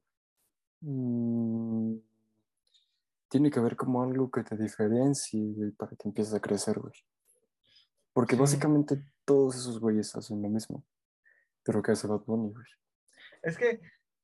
mm, 0.81 1.97
tiene 3.29 3.51
que 3.51 3.59
haber 3.59 3.77
como 3.77 4.03
algo 4.03 4.31
que 4.31 4.43
te 4.43 4.57
diferencie, 4.57 5.53
güey, 5.55 5.71
para 5.73 5.97
que 5.97 6.09
empieces 6.09 6.35
a 6.35 6.41
crecer, 6.41 6.79
güey. 6.79 6.95
Porque 8.13 8.37
básicamente 8.37 9.05
todos 9.25 9.57
esos 9.57 9.79
güeyes 9.79 10.15
hacen 10.17 10.41
lo 10.41 10.49
mismo. 10.49 10.85
Pero 11.63 11.83
que 11.83 11.93
hace 11.93 12.07
Bad 12.07 12.23
Bunny, 12.25 12.53
güey. 12.53 12.65
Es 13.43 13.59
que. 13.59 13.81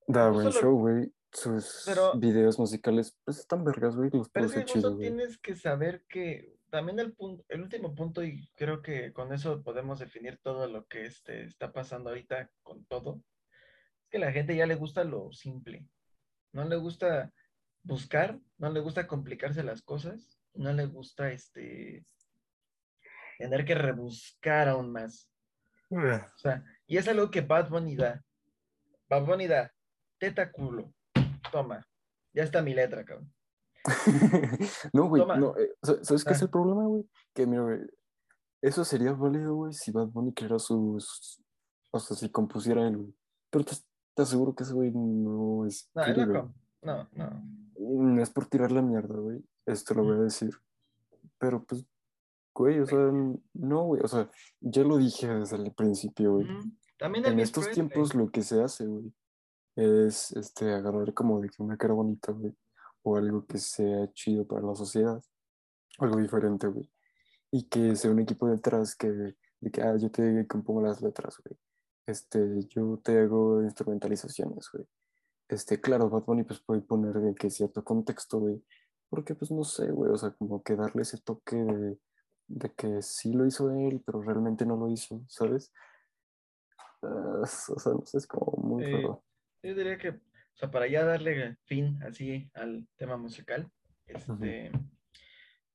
Da 0.07 0.31
buen 0.31 0.51
show, 0.51 0.79
güey. 0.79 1.13
Sus 1.33 1.87
videos 2.17 2.59
musicales, 2.59 3.17
pues 3.25 3.39
están 3.39 3.65
vergas, 3.65 3.97
güey. 3.97 4.11
Los 4.13 4.29
pero 4.31 4.47
es 4.47 4.53
que 4.53 4.65
tienes 4.99 5.39
que 5.39 5.57
saber 5.57 6.05
que 6.09 6.59
también 6.73 6.99
el, 7.01 7.13
punto, 7.13 7.45
el 7.51 7.61
último 7.61 7.95
punto, 7.95 8.25
y 8.25 8.49
creo 8.55 8.81
que 8.81 9.13
con 9.13 9.35
eso 9.35 9.63
podemos 9.63 9.99
definir 9.99 10.39
todo 10.43 10.67
lo 10.67 10.87
que 10.87 11.05
este, 11.05 11.45
está 11.45 11.71
pasando 11.71 12.09
ahorita 12.09 12.51
con 12.63 12.87
todo, 12.87 13.23
es 14.01 14.09
que 14.09 14.17
a 14.17 14.21
la 14.21 14.33
gente 14.33 14.57
ya 14.57 14.65
le 14.65 14.75
gusta 14.75 15.05
lo 15.05 15.31
simple. 15.33 15.87
No 16.53 16.65
le 16.65 16.77
gusta 16.77 17.31
buscar, 17.83 18.41
no 18.57 18.71
le 18.71 18.81
gusta 18.81 19.07
complicarse 19.07 19.63
las 19.63 19.83
cosas, 19.83 20.41
no 20.55 20.73
le 20.73 20.87
gusta 20.87 21.31
este 21.31 22.07
tener 23.37 23.67
que 23.67 23.75
rebuscar 23.75 24.69
aún 24.69 24.93
más. 24.93 25.31
O 25.91 26.39
sea, 26.39 26.65
y 26.87 26.97
es 26.97 27.07
algo 27.07 27.31
que 27.31 27.43
Bad 27.43 27.69
Bunny 27.69 27.97
da. 27.97 28.25
Babonida, 29.11 29.75
teta 30.17 30.51
culo. 30.51 30.95
Toma. 31.51 31.87
Ya 32.33 32.45
está 32.45 32.63
mi 32.63 32.73
letra, 32.73 33.05
cabrón. 33.05 33.31
no, 34.93 35.09
güey, 35.09 35.25
no. 35.39 35.57
Eh, 35.57 35.75
¿Sabes 35.83 36.25
qué 36.25 36.33
es 36.33 36.43
ah. 36.43 36.45
el 36.45 36.51
problema, 36.51 36.85
güey? 36.87 37.05
Que, 37.35 37.47
mira, 37.47 37.63
güey, 37.63 37.81
eso 38.63 38.85
sería 38.85 39.13
válido, 39.13 39.55
güey, 39.55 39.73
si 39.73 39.91
Bad 39.91 40.09
Bunny 40.09 40.33
creara 40.33 40.59
sus. 40.59 41.43
O 41.91 41.99
sea, 41.99 42.17
si 42.17 42.31
compusiera 42.31 42.87
él, 42.87 42.97
güey. 42.97 43.15
Pero 43.51 43.65
te, 43.65 43.77
te, 44.15 44.23
aseguro 44.23 44.55
que 44.55 44.65
ese 44.65 44.73
güey 44.73 44.91
no 44.93 45.67
es. 45.67 45.91
No, 45.95 46.07
no, 46.27 46.55
no, 46.83 47.09
no. 47.13 47.43
No 47.79 48.23
es 48.23 48.31
por 48.31 48.47
tirar 48.47 48.73
la 48.73 48.83
mierda, 48.83 49.15
güey. 49.15 49.45
Esto 49.67 49.95
lo 49.95 50.05
voy 50.05 50.17
a 50.17 50.23
decir. 50.23 50.55
Pero, 51.39 51.65
pues, 51.65 51.85
güey, 52.55 52.79
o 52.81 52.87
sea, 52.87 53.11
no, 53.55 53.83
güey. 53.85 54.01
O 54.03 54.09
sea, 54.09 54.31
ya 54.61 54.83
lo 54.85 54.97
dije 54.97 55.29
desde 55.29 55.57
el 55.57 55.73
principio, 55.73 56.35
güey 56.35 56.47
en 57.07 57.41
estos 57.41 57.71
tiempos 57.71 58.15
lo 58.15 58.31
que 58.31 58.43
se 58.43 58.63
hace, 58.63 58.87
güey, 58.87 59.13
es 59.77 60.33
este, 60.33 60.73
agarrar 60.73 61.13
como 61.15 61.41
de 61.41 61.49
que 61.49 61.63
una 61.63 61.77
cara 61.77 61.95
bonita, 61.95 62.33
güey, 62.33 62.55
o 63.03 63.17
algo 63.17 63.47
que 63.47 63.59
sea 63.59 64.13
chido 64.13 64.47
para 64.47 64.63
la 64.63 64.75
sociedad, 64.75 65.23
algo 65.99 66.19
diferente, 66.19 66.67
güey, 66.67 66.91
y 67.51 67.65
que 67.69 67.97
sea 67.97 68.11
un 68.11 68.21
equipo 68.21 68.49
detrás 68.49 68.95
que, 68.97 69.09
de 69.09 69.71
que, 69.73 69.83
ah, 69.83 69.97
yo 69.97 70.11
te 70.11 70.47
compongo 70.47 70.83
las 70.83 71.03
letras, 71.03 71.41
güey, 71.45 71.59
este, 72.07 72.65
yo 72.69 73.01
te 73.03 73.19
hago 73.19 73.63
instrumentalizaciones, 73.63 74.69
güey. 74.73 74.87
Este, 75.49 75.81
claro, 75.81 76.09
Bad 76.09 76.25
Bunny 76.25 76.45
pues 76.45 76.61
puede 76.61 76.81
poner 76.81 77.15
de 77.21 77.35
que 77.35 77.51
cierto 77.51 77.85
contexto, 77.85 78.41
güey, 78.41 78.65
porque 79.11 79.35
pues 79.35 79.51
no 79.51 79.65
sé, 79.65 79.91
güey, 79.91 80.11
o 80.11 80.17
sea, 80.17 80.31
como 80.31 80.63
que 80.63 80.77
darle 80.77 81.03
ese 81.03 81.19
toque 81.19 81.57
de, 81.57 81.99
de 82.49 82.73
que 82.73 83.03
sí 83.03 83.33
lo 83.33 83.47
hizo 83.47 83.71
él, 83.71 84.03
pero 84.05 84.23
realmente 84.23 84.65
no 84.65 84.77
lo 84.77 84.89
hizo, 84.89 85.23
¿sabes? 85.29 85.73
o 87.03 87.79
sea, 87.79 87.93
no 87.93 88.07
sé, 88.07 88.19
es 88.19 88.27
como 88.27 88.53
muy 88.63 88.85
Yo 88.93 89.75
diría 89.75 89.99
que, 89.99 90.21
o 90.55 90.57
sea, 90.57 90.71
para 90.71 90.87
ya 90.87 91.05
darle 91.05 91.57
fin 91.65 92.03
así 92.03 92.51
al 92.55 92.87
tema 92.97 93.17
musical, 93.17 93.71
este, 94.07 94.71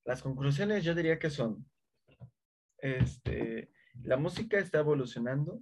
las 0.04 0.22
conclusiones 0.22 0.84
yo 0.84 0.94
diría 0.94 1.18
que 1.18 1.30
son, 1.30 1.68
este, 2.78 3.70
la 4.02 4.16
música 4.16 4.58
está 4.58 4.78
evolucionando, 4.78 5.60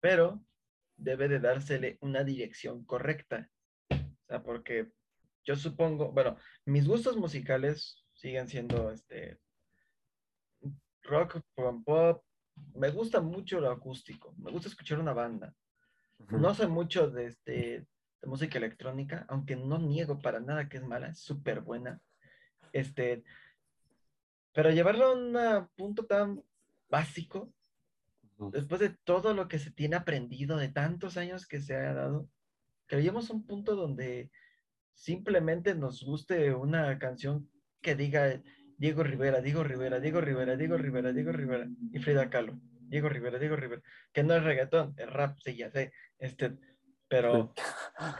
pero 0.00 0.44
debe 0.96 1.28
de 1.28 1.40
dársele 1.40 1.98
una 2.00 2.24
dirección 2.24 2.84
correcta. 2.84 3.50
O 3.90 4.26
sea, 4.28 4.42
porque 4.42 4.92
yo 5.44 5.56
supongo, 5.56 6.12
bueno, 6.12 6.36
mis 6.64 6.86
gustos 6.86 7.16
musicales 7.16 8.04
siguen 8.14 8.48
siendo 8.48 8.90
este 8.92 9.40
rock, 11.02 11.40
pop, 11.84 12.24
me 12.74 12.90
gusta 12.90 13.20
mucho 13.20 13.60
lo 13.60 13.70
acústico, 13.70 14.34
me 14.38 14.50
gusta 14.50 14.68
escuchar 14.68 15.00
una 15.00 15.12
banda. 15.12 15.54
No 16.30 16.54
sé 16.54 16.66
mucho 16.66 17.10
de, 17.10 17.26
este, 17.26 17.86
de 18.20 18.28
música 18.28 18.58
electrónica, 18.58 19.26
aunque 19.28 19.56
no 19.56 19.78
niego 19.78 20.20
para 20.20 20.40
nada 20.40 20.68
que 20.68 20.78
es 20.78 20.84
mala, 20.84 21.08
es 21.08 21.18
súper 21.18 21.60
buena. 21.60 22.00
Este, 22.72 23.22
pero 24.52 24.70
llevarlo 24.70 25.06
a 25.06 25.58
un 25.58 25.68
punto 25.76 26.06
tan 26.06 26.42
básico, 26.88 27.52
después 28.50 28.80
de 28.80 28.90
todo 29.04 29.34
lo 29.34 29.48
que 29.48 29.58
se 29.58 29.70
tiene 29.70 29.96
aprendido, 29.96 30.56
de 30.56 30.68
tantos 30.68 31.16
años 31.16 31.46
que 31.46 31.60
se 31.60 31.74
ha 31.74 31.94
dado, 31.94 32.28
que 32.86 32.96
lleguemos 32.96 33.30
a 33.30 33.34
un 33.34 33.46
punto 33.46 33.76
donde 33.76 34.30
simplemente 34.94 35.74
nos 35.74 36.02
guste 36.02 36.54
una 36.54 36.98
canción 36.98 37.48
que 37.80 37.94
diga 37.94 38.42
Diego 38.78 39.02
Rivera, 39.02 39.40
Diego 39.40 39.64
Rivera, 39.64 40.00
Diego 40.00 40.20
Rivera, 40.20 40.56
Diego 40.56 40.76
Rivera, 40.76 41.12
Diego 41.12 41.32
Rivera 41.32 41.68
y 41.92 41.98
Frida 41.98 42.30
Kahlo. 42.30 42.58
Diego 42.92 43.08
Rivera, 43.08 43.38
Diego 43.38 43.56
Rivera, 43.56 43.80
que 44.12 44.22
no 44.22 44.34
es 44.34 44.44
reggaetón, 44.44 44.94
es 44.98 45.10
rap, 45.10 45.38
sí, 45.42 45.56
ya 45.56 45.70
sé, 45.70 45.94
este, 46.18 46.58
pero 47.08 47.54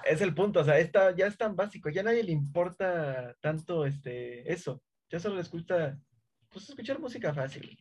es 0.05 0.23
el 0.23 0.35
punto, 0.35 0.61
o 0.61 0.65
sea, 0.65 0.79
está, 0.79 1.15
ya 1.15 1.27
es 1.27 1.37
tan 1.37 1.55
básico, 1.55 1.91
ya 1.91 2.01
a 2.01 2.05
nadie 2.05 2.23
le 2.23 2.33
importa 2.33 3.37
tanto 3.43 3.85
este, 3.85 4.51
eso, 4.51 4.83
ya 5.11 5.21
solo 5.21 5.37
les 5.37 5.51
gusta, 5.51 6.01
pues, 6.49 6.71
escuchar 6.71 6.99
música 6.99 7.35
fácil. 7.35 7.79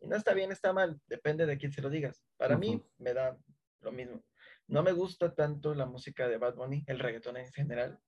Y 0.00 0.06
no 0.06 0.14
está 0.14 0.32
bien, 0.32 0.52
está 0.52 0.72
mal, 0.72 1.00
depende 1.08 1.44
de 1.44 1.58
quién 1.58 1.72
se 1.72 1.82
lo 1.82 1.90
digas. 1.90 2.22
Para 2.36 2.56
mí 2.56 2.80
me 2.98 3.12
da 3.12 3.36
lo 3.80 3.90
mismo. 3.90 4.22
No 4.68 4.84
me 4.84 4.92
gusta 4.92 5.34
tanto 5.34 5.74
la 5.74 5.86
música 5.86 6.28
de 6.28 6.38
Bad 6.38 6.54
Bunny, 6.54 6.84
el 6.86 7.00
reggaetón 7.00 7.36
en 7.36 7.52
general, 7.52 7.98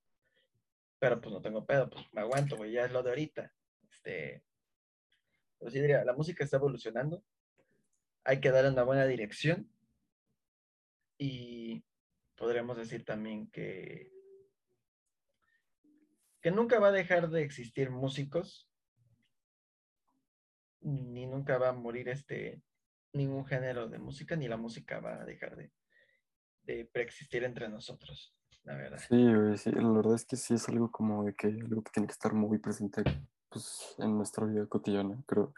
pero 0.99 1.19
pues 1.19 1.33
no 1.33 1.41
tengo 1.41 1.65
pedo, 1.65 1.89
pues 1.89 2.05
me 2.13 2.21
aguanto, 2.21 2.55
güey, 2.55 2.71
ya 2.71 2.85
es 2.85 2.93
lo 2.93 3.03
de 3.03 3.09
ahorita. 3.09 3.51
Este, 3.91 4.41
pero 5.59 5.69
sí 5.69 5.81
diría, 5.81 6.05
la 6.05 6.13
música 6.13 6.45
está 6.45 6.55
evolucionando, 6.55 7.25
hay 8.23 8.39
que 8.39 8.51
darle 8.51 8.71
una 8.71 8.83
buena 8.83 9.05
dirección 9.05 9.69
y 11.17 11.83
podríamos 12.35 12.77
decir 12.77 13.05
también 13.05 13.49
que, 13.51 14.11
que 16.41 16.51
nunca 16.51 16.79
va 16.79 16.87
a 16.87 16.91
dejar 16.91 17.29
de 17.29 17.43
existir 17.43 17.91
músicos, 17.91 18.67
ni 20.81 21.27
nunca 21.27 21.57
va 21.57 21.69
a 21.69 21.73
morir 21.73 22.09
este 22.09 22.61
ningún 23.13 23.45
género 23.45 23.87
de 23.87 23.99
música, 23.99 24.35
ni 24.35 24.47
la 24.47 24.57
música 24.57 24.99
va 24.99 25.21
a 25.21 25.25
dejar 25.25 25.55
de, 25.55 25.71
de 26.63 26.85
preexistir 26.85 27.43
entre 27.43 27.69
nosotros, 27.69 28.33
la 28.63 28.75
verdad. 28.75 28.99
Sí, 28.99 29.57
sí, 29.57 29.71
la 29.71 29.91
verdad 29.91 30.15
es 30.15 30.25
que 30.25 30.37
sí 30.37 30.53
es 30.53 30.67
algo 30.69 30.89
como 30.89 31.25
de 31.25 31.33
que 31.33 31.47
algo 31.47 31.83
que 31.83 31.91
tiene 31.91 32.07
que 32.07 32.13
estar 32.13 32.33
muy 32.33 32.57
presente 32.57 33.03
pues, 33.49 33.95
en 33.99 34.17
nuestra 34.17 34.45
vida 34.45 34.65
cotidiana, 34.67 35.21
creo. 35.27 35.53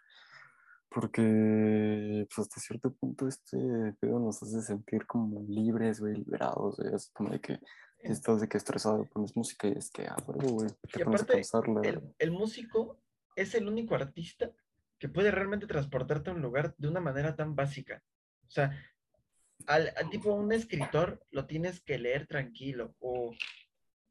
Porque 0.93 2.27
pues, 2.27 2.39
hasta 2.39 2.61
cierto 2.61 2.93
punto 2.93 3.27
este 3.27 3.57
pedo 3.99 4.19
nos 4.19 4.43
hace 4.43 4.61
sentir 4.61 5.07
como 5.07 5.43
libres, 5.47 5.99
güey, 5.99 6.15
liberados, 6.15 6.77
güey. 6.77 6.93
Es 6.93 7.09
como 7.13 7.31
de 7.31 7.41
que 7.41 7.59
estás 7.99 8.41
de 8.41 8.47
que 8.47 8.57
estresado, 8.57 9.05
pones 9.05 9.35
música 9.35 9.67
y 9.67 9.71
es 9.71 9.89
que, 9.89 10.05
ah, 10.05 10.15
güey, 10.25 10.69
te 10.91 10.99
y 10.99 11.01
aparte, 11.01 11.41
el, 11.83 12.13
el 12.19 12.31
músico 12.31 13.01
es 13.35 13.55
el 13.55 13.67
único 13.67 13.95
artista 13.95 14.51
que 14.99 15.09
puede 15.09 15.31
realmente 15.31 15.67
transportarte 15.67 16.29
a 16.29 16.33
un 16.33 16.41
lugar 16.41 16.75
de 16.77 16.87
una 16.87 17.01
manera 17.01 17.35
tan 17.35 17.55
básica. 17.55 18.03
O 18.47 18.51
sea, 18.51 18.77
al, 19.65 19.91
al, 19.97 20.09
tipo 20.09 20.33
un 20.33 20.51
escritor 20.51 21.25
lo 21.31 21.45
tienes 21.45 21.81
que 21.81 21.97
leer 21.97 22.27
tranquilo 22.27 22.95
o 22.99 23.33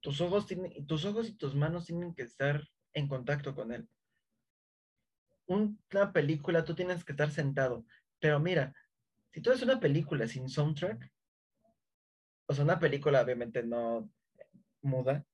tus 0.00 0.20
ojos 0.20 0.46
tienen, 0.46 0.86
tus 0.86 1.04
ojos 1.04 1.28
y 1.28 1.34
tus 1.34 1.54
manos 1.54 1.86
tienen 1.86 2.14
que 2.14 2.22
estar 2.22 2.68
en 2.92 3.08
contacto 3.08 3.54
con 3.54 3.72
él. 3.72 3.88
Una 5.46 6.12
película, 6.12 6.64
tú 6.64 6.74
tienes 6.74 7.04
que 7.04 7.12
estar 7.12 7.30
sentado. 7.30 7.84
Pero 8.20 8.38
mira, 8.40 8.74
si 9.32 9.40
tú 9.40 9.50
haces 9.50 9.64
una 9.64 9.80
película 9.80 10.28
sin 10.28 10.48
soundtrack, 10.48 11.10
o 12.46 12.54
sea, 12.54 12.64
una 12.64 12.78
película 12.78 13.22
obviamente 13.22 13.62
no 13.62 14.10
muda, 14.82 15.24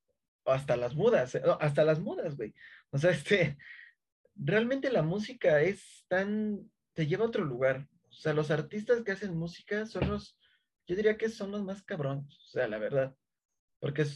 o 0.44 0.52
hasta 0.52 0.76
las 0.76 0.94
mudas, 0.94 1.34
eh, 1.34 1.42
hasta 1.60 1.84
las 1.84 2.00
mudas, 2.00 2.36
güey. 2.36 2.54
O 2.90 2.98
sea, 2.98 3.10
este, 3.10 3.58
realmente 4.34 4.90
la 4.90 5.02
música 5.02 5.60
es 5.60 6.04
tan, 6.08 6.70
te 6.94 7.06
lleva 7.06 7.24
a 7.24 7.28
otro 7.28 7.44
lugar. 7.44 7.88
O 8.08 8.12
sea, 8.12 8.32
los 8.32 8.50
artistas 8.50 9.02
que 9.02 9.12
hacen 9.12 9.36
música 9.36 9.84
son 9.86 10.08
los, 10.08 10.38
yo 10.86 10.96
diría 10.96 11.18
que 11.18 11.28
son 11.28 11.50
los 11.50 11.62
más 11.64 11.82
cabrones, 11.82 12.36
o 12.38 12.48
sea, 12.48 12.68
la 12.68 12.78
verdad. 12.78 13.14
Porque 13.80 14.06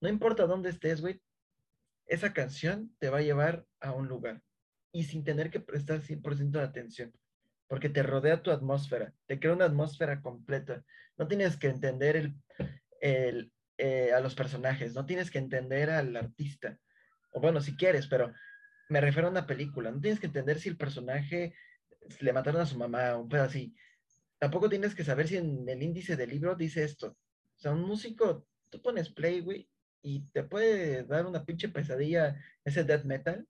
no 0.00 0.08
importa 0.08 0.46
dónde 0.46 0.70
estés, 0.70 1.00
güey, 1.00 1.22
esa 2.06 2.32
canción 2.32 2.94
te 2.98 3.10
va 3.10 3.18
a 3.18 3.22
llevar 3.22 3.66
a 3.80 3.92
un 3.92 4.08
lugar 4.08 4.42
y 4.92 5.04
sin 5.04 5.24
tener 5.24 5.50
que 5.50 5.60
prestar 5.60 6.00
100% 6.00 6.50
de 6.50 6.64
atención, 6.64 7.12
porque 7.66 7.88
te 7.88 8.02
rodea 8.02 8.42
tu 8.42 8.50
atmósfera, 8.50 9.14
te 9.26 9.40
crea 9.40 9.54
una 9.54 9.64
atmósfera 9.64 10.20
completa. 10.20 10.84
No 11.16 11.26
tienes 11.26 11.56
que 11.56 11.68
entender 11.68 12.16
el, 13.00 13.52
eh, 13.78 14.12
a 14.12 14.20
los 14.20 14.34
personajes, 14.34 14.94
no 14.94 15.06
tienes 15.06 15.30
que 15.30 15.38
entender 15.38 15.90
al 15.90 16.14
artista, 16.16 16.78
o 17.32 17.40
bueno, 17.40 17.60
si 17.60 17.74
quieres, 17.76 18.06
pero 18.06 18.32
me 18.88 19.00
refiero 19.00 19.28
a 19.28 19.30
una 19.30 19.46
película, 19.46 19.90
no 19.90 20.00
tienes 20.00 20.20
que 20.20 20.26
entender 20.26 20.60
si 20.60 20.68
el 20.68 20.76
personaje 20.76 21.54
le 22.20 22.32
mataron 22.32 22.60
a 22.60 22.66
su 22.66 22.76
mamá, 22.76 23.16
un 23.16 23.28
pedo 23.28 23.44
así. 23.44 23.74
Tampoco 24.38 24.68
tienes 24.68 24.94
que 24.94 25.04
saber 25.04 25.28
si 25.28 25.36
en 25.36 25.68
el 25.68 25.82
índice 25.82 26.16
del 26.16 26.30
libro 26.30 26.54
dice 26.54 26.84
esto. 26.84 27.08
O 27.08 27.58
sea, 27.58 27.72
un 27.72 27.82
músico, 27.82 28.46
tú 28.70 28.82
pones 28.82 29.10
play, 29.10 29.40
güey, 29.40 29.68
y 30.02 30.28
te 30.30 30.42
puede 30.42 31.04
dar 31.04 31.26
una 31.26 31.44
pinche 31.44 31.68
pesadilla 31.68 32.36
ese 32.64 32.84
death 32.84 33.04
metal, 33.04 33.46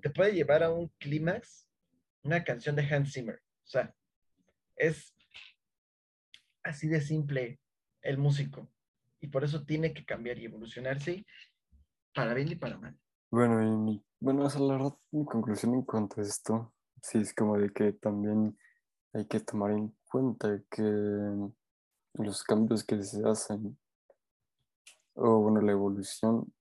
te 0.00 0.10
puede 0.10 0.32
llevar 0.32 0.62
a 0.62 0.72
un 0.72 0.88
clímax, 0.98 1.66
una 2.22 2.44
canción 2.44 2.76
de 2.76 2.82
Hans 2.82 3.12
Zimmer. 3.12 3.42
O 3.64 3.68
sea, 3.68 3.94
es 4.76 5.14
así 6.62 6.88
de 6.88 7.00
simple 7.00 7.60
el 8.02 8.18
músico. 8.18 8.68
Y 9.20 9.28
por 9.28 9.44
eso 9.44 9.64
tiene 9.64 9.92
que 9.92 10.04
cambiar 10.04 10.38
y 10.38 10.46
evolucionarse 10.46 11.26
para 12.14 12.34
bien 12.34 12.50
y 12.50 12.56
para 12.56 12.78
mal. 12.78 12.98
Bueno, 13.30 13.62
y 13.62 13.76
mi, 13.76 14.04
bueno, 14.18 14.46
esa 14.46 14.58
la 14.58 14.74
verdad, 14.74 14.94
mi 15.12 15.24
conclusión 15.24 15.74
en 15.74 15.82
cuanto 15.82 16.20
a 16.20 16.24
esto, 16.24 16.72
sí 17.02 17.18
es 17.18 17.34
como 17.34 17.56
de 17.58 17.70
que 17.70 17.92
también 17.92 18.58
hay 19.12 19.26
que 19.26 19.40
tomar 19.40 19.72
en 19.72 19.94
cuenta 20.10 20.60
que 20.70 20.82
los 22.14 22.42
cambios 22.42 22.84
que 22.84 23.02
se 23.02 23.22
hacen, 23.28 23.78
o 25.14 25.40
bueno, 25.40 25.60
la 25.60 25.72
evolución, 25.72 26.52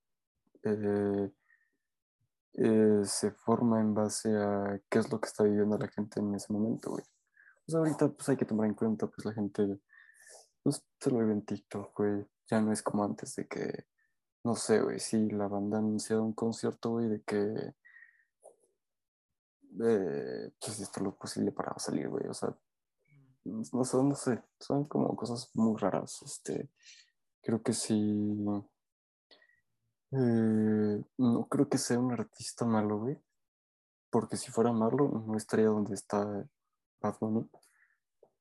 eh, 0.64 1.32
eh, 2.54 3.02
se 3.06 3.32
forma 3.32 3.80
en 3.80 3.94
base 3.94 4.36
a 4.36 4.80
qué 4.90 5.00
es 5.00 5.12
lo 5.12 5.20
que 5.20 5.28
está 5.28 5.44
viviendo 5.44 5.78
la 5.78 5.88
gente 5.88 6.20
en 6.20 6.34
ese 6.36 6.52
momento, 6.52 6.92
güey. 6.92 7.04
Pues 7.66 7.76
ahorita 7.76 8.10
pues 8.10 8.30
hay 8.30 8.38
que 8.38 8.46
tomar 8.46 8.68
en 8.68 8.74
cuenta, 8.74 9.08
pues 9.08 9.26
la 9.26 9.34
gente 9.34 9.80
pues, 10.64 10.84
se 11.00 11.12
lo 11.12 11.20
vive 11.20 11.34
en 11.34 11.46
TikTok, 11.46 11.96
güey. 11.98 12.26
Ya 12.50 12.62
no 12.62 12.72
es 12.72 12.82
como 12.82 13.04
antes 13.04 13.36
de 13.36 13.48
que, 13.48 13.86
no 14.44 14.56
sé, 14.56 14.82
güey, 14.82 15.00
si 15.00 15.30
la 15.30 15.48
banda 15.48 15.78
ha 15.78 15.80
anunciado 15.80 16.24
un 16.24 16.34
concierto, 16.34 16.92
güey, 16.92 17.08
de 17.10 17.22
que 17.22 17.76
eh, 19.82 20.52
pues 20.60 20.80
esto 20.80 21.00
es 21.00 21.04
lo 21.04 21.16
posible 21.16 21.52
para 21.52 21.78
salir, 21.78 22.10
güey. 22.10 22.28
O 22.28 22.34
sea, 22.34 22.56
no, 23.46 23.64
sé, 23.64 23.98
no 23.98 24.16
sé, 24.16 24.42
son 24.60 24.86
como 24.86 25.16
cosas 25.16 25.50
muy 25.54 25.78
raras. 25.78 26.22
Este, 26.24 26.70
creo 27.42 27.62
que 27.62 27.74
sí 27.74 28.36
eh, 30.12 31.04
no 31.18 31.48
creo 31.48 31.70
que 31.70 31.78
sea 31.78 32.00
un 32.00 32.14
artista 32.14 32.66
malo, 32.66 33.00
güey. 33.00 33.18
Porque 34.10 34.38
si 34.38 34.52
fuera 34.52 34.72
malo, 34.72 35.24
no 35.28 35.38
estaría 35.38 35.68
donde 35.68 35.94
está 35.96 36.26
Bad 37.02 37.16
Bunny. 37.20 37.50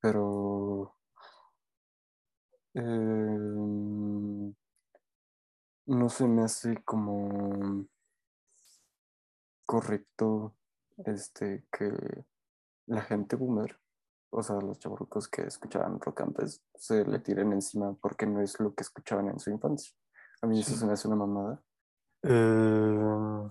Pero. 0.00 0.94
Eh, 2.74 3.68
no 5.88 6.08
se 6.10 6.26
me 6.26 6.42
hace 6.42 6.82
como 6.84 7.86
correcto 9.64 10.54
este 10.98 11.64
que 11.72 11.90
la 12.86 13.02
gente 13.02 13.36
boomer, 13.36 13.78
o 14.30 14.42
sea, 14.42 14.56
los 14.56 14.78
chavorrucos 14.78 15.28
que 15.28 15.42
escuchaban 15.42 16.00
rock 16.00 16.20
antes, 16.22 16.62
se 16.74 17.04
le 17.04 17.18
tiren 17.20 17.52
encima 17.52 17.94
porque 17.94 18.26
no 18.26 18.40
es 18.42 18.60
lo 18.60 18.74
que 18.74 18.82
escuchaban 18.82 19.28
en 19.28 19.38
su 19.38 19.50
infancia. 19.50 19.94
A 20.42 20.46
mí 20.46 20.60
eso 20.60 20.74
se 20.76 20.86
me 20.86 20.92
hace 20.92 21.08
una 21.08 21.16
mamada. 21.16 21.62
Eh, 22.22 23.48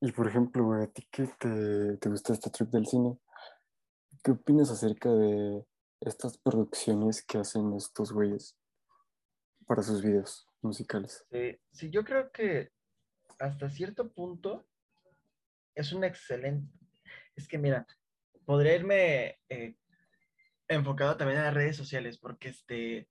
y 0.00 0.12
por 0.12 0.28
ejemplo, 0.28 0.72
a 0.72 0.86
ti 0.86 1.06
que 1.10 1.26
te, 1.38 1.96
te 1.98 2.08
gusta 2.08 2.32
este 2.32 2.50
trip 2.50 2.68
del 2.70 2.86
cine, 2.86 3.18
¿qué 4.22 4.32
opinas 4.32 4.70
acerca 4.70 5.10
de 5.10 5.64
estas 6.00 6.38
producciones 6.38 7.24
que 7.24 7.38
hacen 7.38 7.74
estos 7.74 8.12
güeyes 8.12 8.56
para 9.66 9.82
sus 9.82 10.02
videos 10.02 10.48
musicales? 10.62 11.26
Sí, 11.72 11.90
yo 11.90 12.04
creo 12.04 12.30
que 12.32 12.72
hasta 13.38 13.68
cierto 13.70 14.12
punto 14.12 14.66
es 15.74 15.92
un 15.92 16.04
excelente. 16.04 16.72
Es 17.36 17.48
que 17.48 17.58
mira, 17.58 17.86
podría 18.44 18.76
irme 18.76 19.40
eh, 19.48 19.76
enfocado 20.68 21.16
también 21.16 21.40
a 21.40 21.44
las 21.44 21.54
redes 21.54 21.76
sociales, 21.76 22.18
porque 22.18 22.48
este, 22.48 23.08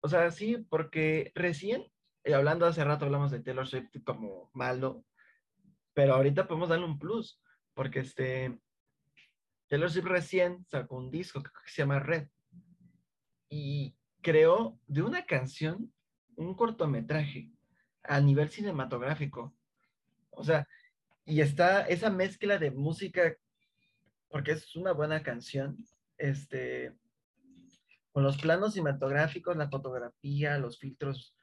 o 0.00 0.08
sea, 0.08 0.30
sí, 0.30 0.58
porque 0.68 1.32
recién, 1.34 1.84
y 2.24 2.32
hablando 2.32 2.66
hace 2.66 2.84
rato, 2.84 3.04
hablamos 3.04 3.30
de 3.30 3.40
Taylor 3.40 3.66
Swift 3.66 4.02
como 4.04 4.50
malo, 4.54 5.04
pero 5.94 6.14
ahorita 6.14 6.46
podemos 6.46 6.68
darle 6.68 6.86
un 6.86 6.98
plus, 6.98 7.42
porque 7.74 8.00
este, 8.00 8.58
Taylor 9.68 9.90
Swift 9.90 10.06
recién 10.06 10.64
sacó 10.68 10.96
un 10.96 11.10
disco 11.10 11.42
que 11.42 11.50
se 11.66 11.82
llama 11.82 12.00
Red, 12.00 12.28
y 13.48 13.96
creó 14.20 14.78
de 14.86 15.02
una 15.02 15.24
canción 15.24 15.92
un 16.36 16.54
cortometraje 16.54 17.50
a 18.04 18.20
nivel 18.20 18.48
cinematográfico. 18.50 19.54
O 20.30 20.44
sea, 20.44 20.68
y 21.24 21.40
está 21.40 21.82
esa 21.82 22.10
mezcla 22.10 22.58
de 22.58 22.70
música, 22.70 23.36
porque 24.28 24.52
es 24.52 24.76
una 24.76 24.92
buena 24.92 25.22
canción, 25.22 25.76
este, 26.16 26.94
con 28.18 28.24
los 28.24 28.36
planos 28.36 28.72
cinematográficos, 28.72 29.56
la 29.56 29.68
fotografía, 29.68 30.58
los 30.58 30.76
filtros, 30.80 31.36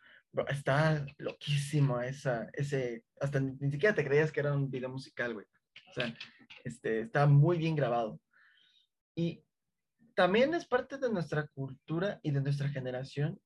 está 0.50 1.06
loquísimo 1.18 2.02
esa, 2.02 2.50
ese, 2.52 3.06
hasta 3.22 3.40
ni, 3.40 3.72
siquiera 3.72 3.96
te 3.96 4.04
creías 4.04 4.30
que 4.30 4.42
era 4.42 4.54
un 4.54 4.70
video 4.70 4.90
musical, 4.90 5.36
güey. 5.36 5.46
O 5.92 5.94
sea, 5.94 6.14
este, 6.66 7.00
está 7.00 7.28
muy 7.28 7.58
bien 7.58 7.78
grabado. 7.78 8.20
Y 9.16 9.42
también 10.16 10.54
es 10.54 10.66
parte 10.66 10.98
de 10.98 11.10
nuestra 11.10 11.48
cultura 11.48 12.20
y 12.24 12.32
de 12.32 12.42
nuestra 12.42 12.68
generación 12.68 13.40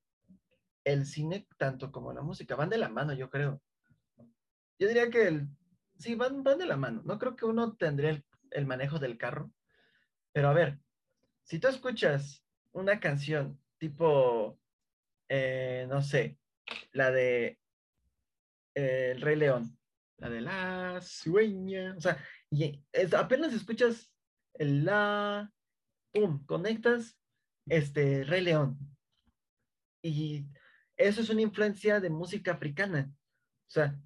el 0.83 1.05
cine 1.05 1.47
tanto 1.59 1.91
como 1.91 2.11
la 2.11 2.23
música. 2.23 2.55
Van 2.55 2.71
de 2.71 2.79
la 2.79 2.89
mano, 2.89 3.13
yo 3.13 3.29
creo. 3.29 3.61
Yo 4.79 4.87
diría 4.87 5.11
que 5.11 5.27
el, 5.27 5.47
sí, 5.99 6.15
van, 6.15 6.41
van 6.41 6.57
de 6.57 6.65
la 6.65 6.77
mano. 6.77 7.03
No 7.05 7.19
creo 7.19 7.35
que 7.35 7.45
uno 7.45 7.75
tendría 7.75 8.09
el, 8.09 8.25
el 8.49 8.65
manejo 8.65 8.97
del 8.97 9.19
carro. 9.19 9.51
Pero 10.31 10.49
a 10.49 10.53
ver, 10.53 10.79
si 11.43 11.59
tú 11.59 11.67
escuchas 11.67 12.43
una 12.71 12.99
canción 12.99 13.59
tipo, 13.77 14.59
eh, 15.27 15.85
no 15.89 16.01
sé, 16.01 16.37
la 16.91 17.11
de 17.11 17.59
eh, 18.75 19.11
El 19.15 19.21
Rey 19.21 19.35
León, 19.35 19.77
la 20.17 20.29
de 20.29 20.41
la 20.41 21.01
sueña, 21.01 21.95
o 21.97 22.01
sea, 22.01 22.23
apenas 23.17 23.53
escuchas 23.53 24.13
el 24.53 24.85
la, 24.85 25.51
pum, 26.11 26.45
conectas 26.45 27.17
este 27.67 28.23
Rey 28.23 28.41
León. 28.41 28.77
Y 30.01 30.45
eso 30.97 31.21
es 31.21 31.29
una 31.29 31.41
influencia 31.41 31.99
de 31.99 32.09
música 32.09 32.51
africana. 32.51 33.11
O 33.67 33.71
sea, 33.71 33.99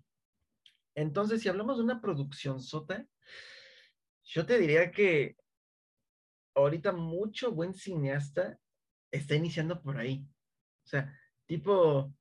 entonces 0.96 1.42
si 1.42 1.50
hablamos 1.50 1.78
de 1.78 1.84
una 1.84 2.02
producción 2.02 2.62
sota, 2.62 3.08
yo 4.24 4.46
te 4.46 4.58
diría 4.58 4.92
que 4.92 5.36
ahorita 6.56 6.92
mucho 6.92 7.52
buen 7.52 7.74
cineasta 7.74 8.60
está 9.12 9.36
iniciando 9.36 9.82
por 9.82 9.98
ahí. 9.98 10.26
O 10.86 10.88
sea, 10.88 11.18
tipo, 11.46 12.14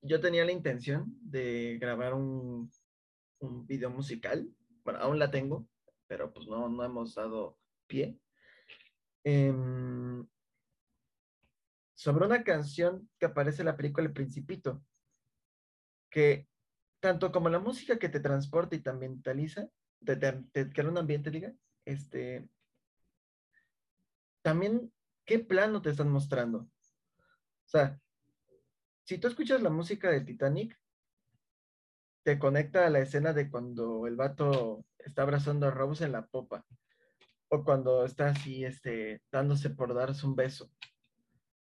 yo 0.00 0.20
tenía 0.20 0.44
la 0.44 0.52
intención 0.52 1.06
de 1.20 1.78
grabar 1.80 2.14
un, 2.14 2.70
un 3.40 3.66
video 3.66 3.90
musical. 3.90 4.48
Bueno, 4.84 5.00
aún 5.00 5.18
la 5.18 5.30
tengo, 5.30 5.68
pero 6.06 6.32
pues 6.32 6.46
no, 6.46 6.68
no 6.68 6.84
hemos 6.84 7.14
dado 7.14 7.58
pie. 7.86 8.18
Em, 9.24 10.26
sobre 11.94 12.26
una 12.26 12.44
canción 12.44 13.08
que 13.18 13.26
aparece 13.26 13.62
en 13.62 13.66
la 13.66 13.76
película 13.76 14.06
El 14.06 14.12
Principito, 14.12 14.84
que 16.10 16.48
tanto 17.00 17.32
como 17.32 17.48
la 17.48 17.58
música 17.58 17.98
que 17.98 18.08
te 18.08 18.20
transporta 18.20 18.76
y 18.76 18.80
te 18.80 18.90
ambientaliza, 18.90 19.68
te, 20.04 20.16
te, 20.16 20.70
crea 20.70 20.88
un 20.88 20.98
ambiente, 20.98 21.30
diga, 21.30 21.52
este, 21.84 22.48
también, 24.46 24.92
¿qué 25.24 25.40
plano 25.40 25.82
te 25.82 25.90
están 25.90 26.08
mostrando? 26.08 26.58
O 26.58 27.68
sea, 27.68 27.98
si 29.02 29.18
tú 29.18 29.26
escuchas 29.26 29.60
la 29.60 29.70
música 29.70 30.08
de 30.08 30.20
Titanic, 30.20 30.78
te 32.22 32.38
conecta 32.38 32.86
a 32.86 32.90
la 32.90 33.00
escena 33.00 33.32
de 33.32 33.50
cuando 33.50 34.06
el 34.06 34.14
vato 34.14 34.84
está 34.98 35.22
abrazando 35.22 35.66
a 35.66 35.72
Rose 35.72 36.04
en 36.04 36.12
la 36.12 36.26
popa. 36.26 36.64
O 37.48 37.64
cuando 37.64 38.04
está 38.04 38.28
así, 38.28 38.64
este, 38.64 39.20
dándose 39.32 39.70
por 39.70 39.92
darse 39.92 40.24
un 40.24 40.36
beso. 40.36 40.70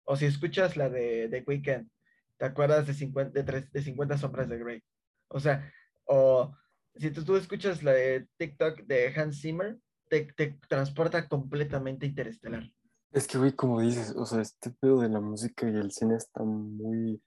O 0.03 0.15
si 0.15 0.25
escuchas 0.25 0.77
la 0.77 0.87
de 0.87 1.27
The 1.29 1.43
Weeknd, 1.47 1.89
te 2.37 2.45
acuerdas 2.45 2.85
de 2.85 2.93
50, 2.93 3.41
de, 3.41 3.81
50 3.81 4.15
sombras 4.19 4.47
de 4.47 4.59
Grey. 4.59 4.83
O 5.29 5.39
sea, 5.39 5.73
o 6.03 6.55
si 6.93 7.09
tú, 7.09 7.25
tú, 7.25 7.35
escuchas 7.35 7.81
la 7.81 7.93
de 7.93 8.27
TikTok 8.37 8.81
de 8.81 9.11
Hans 9.15 9.41
Zimmer, 9.41 9.79
te, 10.21 10.33
te 10.33 10.59
transporta 10.67 11.27
completamente 11.27 12.05
interestelar. 12.05 12.71
Es 13.11 13.27
que, 13.27 13.37
güey, 13.37 13.53
como 13.53 13.79
dices, 13.79 14.13
o 14.15 14.25
sea, 14.25 14.41
este 14.41 14.71
pedo 14.71 14.99
de 14.99 15.09
la 15.09 15.21
música 15.21 15.69
y 15.69 15.75
el 15.75 15.91
cine 15.91 16.15
está 16.15 16.43
muy... 16.43 17.21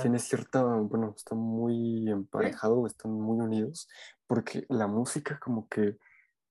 Tiene 0.00 0.20
cierta, 0.20 0.62
bueno, 0.62 1.12
está 1.16 1.34
muy 1.34 2.08
emparejado, 2.08 2.86
están 2.86 3.10
muy 3.10 3.44
unidos, 3.44 3.88
porque 4.28 4.64
la 4.68 4.86
música 4.86 5.40
como 5.40 5.68
que 5.68 5.98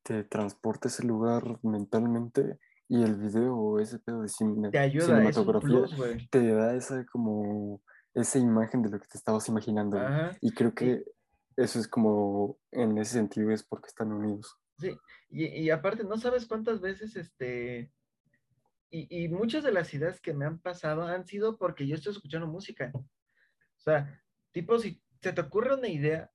te 0.04 0.26
transporta 0.26 0.90
a 0.90 0.92
ese 0.92 1.04
lugar 1.04 1.58
mentalmente 1.64 2.60
y 2.90 3.02
el 3.02 3.16
video, 3.16 3.80
ese 3.80 4.00
pedo 4.00 4.24
de 4.24 4.28
cine, 4.28 4.72
te 4.72 4.78
ayuda, 4.78 5.06
cinematografía, 5.06 6.28
te 6.30 6.54
da 6.54 6.76
esa 6.76 7.06
como, 7.06 7.82
esa 8.14 8.40
imagen 8.40 8.82
de 8.82 8.90
lo 8.90 9.00
que 9.00 9.08
te 9.08 9.18
estabas 9.18 9.48
imaginando. 9.48 9.98
Y 10.42 10.52
creo 10.52 10.74
que 10.74 11.06
eso 11.56 11.80
es 11.80 11.88
como, 11.88 12.58
en 12.72 12.98
ese 12.98 13.14
sentido 13.14 13.52
es 13.52 13.64
porque 13.64 13.88
están 13.88 14.12
unidos. 14.12 14.60
Sí, 14.84 14.98
y, 15.30 15.70
aparte, 15.70 16.04
no 16.04 16.18
sabes 16.18 16.46
cuántas 16.46 16.82
veces, 16.82 17.16
este, 17.16 17.92
y, 18.90 19.24
y, 19.24 19.30
muchas 19.30 19.64
de 19.64 19.72
las 19.72 19.94
ideas 19.94 20.20
que 20.22 20.34
me 20.34 20.46
han 20.46 20.60
pasado 20.60 21.04
han 21.04 21.26
sido 21.26 21.58
porque 21.58 21.88
yo 21.88 21.96
estoy 21.96 22.14
escuchando 22.14 22.48
música. 22.48 22.92
O 22.94 23.82
sea, 23.82 24.22
tipo, 24.52 24.78
si 24.78 25.02
se 25.22 25.34
te 25.34 25.42
ocurre 25.42 25.76
una 25.76 25.88
idea, 25.88 26.32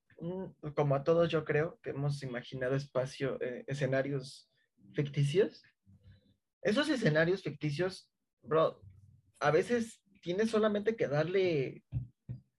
como 0.75 0.95
a 0.95 1.05
todos 1.05 1.29
yo 1.29 1.45
creo 1.45 1.79
que 1.83 1.91
hemos 1.91 2.23
imaginado 2.23 2.75
espacio, 2.75 3.41
eh, 3.41 3.65
escenarios 3.67 4.51
ficticios, 4.95 5.63
esos 6.63 6.89
escenarios 6.89 7.43
ficticios, 7.43 8.11
bro, 8.43 8.83
a 9.39 9.51
veces 9.51 10.03
tienes 10.21 10.51
solamente 10.51 10.97
que 10.97 11.07
darle 11.07 11.85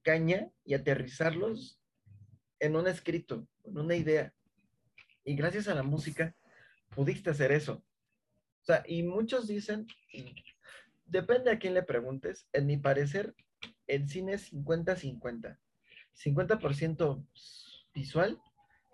caña 0.01 0.49
y 0.63 0.73
aterrizarlos 0.73 1.81
en 2.59 2.75
un 2.75 2.87
escrito, 2.87 3.47
en 3.65 3.77
una 3.77 3.95
idea. 3.95 4.33
Y 5.30 5.36
gracias 5.36 5.67
a 5.67 5.75
la 5.75 5.84
música 5.84 6.36
pudiste 6.95 7.30
hacer 7.30 7.51
eso. 7.51 7.84
O 8.63 8.65
sea, 8.65 8.84
y 8.88 9.03
muchos 9.03 9.47
dicen, 9.47 9.86
depende 11.05 11.51
a 11.51 11.59
quién 11.59 11.75
le 11.75 11.84
preguntes, 11.84 12.47
en 12.51 12.65
mi 12.65 12.77
parecer, 12.77 13.36
el 13.86 14.09
cine 14.09 14.34
es 14.34 14.51
50-50. 14.51 15.59
50%, 16.15 17.27
visual, 17.93 18.41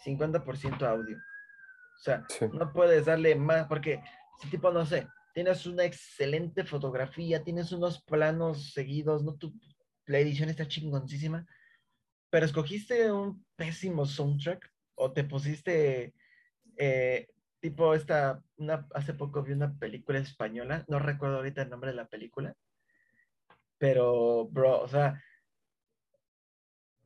50% 0.04 0.82
audio. 0.82 1.16
O 1.16 2.04
sea, 2.04 2.28
no 2.52 2.74
puedes 2.74 3.06
darle 3.06 3.34
más, 3.36 3.68
porque 3.68 4.04
si 4.42 4.50
tipo, 4.50 4.70
no 4.72 4.86
sé, 4.86 5.08
tienes 5.34 5.66
una 5.66 5.86
excelente 5.86 6.66
fotografía, 6.66 7.46
tienes 7.46 7.72
unos 7.72 8.04
planos 8.04 8.74
seguidos, 8.74 9.24
¿no? 9.24 9.36
Tu, 9.36 9.54
la 10.06 10.20
edición 10.20 10.50
está 10.50 10.68
chingoncísima, 10.68 11.48
pero 12.30 12.46
escogiste 12.46 13.10
un 13.10 13.46
pésimo 13.56 14.06
soundtrack 14.06 14.70
o 14.96 15.14
te 15.14 15.24
pusiste 15.24 16.14
eh, 16.78 17.28
tipo 17.60 17.94
esta, 17.94 18.42
una, 18.58 18.88
hace 18.94 19.14
poco 19.14 19.44
vi 19.44 19.54
una 19.54 19.74
película 19.78 20.20
española, 20.20 20.86
no 20.88 21.00
recuerdo 21.00 21.38
ahorita 21.38 21.64
el 21.64 21.70
nombre 21.70 21.92
de 21.92 21.98
la 21.98 22.08
película, 22.08 22.56
pero, 23.78 24.48
bro, 24.48 24.82
o 24.82 24.88
sea, 24.88 25.22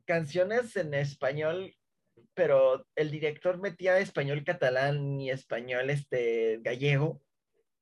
canciones 0.04 0.76
en 0.76 0.94
español, 0.94 1.74
pero 2.34 2.86
el 2.96 3.10
director 3.10 3.58
metía 3.58 3.98
español 3.98 4.44
catalán 4.44 5.20
y 5.20 5.30
español 5.30 5.90
este 5.90 6.58
gallego, 6.62 7.22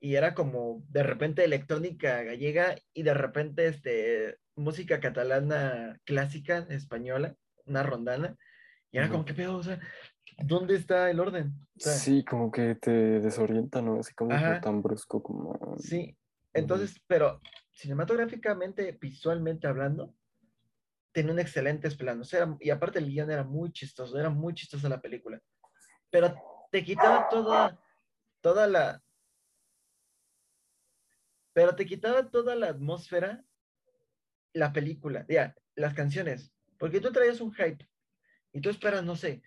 y 0.01 0.14
era 0.14 0.34
como 0.34 0.84
de 0.89 1.03
repente 1.03 1.45
electrónica 1.45 2.22
gallega 2.22 2.76
y 2.95 3.03
de 3.03 3.14
repente 3.14 3.66
este 3.66 4.39
música 4.55 5.01
catalana 5.01 5.99
clásica 6.05 6.66
española, 6.70 7.34
una 7.66 7.82
rondana, 7.82 8.36
y 8.91 8.99
era 8.99 9.09
como 9.09 9.24
que 9.24 9.34
pedo, 9.34 9.57
o 9.57 9.62
sea, 9.62 9.80
¿dónde 10.39 10.76
está 10.76 11.11
el 11.11 11.20
orden? 11.20 11.55
sí, 11.76 12.24
como 12.24 12.51
que 12.51 12.74
te 12.74 12.91
desorienta, 13.20 13.80
¿no? 13.82 14.01
Así 14.01 14.14
como 14.14 14.30
tan 14.61 14.82
brusco 14.82 15.22
como... 15.22 15.76
Sí, 15.78 16.16
entonces, 16.53 17.01
pero 17.07 17.41
cinematográficamente, 17.72 18.99
visualmente 19.01 19.66
hablando, 19.66 20.14
tiene 21.12 21.32
un 21.32 21.39
excelente 21.39 21.91
plano. 21.93 22.22
y 22.61 22.70
aparte 22.70 22.99
el 22.99 23.07
guion 23.07 23.30
era 23.30 23.45
muy 23.45 23.72
chistoso, 23.72 24.18
era 24.18 24.30
muy 24.30 24.55
chistosa 24.55 24.89
la 24.89 25.01
película. 25.01 25.41
Pero 26.11 26.34
te 26.70 26.84
quitaba 26.84 27.28
toda, 27.28 27.80
toda 28.41 28.66
la... 28.66 29.03
Pero 31.53 31.74
te 31.74 31.86
quitaba 31.86 32.28
toda 32.30 32.55
la 32.55 32.68
atmósfera, 32.68 33.45
la 34.53 34.72
película, 34.72 35.24
ya, 35.28 35.55
las 35.74 35.95
canciones. 35.95 36.53
Porque 36.78 37.01
tú 37.01 37.12
traías 37.12 37.41
un 37.41 37.53
hype 37.53 37.89
y 38.53 38.61
tú 38.61 38.70
esperas, 38.70 39.05
no 39.05 39.16
sé, 39.16 39.43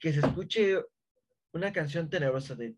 que 0.00 0.12
se 0.12 0.20
escuche 0.20 0.82
una 1.52 1.72
canción 1.72 2.08
tenebrosa 2.08 2.54
de... 2.54 2.74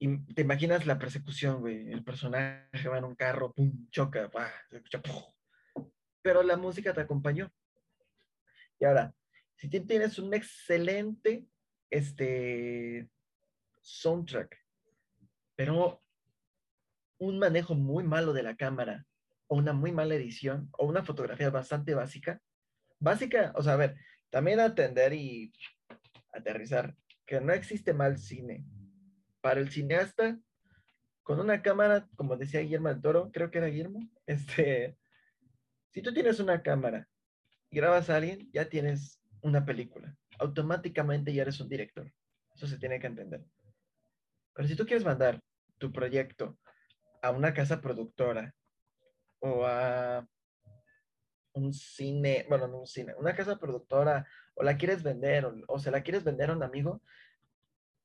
Y 0.00 0.18
te 0.32 0.42
imaginas 0.42 0.86
la 0.86 0.98
persecución, 0.98 1.60
güey. 1.60 1.90
El 1.90 2.04
personaje 2.04 2.88
va 2.88 2.98
en 2.98 3.04
un 3.04 3.16
carro, 3.16 3.52
pum, 3.52 3.88
choca, 3.90 4.30
se 4.70 4.76
escucha, 4.76 5.02
Pero 6.22 6.44
la 6.44 6.56
música 6.56 6.94
te 6.94 7.00
acompañó. 7.00 7.52
Y 8.78 8.84
ahora, 8.84 9.12
si 9.56 9.68
tienes 9.68 10.20
un 10.20 10.32
excelente 10.32 11.48
este, 11.90 13.10
soundtrack, 13.80 14.56
pero 15.56 16.00
un 17.18 17.40
manejo 17.40 17.74
muy 17.74 18.04
malo 18.04 18.32
de 18.32 18.44
la 18.44 18.56
cámara, 18.56 19.04
o 19.48 19.56
una 19.56 19.72
muy 19.72 19.90
mala 19.90 20.14
edición, 20.14 20.68
o 20.78 20.86
una 20.86 21.02
fotografía 21.02 21.50
bastante 21.50 21.94
básica, 21.94 22.40
básica, 22.98 23.52
o 23.54 23.62
sea, 23.62 23.74
a 23.74 23.76
ver, 23.76 23.96
también 24.30 24.60
atender 24.60 25.12
y 25.12 25.52
aterrizar, 26.32 26.94
que 27.26 27.40
no 27.40 27.52
existe 27.52 27.92
mal 27.92 28.18
cine. 28.18 28.64
Para 29.40 29.60
el 29.60 29.70
cineasta, 29.70 30.38
con 31.22 31.40
una 31.40 31.62
cámara, 31.62 32.08
como 32.16 32.36
decía 32.36 32.60
Guillermo 32.60 32.88
del 32.88 33.00
Toro, 33.00 33.30
creo 33.32 33.50
que 33.50 33.58
era 33.58 33.68
Guillermo, 33.68 34.00
este, 34.26 34.96
si 35.90 36.02
tú 36.02 36.12
tienes 36.12 36.40
una 36.40 36.62
cámara 36.62 37.08
y 37.70 37.76
grabas 37.76 38.10
a 38.10 38.16
alguien, 38.16 38.50
ya 38.52 38.68
tienes 38.68 39.20
una 39.42 39.64
película. 39.64 40.16
Automáticamente 40.38 41.32
ya 41.32 41.42
eres 41.42 41.60
un 41.60 41.68
director. 41.68 42.12
Eso 42.54 42.66
se 42.66 42.78
tiene 42.78 42.98
que 42.98 43.06
entender. 43.06 43.44
Pero 44.54 44.68
si 44.68 44.74
tú 44.74 44.86
quieres 44.86 45.04
mandar 45.04 45.40
tu 45.78 45.92
proyecto 45.92 46.58
a 47.22 47.30
una 47.30 47.52
casa 47.54 47.80
productora 47.80 48.54
o 49.40 49.64
a 49.64 50.26
un 51.58 51.72
cine, 51.72 52.46
bueno, 52.48 52.68
no 52.68 52.80
un 52.80 52.86
cine, 52.86 53.14
una 53.16 53.34
casa 53.34 53.58
productora, 53.58 54.26
o 54.54 54.62
la 54.62 54.76
quieres 54.76 55.02
vender, 55.02 55.46
o, 55.66 55.78
se 55.78 55.90
la 55.90 56.02
quieres 56.02 56.24
vender 56.24 56.50
a 56.50 56.54
un 56.54 56.62
amigo, 56.62 57.02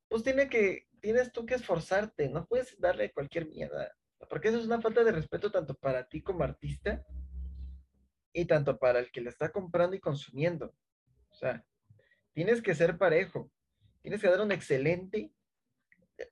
pues 0.08 0.22
tiene 0.22 0.48
que, 0.48 0.88
tienes 1.00 1.32
tú 1.32 1.46
que 1.46 1.54
esforzarte, 1.54 2.28
no 2.28 2.46
puedes 2.46 2.78
darle 2.78 3.12
cualquier 3.12 3.46
mierda, 3.46 3.96
porque 4.28 4.48
eso 4.48 4.58
es 4.58 4.66
una 4.66 4.80
falta 4.80 5.04
de 5.04 5.12
respeto 5.12 5.50
tanto 5.50 5.74
para 5.74 6.08
ti 6.08 6.22
como 6.22 6.44
artista 6.44 7.04
y 8.32 8.44
tanto 8.46 8.78
para 8.78 8.98
el 8.98 9.10
que 9.10 9.20
le 9.20 9.30
está 9.30 9.50
comprando 9.50 9.96
y 9.96 10.00
consumiendo. 10.00 10.74
O 11.30 11.34
sea, 11.34 11.64
tienes 12.32 12.62
que 12.62 12.74
ser 12.74 12.98
parejo, 12.98 13.50
tienes 14.02 14.20
que 14.20 14.28
dar 14.28 14.40
un 14.40 14.52
excelente, 14.52 15.32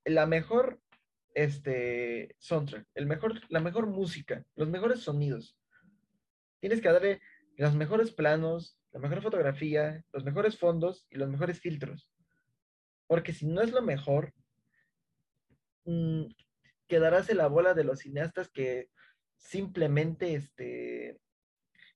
la 0.04 0.26
mejor 0.26 0.80
este 1.34 2.36
soundtrack, 2.38 2.86
el 2.94 3.06
mejor, 3.06 3.40
la 3.48 3.60
mejor 3.60 3.86
música, 3.86 4.44
los 4.54 4.68
mejores 4.68 5.00
sonidos. 5.00 5.56
Tienes 6.62 6.80
que 6.80 6.92
darle 6.92 7.20
los 7.56 7.74
mejores 7.74 8.12
planos, 8.12 8.78
la 8.92 9.00
mejor 9.00 9.20
fotografía, 9.20 10.04
los 10.12 10.22
mejores 10.22 10.56
fondos 10.56 11.08
y 11.10 11.16
los 11.16 11.28
mejores 11.28 11.58
filtros. 11.58 12.08
Porque 13.08 13.32
si 13.32 13.46
no 13.46 13.62
es 13.62 13.72
lo 13.72 13.82
mejor, 13.82 14.32
mm, 15.84 16.26
quedarás 16.86 17.28
en 17.30 17.38
la 17.38 17.48
bola 17.48 17.74
de 17.74 17.82
los 17.82 17.98
cineastas 17.98 18.48
que 18.48 18.88
simplemente, 19.38 20.34
este, 20.34 21.18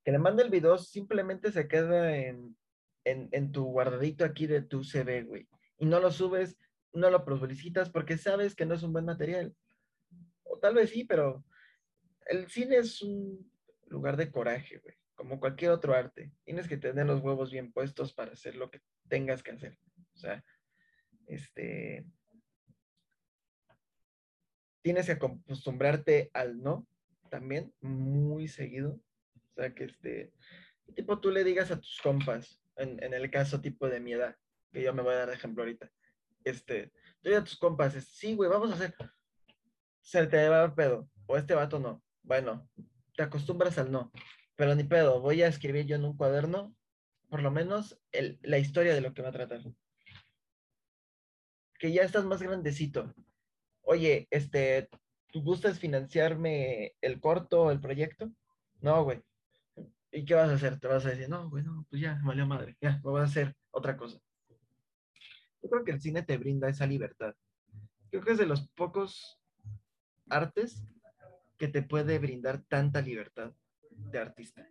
que 0.03 0.11
le 0.11 0.19
manda 0.19 0.43
el 0.43 0.51
video, 0.51 0.79
simplemente 0.79 1.53
se 1.53 1.69
queda 1.69 2.17
en, 2.17 2.57
en, 3.05 3.53
tu 3.53 3.67
guardadito 3.67 4.25
aquí 4.25 4.49
de 4.49 4.63
tu 4.63 4.83
CV, 4.83 5.23
güey. 5.23 5.49
Y 5.79 5.87
no 5.87 6.01
lo 6.01 6.11
subes, 6.11 6.59
no 6.93 7.09
lo 7.09 7.25
publicitas 7.25 7.89
porque 7.89 8.19
sabes 8.19 8.57
que 8.57 8.67
no 8.67 8.75
es 8.75 8.83
un 8.83 8.93
buen 8.93 9.05
material. 9.05 9.55
O 10.43 10.59
tal 10.59 10.75
vez 10.75 10.91
sí, 10.91 11.05
pero 11.05 11.45
el 12.27 12.49
cine 12.49 12.79
es 12.79 13.01
un 13.01 13.49
lugar 13.87 14.17
de 14.17 14.31
coraje, 14.31 14.79
güey. 14.79 14.95
Como 15.15 15.41
cualquier 15.41 15.71
otro 15.71 15.95
arte. 15.95 16.33
Tienes 16.45 16.69
que 16.69 16.77
tener 16.77 17.07
los 17.07 17.23
huevos 17.23 17.51
bien 17.51 17.73
puestos 17.73 18.13
para 18.13 18.33
hacer 18.33 18.57
lo 18.57 18.71
que 18.71 18.81
tengas 19.09 19.43
que 19.43 19.53
hacer. 19.53 19.79
O 20.15 20.19
sea, 20.19 20.45
este. 21.27 22.07
Tienes 24.83 25.07
que 25.07 25.13
acostumbrarte 25.13 26.31
al 26.33 26.63
no 26.63 26.87
también, 27.31 27.75
muy 27.81 28.49
seguido. 28.49 29.01
O 29.35 29.55
sea, 29.55 29.75
que 29.75 29.85
este. 29.85 30.33
Tipo, 30.95 31.19
tú 31.21 31.31
le 31.31 31.45
digas 31.45 31.71
a 31.71 31.81
tus 31.81 32.01
compas, 32.01 32.63
en, 32.77 33.13
el 33.13 33.31
caso 33.31 33.61
tipo 33.61 33.89
de 33.89 34.01
mi 34.01 34.13
edad, 34.13 34.37
que 34.71 34.83
yo 34.83 34.95
me 34.95 35.03
voy 35.03 35.15
a 35.15 35.19
dar 35.19 35.31
ejemplo 35.31 35.63
ahorita. 35.63 35.91
Este, 36.45 36.93
tú 37.23 37.35
a 37.35 37.43
tus 37.43 37.59
compas, 37.59 37.95
sí, 37.95 38.35
güey, 38.35 38.49
vamos 38.49 38.71
a 38.71 38.75
hacer. 38.75 38.95
Se 40.01 40.27
te 40.27 40.49
va 40.49 40.63
a 40.63 40.75
pedo. 40.75 41.11
O 41.27 41.37
este 41.37 41.55
vato 41.55 41.81
no. 41.81 42.05
Bueno, 42.23 42.69
te 43.17 43.23
acostumbras 43.23 43.79
al 43.79 43.91
no. 43.91 44.13
Pero 44.55 44.75
ni 44.75 44.85
pedo, 44.85 45.21
voy 45.21 45.43
a 45.43 45.49
escribir 45.49 45.87
yo 45.87 45.97
en 45.97 46.05
un 46.05 46.17
cuaderno 46.17 46.75
por 47.29 47.43
lo 47.43 47.51
menos 47.51 47.99
la 48.43 48.59
historia 48.59 48.95
de 48.95 49.01
lo 49.01 49.13
que 49.13 49.23
va 49.23 49.29
a 49.29 49.33
tratar. 49.33 49.61
Que 51.79 51.93
ya 51.93 52.03
estás 52.03 52.25
más 52.25 52.43
grandecito. 52.43 53.13
Oye, 53.83 54.27
este, 54.31 54.89
¿tú 55.33 55.43
gustas 55.43 55.79
financiarme 55.79 56.95
el 57.01 57.21
corto, 57.21 57.71
el 57.71 57.81
proyecto? 57.81 58.33
No, 58.81 59.05
güey. 59.05 59.23
¿Y 60.13 60.25
qué 60.25 60.35
vas 60.35 60.49
a 60.49 60.55
hacer? 60.55 60.81
Te 60.81 60.89
vas 60.89 61.05
a 61.05 61.11
decir, 61.11 61.29
no, 61.29 61.51
güey, 61.51 61.65
no, 61.65 61.87
pues 61.91 62.01
ya, 62.01 62.19
valió 62.25 62.47
madre, 62.47 62.77
ya, 62.81 63.01
me 63.05 63.21
a 63.21 63.25
hacer 63.25 63.55
otra 63.71 63.97
cosa. 63.97 64.19
Yo 65.63 65.69
creo 65.69 65.85
que 65.85 65.93
el 65.93 66.01
cine 66.01 66.23
te 66.23 66.39
brinda 66.39 66.69
esa 66.69 66.87
libertad. 66.87 67.35
Creo 68.11 68.23
que 68.23 68.33
es 68.33 68.39
de 68.39 68.47
los 68.47 68.69
pocos 68.69 69.39
artes 70.29 70.87
que 71.57 71.69
te 71.69 71.83
puede 71.83 72.19
brindar 72.19 72.63
tanta 72.69 73.01
libertad 73.01 73.53
de 73.91 74.19
artista. 74.19 74.67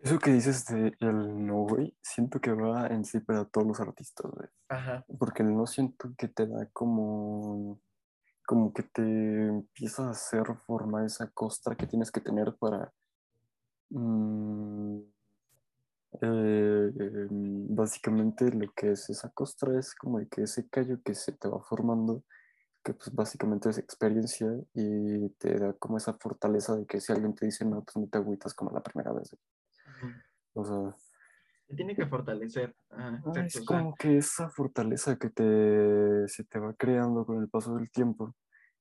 Eso 0.00 0.18
que 0.18 0.32
dices 0.32 0.66
de 0.66 0.92
el 1.00 1.46
no, 1.46 1.64
güey, 1.64 1.96
siento 2.02 2.40
que 2.40 2.52
va 2.52 2.88
en 2.88 3.04
sí 3.04 3.20
para 3.20 3.44
todos 3.44 3.66
los 3.66 3.80
artistas, 3.80 4.30
güey. 4.30 4.48
Ajá. 4.68 5.04
Porque 5.18 5.42
el 5.42 5.54
no 5.56 5.66
siento 5.66 6.12
que 6.18 6.28
te 6.28 6.46
da 6.46 6.66
como, 6.72 7.80
como 8.44 8.72
que 8.72 8.82
te 8.82 9.02
empieza 9.02 10.08
a 10.08 10.10
hacer 10.10 10.44
forma 10.66 11.06
esa 11.06 11.28
costra 11.30 11.76
que 11.76 11.86
tienes 11.86 12.10
que 12.10 12.20
tener 12.20 12.54
para 12.56 12.92
mm, 13.90 14.98
eh, 16.20 16.92
em, 16.98 17.74
básicamente 17.74 18.50
lo 18.50 18.70
que 18.72 18.92
es 18.92 19.08
esa 19.08 19.30
costra 19.30 19.78
es 19.78 19.94
como 19.94 20.18
de 20.18 20.28
que 20.28 20.42
ese 20.42 20.68
callo 20.68 21.00
que 21.02 21.14
se 21.14 21.32
te 21.32 21.48
va 21.48 21.62
formando 21.62 22.24
que 22.82 22.94
pues 22.94 23.14
básicamente 23.14 23.70
es 23.70 23.78
experiencia 23.78 24.48
y 24.74 25.28
te 25.30 25.58
da 25.58 25.72
como 25.74 25.96
esa 25.96 26.14
fortaleza 26.14 26.76
de 26.76 26.86
que 26.86 27.00
si 27.00 27.12
alguien 27.12 27.34
te 27.34 27.46
dice 27.46 27.64
no, 27.64 27.82
pues 27.82 27.96
no 27.96 28.06
te 28.08 28.18
agüitas 28.18 28.54
como 28.54 28.70
la 28.70 28.82
primera 28.82 29.12
vez. 29.12 29.36
O 30.54 30.64
sea... 30.64 30.96
Te 31.68 31.76
tiene 31.76 31.94
que 31.94 32.06
fortalecer. 32.06 32.74
Ah, 32.90 33.18
es 33.46 33.64
como 33.64 33.94
que 33.94 34.18
esa 34.18 34.50
fortaleza 34.50 35.16
que 35.16 35.30
te, 35.30 36.28
se 36.28 36.44
te 36.44 36.58
va 36.58 36.74
creando 36.74 37.24
con 37.24 37.40
el 37.40 37.48
paso 37.48 37.74
del 37.76 37.90
tiempo. 37.90 38.34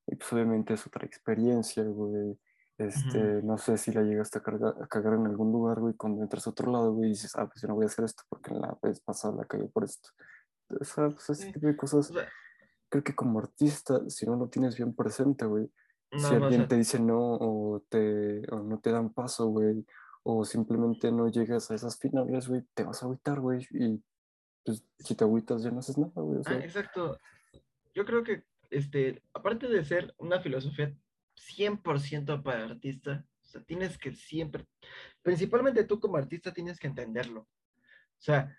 Y 0.07 0.15
pues 0.15 0.33
obviamente 0.33 0.73
es 0.73 0.85
otra 0.85 1.05
experiencia, 1.05 1.83
güey. 1.83 2.37
Este, 2.77 3.19
no 3.43 3.59
sé 3.59 3.77
si 3.77 3.91
la 3.91 4.01
llegaste 4.01 4.39
a, 4.39 4.41
cargar, 4.41 4.73
a 4.81 4.87
cagar 4.87 5.13
en 5.13 5.27
algún 5.27 5.51
lugar, 5.51 5.79
güey, 5.79 5.93
cuando 5.93 6.23
entras 6.23 6.47
a 6.47 6.49
otro 6.49 6.71
lado, 6.71 6.91
güey, 6.93 7.09
y 7.09 7.13
dices, 7.13 7.35
ah, 7.35 7.45
pues 7.45 7.61
yo 7.61 7.67
no 7.67 7.75
voy 7.75 7.83
a 7.83 7.85
hacer 7.85 8.03
esto 8.03 8.23
porque 8.27 8.55
la 8.55 8.75
vez 8.81 8.99
pasada 9.01 9.35
la 9.35 9.45
cagué 9.45 9.67
por 9.67 9.83
esto. 9.83 10.09
O 10.79 10.83
sea, 10.83 11.09
pues 11.09 11.29
ese 11.29 11.51
tipo 11.51 11.67
de 11.67 11.77
cosas 11.77 12.11
creo 12.91 13.03
que 13.03 13.15
como 13.15 13.39
artista, 13.39 14.07
si 14.09 14.25
no 14.25 14.35
lo 14.35 14.49
tienes 14.49 14.75
bien 14.75 14.93
presente, 14.93 15.45
güey, 15.45 15.71
si 16.11 16.25
alguien 16.25 16.67
te 16.67 16.75
dice 16.75 16.99
no 16.99 17.37
o, 17.39 17.79
te, 17.87 18.41
o 18.51 18.59
no 18.59 18.79
te 18.79 18.91
dan 18.91 19.13
paso, 19.13 19.47
güey, 19.47 19.85
o 20.23 20.43
simplemente 20.43 21.09
no 21.09 21.29
llegas 21.29 21.71
a 21.71 21.75
esas 21.75 21.97
finales, 21.97 22.49
güey, 22.49 22.63
te 22.73 22.83
vas 22.83 23.01
a 23.01 23.05
agüitar, 23.05 23.39
güey, 23.39 23.65
y 23.71 24.03
pues 24.65 24.83
si 24.99 25.15
te 25.15 25.23
agüitas 25.23 25.63
ya 25.63 25.71
no 25.71 25.79
haces 25.79 25.97
nada, 25.97 26.11
güey. 26.15 26.41
ah, 26.45 26.55
exacto. 26.55 27.17
Yo 27.93 28.05
creo 28.05 28.23
que, 28.23 28.43
este, 28.69 29.23
aparte 29.33 29.69
de 29.69 29.85
ser 29.85 30.13
una 30.17 30.41
filosofía 30.41 30.93
100% 31.37 32.43
para 32.43 32.65
artista, 32.65 33.25
o 33.41 33.45
sea, 33.45 33.63
tienes 33.63 33.97
que 33.97 34.11
siempre, 34.11 34.67
principalmente 35.21 35.85
tú 35.85 35.97
como 35.99 36.17
artista 36.17 36.53
tienes 36.53 36.77
que 36.77 36.87
entenderlo. 36.87 37.41
O 37.41 38.23
sea, 38.23 38.53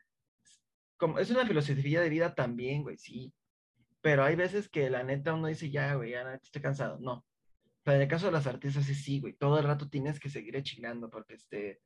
como, 0.96 1.18
es 1.18 1.30
una 1.30 1.46
filosofía 1.46 2.00
de 2.00 2.08
vida 2.08 2.34
también, 2.34 2.82
güey, 2.82 2.96
sí, 2.96 3.32
pero 4.02 4.24
hay 4.24 4.36
veces 4.36 4.68
que 4.68 4.90
la 4.90 5.04
neta 5.04 5.32
uno 5.32 5.46
dice, 5.46 5.70
ya, 5.70 5.94
güey, 5.94 6.10
ya 6.10 6.34
estoy 6.34 6.60
cansado. 6.60 6.98
No. 7.00 7.24
Pero 7.84 7.96
en 7.96 8.02
el 8.02 8.08
caso 8.08 8.26
de 8.26 8.32
las 8.32 8.46
artistas 8.46 8.88
es 8.88 9.02
sí, 9.02 9.20
güey. 9.20 9.32
Todo 9.34 9.58
el 9.58 9.64
rato 9.64 9.88
tienes 9.88 10.20
que 10.20 10.28
seguir 10.28 10.60
chingando 10.62 11.08
porque 11.08 11.34
este, 11.34 11.80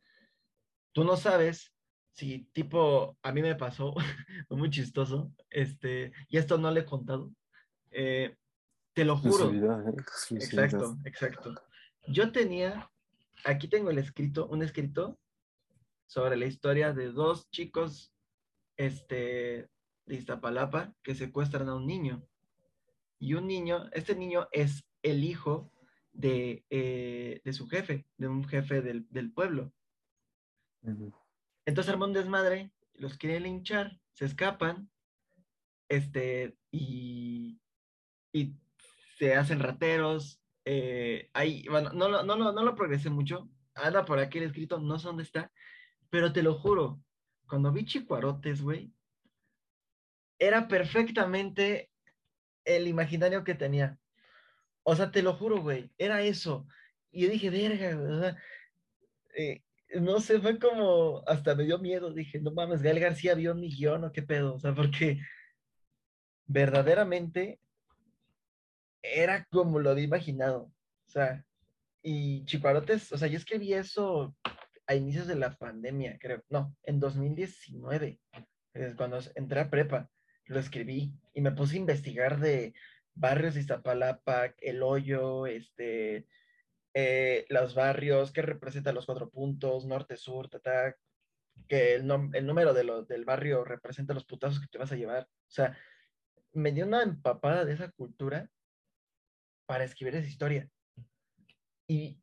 tú 0.93 1.05
no 1.05 1.17
sabes 1.17 1.73
si 2.17 2.49
tipo, 2.53 3.19
a 3.23 3.31
mí 3.31 3.43
me 3.43 3.55
pasó, 3.55 3.95
fue 4.49 4.57
muy 4.57 4.71
chistoso, 4.71 5.31
este, 5.51 6.13
y 6.29 6.39
esto 6.39 6.57
no 6.57 6.71
le 6.71 6.81
he 6.81 6.85
contado. 6.87 7.31
Eh, 7.91 8.35
te 8.95 9.05
lo 9.05 9.19
juro. 9.19 9.53
Exacto, 10.31 10.97
exacto. 11.05 11.55
Yo 12.09 12.33
tenía, 12.33 12.91
aquí 13.45 13.69
tengo 13.69 13.91
el 13.91 13.99
escrito, 13.99 14.47
un 14.47 14.63
escrito 14.63 15.19
sobre 16.07 16.37
la 16.37 16.47
historia 16.47 16.95
de 16.95 17.13
dos 17.13 17.51
chicos, 17.51 18.15
este, 18.79 19.69
de 20.07 20.17
Iztapalapa 20.17 20.95
que 21.03 21.15
secuestran 21.15 21.69
a 21.69 21.75
un 21.75 21.87
niño. 21.87 22.27
Y 23.19 23.35
un 23.35 23.47
niño, 23.47 23.89
este 23.93 24.15
niño 24.15 24.49
es 24.53 24.85
el 25.03 25.25
hijo 25.25 25.73
de, 26.13 26.65
eh, 26.71 27.41
su 27.53 27.69
jefe, 27.69 28.07
de 28.17 28.29
un 28.29 28.45
jefe 28.45 28.83
del, 28.83 29.33
pueblo. 29.33 29.73
Entonces 31.65 31.93
arma 31.93 32.07
un 32.07 32.13
desmadre, 32.13 32.71
los 32.95 33.17
quiere 33.19 33.41
linchar, 33.41 34.01
se 34.13 34.25
escapan, 34.25 34.91
este, 35.89 36.57
y, 36.71 37.61
y 38.33 38.55
se 39.19 39.35
hacen 39.35 39.61
rateros. 39.61 40.41
Eh, 40.65 41.31
ahí, 41.33 41.65
bueno, 41.69 41.93
no, 41.93 42.09
no, 42.09 42.23
no, 42.23 42.53
no 42.53 42.63
lo 42.63 42.75
progresé 42.75 43.11
mucho. 43.11 43.49
Anda 43.75 44.05
por 44.05 44.19
aquí 44.19 44.39
el 44.39 44.45
escrito, 44.45 44.79
no 44.79 44.99
sé 44.99 45.09
dónde 45.09 45.23
está, 45.23 45.53
pero 46.11 46.33
te 46.33 46.43
lo 46.43 46.55
juro, 46.55 47.01
cuando 47.47 47.73
vi 47.73 47.85
chicuarotes, 47.85 48.63
güey, 48.63 48.93
era 50.39 50.69
perfectamente 50.69 51.91
el 52.65 52.89
imaginario 52.89 53.45
que 53.45 53.55
tenía. 53.55 53.99
O 54.83 54.95
sea, 54.95 55.11
te 55.11 55.23
lo 55.23 55.35
juro, 55.35 55.61
güey, 55.63 55.91
era 55.99 56.23
eso. 56.23 56.67
Y 57.11 57.23
yo 57.23 57.31
dije, 57.31 57.51
verga. 57.51 58.37
Eh, 59.35 59.63
no 60.01 60.21
sé, 60.21 60.41
fue 60.41 60.59
como, 60.59 61.23
hasta 61.27 61.55
me 61.55 61.65
dio 61.65 61.79
miedo, 61.79 62.13
dije, 62.13 62.41
no 62.41 62.51
mames, 62.51 62.83
Gael 62.83 63.01
García 63.01 63.35
vio 63.35 63.55
mi 63.55 63.71
guion 63.71 64.05
o 64.05 64.13
qué 64.13 64.23
pedo, 64.23 64.55
o 64.55 64.59
sea, 64.59 64.75
porque 64.75 65.21
verdaderamente 66.47 67.61
era 69.03 69.45
como 69.51 69.79
lo 69.79 69.91
había 69.91 70.05
imaginado, 70.05 70.73
o 71.07 71.11
sea, 71.11 71.45
y 72.03 72.45
Chiparotes, 72.45 73.13
o 73.13 73.19
sea, 73.19 73.29
yo 73.29 73.39
escribí 73.39 73.75
eso 73.75 74.35
a 74.87 74.95
inicios 74.95 75.27
de 75.27 75.37
la 75.37 75.57
pandemia, 75.57 76.19
creo, 76.21 76.43
no, 76.49 76.75
en 76.83 77.01
2019, 77.01 78.21
es 78.75 78.95
cuando 78.95 79.19
entré 79.35 79.61
a 79.61 79.71
prepa, 79.71 80.11
lo 80.47 80.59
escribí 80.59 81.13
y 81.35 81.41
me 81.41 81.53
puse 81.53 81.77
a 81.77 81.81
investigar 81.81 82.39
de 82.41 82.75
barrios 83.15 83.55
de 83.55 83.61
Iztapalapa, 83.61 84.55
El 84.59 84.83
Hoyo, 84.83 85.47
este, 85.47 86.27
eh, 86.95 87.47
los 87.49 87.75
barrios, 87.75 88.33
qué 88.33 88.43
representa 88.43 88.93
los 88.93 89.07
cuatro 89.07 89.31
puntos, 89.31 89.87
norte, 89.87 90.17
sur, 90.17 90.49
tata, 90.49 90.97
que 91.69 91.95
el, 91.95 92.11
el 92.35 92.47
número 92.47 92.75
de 92.75 92.85
lo, 92.85 93.05
del 93.05 93.25
barrio 93.25 93.65
representa 93.65 94.15
los 94.15 94.25
putazos 94.25 94.61
que 94.61 94.69
te 94.69 94.79
vas 94.79 94.93
a 94.93 94.97
llevar. 94.97 95.25
O 95.25 95.51
sea, 95.51 95.77
me 96.53 96.73
dio 96.73 96.87
una 96.87 97.03
empapada 97.03 97.65
de 97.65 97.75
esa 97.75 97.91
cultura 97.93 98.51
para 99.67 99.85
escribir 99.85 100.17
esa 100.17 100.29
historia. 100.29 100.71
Y 101.89 102.21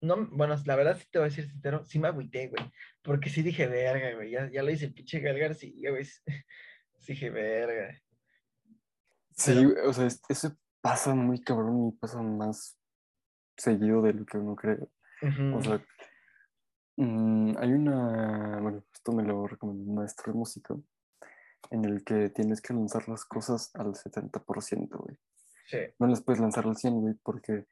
no, 0.00 0.26
bueno, 0.30 0.56
la 0.64 0.76
verdad 0.76 0.96
sí 0.98 1.06
te 1.10 1.18
voy 1.18 1.26
a 1.26 1.30
decir 1.30 1.48
sincero, 1.48 1.84
sí 1.84 1.98
me 1.98 2.08
agüité, 2.08 2.48
güey, 2.48 2.64
porque 3.02 3.30
sí 3.30 3.42
dije, 3.42 3.66
verga, 3.66 4.14
güey, 4.14 4.30
ya, 4.30 4.50
ya 4.50 4.62
lo 4.62 4.70
hice 4.70 4.86
el 4.86 4.94
pinche 4.94 5.20
Galgar, 5.20 5.54
sí, 5.54 5.74
güey, 5.88 6.06
dije, 7.06 7.30
verga. 7.30 7.98
Sí, 9.36 9.64
o 9.84 9.92
sea, 9.92 10.08
eso 10.28 10.56
pasa 10.80 11.14
muy 11.14 11.40
cabrón 11.40 11.88
y 11.88 11.92
pasa 11.92 12.20
más 12.22 12.76
seguido 13.56 14.02
de 14.02 14.14
lo 14.14 14.26
que 14.26 14.38
uno 14.38 14.56
cree. 14.56 14.78
O 15.54 15.62
sea, 15.62 15.84
mm, 16.96 17.56
hay 17.58 17.72
una, 17.72 18.60
bueno, 18.60 18.84
esto 18.92 19.12
me 19.12 19.22
lo 19.22 19.46
recomendó 19.46 19.84
un 19.84 19.94
maestro 19.96 20.32
de 20.32 20.38
música, 20.38 20.74
en 21.70 21.84
el 21.84 22.04
que 22.04 22.30
tienes 22.30 22.60
que 22.60 22.74
lanzar 22.74 23.08
las 23.08 23.24
cosas 23.24 23.70
al 23.74 23.94
70%, 23.94 24.98
güey. 24.98 25.16
Sí. 25.66 25.78
No 25.98 26.06
las 26.06 26.22
puedes 26.22 26.40
lanzar 26.40 26.66
al 26.66 26.76
100, 26.76 27.00
güey, 27.00 27.14
porque 27.22 27.66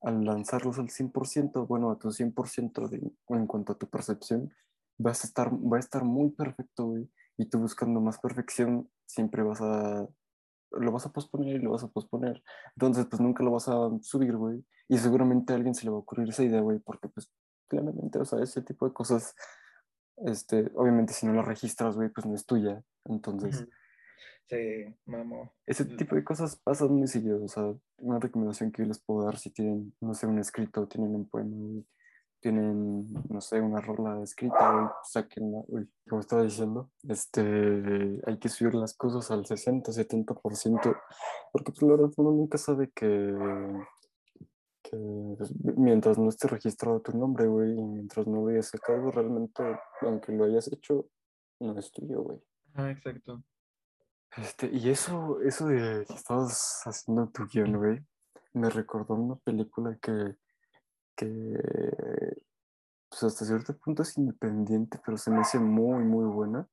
al 0.00 0.24
lanzarlos 0.24 0.78
al 0.78 0.88
100%, 0.88 1.66
bueno, 1.66 1.90
a 1.90 1.98
tu 1.98 2.10
100% 2.10 2.88
de, 2.88 3.12
en 3.28 3.46
cuanto 3.46 3.72
a 3.72 3.78
tu 3.78 3.88
percepción, 3.88 4.52
vas 4.98 5.24
a 5.24 5.26
estar, 5.26 5.52
va 5.52 5.76
a 5.76 5.80
estar 5.80 6.04
muy 6.04 6.30
perfecto, 6.30 6.86
güey 6.86 7.08
y 7.36 7.46
tú 7.46 7.58
buscando 7.58 8.00
más 8.00 8.18
perfección, 8.18 8.90
siempre 9.06 9.42
vas 9.42 9.60
a, 9.60 10.06
lo 10.70 10.92
vas 10.92 11.06
a 11.06 11.12
posponer 11.12 11.56
y 11.56 11.58
lo 11.58 11.72
vas 11.72 11.84
a 11.84 11.88
posponer. 11.88 12.42
Entonces, 12.76 13.06
pues 13.06 13.20
nunca 13.20 13.42
lo 13.42 13.52
vas 13.52 13.68
a 13.68 13.90
subir, 14.00 14.36
güey. 14.36 14.64
Y 14.88 14.98
seguramente 14.98 15.52
a 15.52 15.56
alguien 15.56 15.74
se 15.74 15.84
le 15.84 15.90
va 15.90 15.96
a 15.96 16.00
ocurrir 16.00 16.28
esa 16.28 16.42
idea, 16.42 16.60
güey, 16.60 16.78
porque 16.78 17.08
pues 17.08 17.30
claramente, 17.68 18.18
o 18.18 18.24
sea, 18.24 18.42
ese 18.42 18.62
tipo 18.62 18.86
de 18.86 18.92
cosas, 18.92 19.34
este, 20.26 20.70
obviamente 20.74 21.12
si 21.12 21.26
no 21.26 21.32
las 21.32 21.46
registras, 21.46 21.96
güey, 21.96 22.08
pues 22.10 22.26
no 22.26 22.34
es 22.34 22.44
tuya. 22.46 22.82
Entonces... 23.04 23.66
Sí, 24.48 24.84
mamo. 25.06 25.54
Ese 25.66 25.86
tipo 25.86 26.14
de 26.14 26.24
cosas 26.24 26.56
pasan 26.56 26.92
muy 26.92 27.06
seguido. 27.06 27.42
O 27.42 27.48
sea, 27.48 27.72
una 27.96 28.18
recomendación 28.18 28.70
que 28.70 28.82
yo 28.82 28.88
les 28.88 29.02
puedo 29.02 29.24
dar 29.24 29.38
si 29.38 29.50
tienen, 29.50 29.94
no 30.00 30.12
sé, 30.12 30.26
un 30.26 30.38
escrito, 30.38 30.86
tienen 30.86 31.14
un 31.14 31.26
poema, 31.26 31.56
güey, 31.56 31.86
tienen, 32.42 33.06
no 33.30 33.40
sé, 33.40 33.60
una 33.60 33.80
rola 33.80 34.20
escrita, 34.22 34.92
saquen, 35.04 35.64
uy, 35.68 35.88
como 36.08 36.20
estaba 36.20 36.42
diciendo, 36.42 36.90
este, 37.08 38.20
hay 38.26 38.38
que 38.38 38.48
subir 38.48 38.74
las 38.74 38.94
cosas 38.94 39.30
al 39.30 39.46
60, 39.46 39.92
70%, 39.92 41.00
porque 41.52 41.72
pues, 41.72 41.82
la 41.82 41.88
verdad 41.88 42.10
uno 42.16 42.32
nunca 42.32 42.58
sabe 42.58 42.90
que, 42.90 43.32
que 44.82 45.34
pues, 45.38 45.52
mientras 45.76 46.18
no 46.18 46.28
esté 46.28 46.48
registrado 46.48 47.00
tu 47.00 47.16
nombre, 47.16 47.46
güey, 47.46 47.78
y 47.78 47.82
mientras 47.82 48.26
no 48.26 48.42
lo 48.42 48.48
hayas 48.48 48.66
sacado, 48.66 49.12
realmente, 49.12 49.62
aunque 50.00 50.32
lo 50.32 50.44
hayas 50.44 50.70
hecho, 50.72 51.06
no 51.60 51.78
es 51.78 51.92
tuyo, 51.92 52.22
güey. 52.22 52.42
Ah, 52.74 52.90
exacto. 52.90 53.44
Este, 54.36 54.68
y 54.72 54.90
eso, 54.90 55.40
eso 55.42 55.66
de 55.66 56.04
que 56.06 56.14
estabas 56.14 56.82
haciendo 56.86 57.28
tu 57.28 57.46
guion, 57.46 57.76
güey, 57.76 58.00
me 58.54 58.68
recordó 58.68 59.14
una 59.14 59.36
película 59.36 59.96
que, 60.02 60.36
que 61.16 61.58
pues 63.08 63.22
hasta 63.24 63.44
cierto 63.44 63.76
punto 63.76 64.02
es 64.02 64.16
independiente, 64.16 64.98
pero 65.04 65.18
se 65.18 65.30
me 65.30 65.40
hace 65.40 65.58
muy, 65.58 66.02
muy 66.02 66.24
buena. 66.24 66.66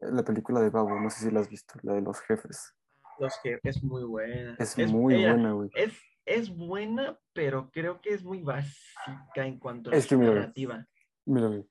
La 0.00 0.24
película 0.24 0.60
de 0.60 0.70
Babo, 0.70 0.98
no 0.98 1.10
sé 1.10 1.24
si 1.24 1.30
la 1.30 1.40
has 1.40 1.48
visto, 1.48 1.74
la 1.82 1.94
de 1.94 2.00
los 2.00 2.20
jefes. 2.22 2.74
Los 3.20 3.38
jefes, 3.40 3.76
es 3.76 3.84
muy 3.84 4.02
buena. 4.02 4.56
Es, 4.58 4.76
muy 4.90 5.14
buena, 5.14 5.52
güey. 5.52 5.70
Es, 5.74 5.92
es 6.26 6.54
buena, 6.54 7.20
pero 7.32 7.70
creo 7.70 8.00
que 8.00 8.14
es 8.14 8.24
muy 8.24 8.42
básica 8.42 9.46
en 9.46 9.60
cuanto 9.60 9.90
a 9.90 9.94
Es 9.94 10.10
la 10.10 10.18
narrativa. 10.18 10.86
Mira, 11.24 11.46
güey, 11.46 11.68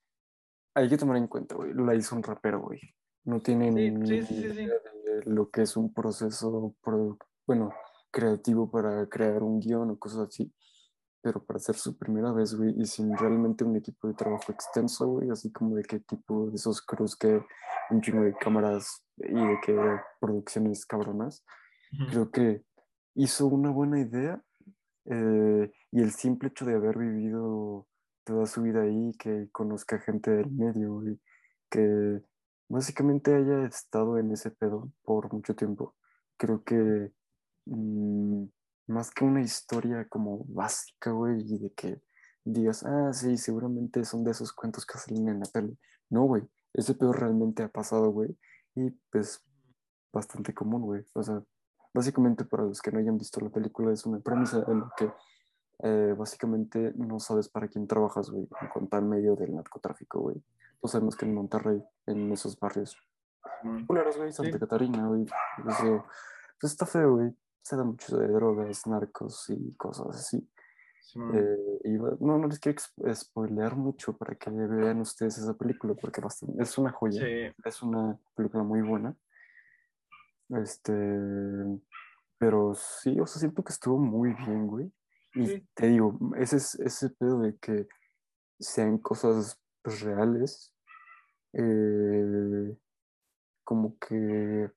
hay 0.73 0.87
que 0.87 0.97
tomar 0.97 1.17
en 1.17 1.27
cuenta, 1.27 1.55
güey, 1.55 1.73
la 1.73 1.93
hizo 1.93 2.15
un 2.15 2.23
rapero, 2.23 2.61
güey. 2.61 2.79
No 3.25 3.41
tiene 3.41 3.71
Sí, 3.71 3.91
ni 3.91 4.23
sí, 4.23 4.49
sí, 4.53 4.67
lo 5.25 5.49
que 5.49 5.63
es 5.63 5.75
un 5.75 5.93
proceso, 5.93 6.73
bueno, 7.45 7.73
creativo 8.09 8.71
para 8.71 9.07
crear 9.07 9.43
un 9.43 9.59
guion 9.59 9.91
o 9.91 9.99
cosas 9.99 10.29
así. 10.29 10.53
Pero 11.21 11.43
para 11.43 11.57
hacer 11.57 11.75
su 11.75 11.97
primera 11.97 12.31
vez, 12.31 12.55
güey, 12.55 12.73
y 12.81 12.85
sin 12.85 13.15
realmente 13.15 13.63
un 13.63 13.75
equipo 13.75 14.07
de 14.07 14.15
trabajo 14.15 14.51
extenso, 14.51 15.07
güey, 15.07 15.29
así 15.29 15.51
como 15.51 15.75
de 15.75 15.83
qué 15.83 15.99
tipo 15.99 16.49
de 16.49 16.55
esos 16.55 16.81
crews 16.81 17.15
que 17.15 17.41
un 17.91 18.01
chingo 18.01 18.23
de 18.23 18.33
cámaras 18.33 19.05
y 19.17 19.33
de 19.33 19.59
qué 19.63 19.77
producciones 20.19 20.85
cabronas, 20.85 21.43
Ujú. 21.93 22.09
creo 22.09 22.31
que 22.31 22.63
hizo 23.15 23.47
una 23.47 23.69
buena 23.69 23.99
idea 23.99 24.41
eh, 25.05 25.71
y 25.91 26.01
el 26.01 26.11
simple 26.11 26.49
hecho 26.49 26.65
de 26.65 26.75
haber 26.75 26.97
vivido 26.97 27.87
toda 28.23 28.45
su 28.45 28.61
vida 28.61 28.81
ahí, 28.81 29.11
que 29.19 29.49
conozca 29.51 29.99
gente 29.99 30.31
del 30.31 30.51
medio 30.51 31.03
y 31.07 31.19
que 31.69 32.21
básicamente 32.69 33.33
haya 33.35 33.65
estado 33.65 34.17
en 34.17 34.31
ese 34.31 34.51
pedo 34.51 34.91
por 35.03 35.31
mucho 35.33 35.55
tiempo, 35.55 35.95
creo 36.37 36.63
que 36.63 37.11
mm, 37.65 38.45
más 38.91 39.11
que 39.11 39.25
una 39.25 39.41
historia 39.41 40.07
como 40.07 40.45
básica, 40.47 41.11
güey, 41.11 41.41
y 41.41 41.59
de 41.59 41.73
que 41.73 42.01
digas, 42.43 42.83
ah, 42.83 43.11
sí, 43.13 43.37
seguramente 43.37 44.03
son 44.05 44.23
de 44.23 44.31
esos 44.31 44.51
cuentos 44.53 44.85
que 44.85 44.97
salen 44.97 45.29
en 45.29 45.39
la 45.39 45.45
peli. 45.45 45.77
No, 46.09 46.23
güey, 46.23 46.43
ese 46.73 46.93
pedo 46.93 47.13
realmente 47.13 47.63
ha 47.63 47.69
pasado, 47.69 48.11
güey, 48.11 48.37
y 48.75 48.89
pues 49.11 49.43
bastante 50.13 50.53
común, 50.53 50.81
güey. 50.81 51.05
O 51.13 51.23
sea, 51.23 51.41
básicamente 51.93 52.45
para 52.45 52.63
los 52.63 52.81
que 52.81 52.91
no 52.91 52.99
hayan 52.99 53.17
visto 53.17 53.39
la 53.39 53.49
película 53.49 53.91
es 53.91 54.05
una 54.05 54.19
premisa 54.19 54.63
en 54.67 54.79
la 54.79 54.93
que 54.97 55.11
eh, 55.83 56.13
básicamente 56.17 56.93
no 56.95 57.19
sabes 57.19 57.49
para 57.49 57.67
quién 57.67 57.87
trabajas, 57.87 58.29
güey, 58.29 58.47
en 58.61 58.67
cuanto 58.69 58.97
al 58.97 59.05
medio 59.05 59.35
del 59.35 59.55
narcotráfico, 59.55 60.19
güey. 60.19 60.43
Todos 60.79 60.91
sabemos 60.91 61.15
que 61.15 61.25
en 61.25 61.33
Monterrey, 61.33 61.83
en 62.07 62.31
esos 62.31 62.59
barrios 62.59 62.97
culeros, 63.87 64.17
güey, 64.17 64.31
Santa 64.31 64.53
Sí. 64.53 64.59
Catarina, 64.59 65.07
güey, 65.07 65.25
eso, 65.67 66.05
pues 66.59 66.73
está 66.73 66.85
feo, 66.85 67.15
güey. 67.15 67.35
Se 67.63 67.75
da 67.75 67.83
mucho 67.83 68.17
de 68.17 68.27
drogas, 68.27 68.87
narcos 68.87 69.49
y 69.49 69.73
cosas 69.75 70.07
así. 70.15 70.49
Eh, 71.33 71.79
y 71.83 71.89
no, 71.91 72.37
no 72.37 72.47
les 72.47 72.59
quiero 72.59 72.79
spoilear 73.13 73.75
mucho 73.75 74.15
para 74.17 74.35
que 74.35 74.49
vean 74.49 75.01
ustedes 75.01 75.37
esa 75.37 75.53
película, 75.53 75.93
porque 75.93 76.21
bastante, 76.21 76.61
es 76.61 76.77
una 76.77 76.91
joya. 76.91 77.21
Sí. 77.21 77.55
Es 77.65 77.81
una 77.83 78.17
película 78.35 78.63
muy 78.63 78.81
buena. 78.81 79.15
Este, 80.49 80.93
pero 82.37 82.73
sí, 82.75 83.19
o 83.19 83.25
sea, 83.27 83.39
siento 83.39 83.63
que 83.63 83.71
estuvo 83.73 83.97
muy 83.97 84.33
bien, 84.33 84.67
güey. 84.67 84.91
Y 85.33 85.47
Sí. 85.47 85.67
te 85.73 85.87
digo, 85.87 86.17
ese 86.37 86.57
es 86.57 86.75
ese 86.75 87.09
pedo 87.11 87.39
de 87.39 87.57
que 87.57 87.87
sean 88.59 88.97
cosas 88.97 89.61
pues, 89.81 90.01
reales, 90.01 90.73
eh, 91.53 92.77
como 93.63 93.97
que 93.99 94.69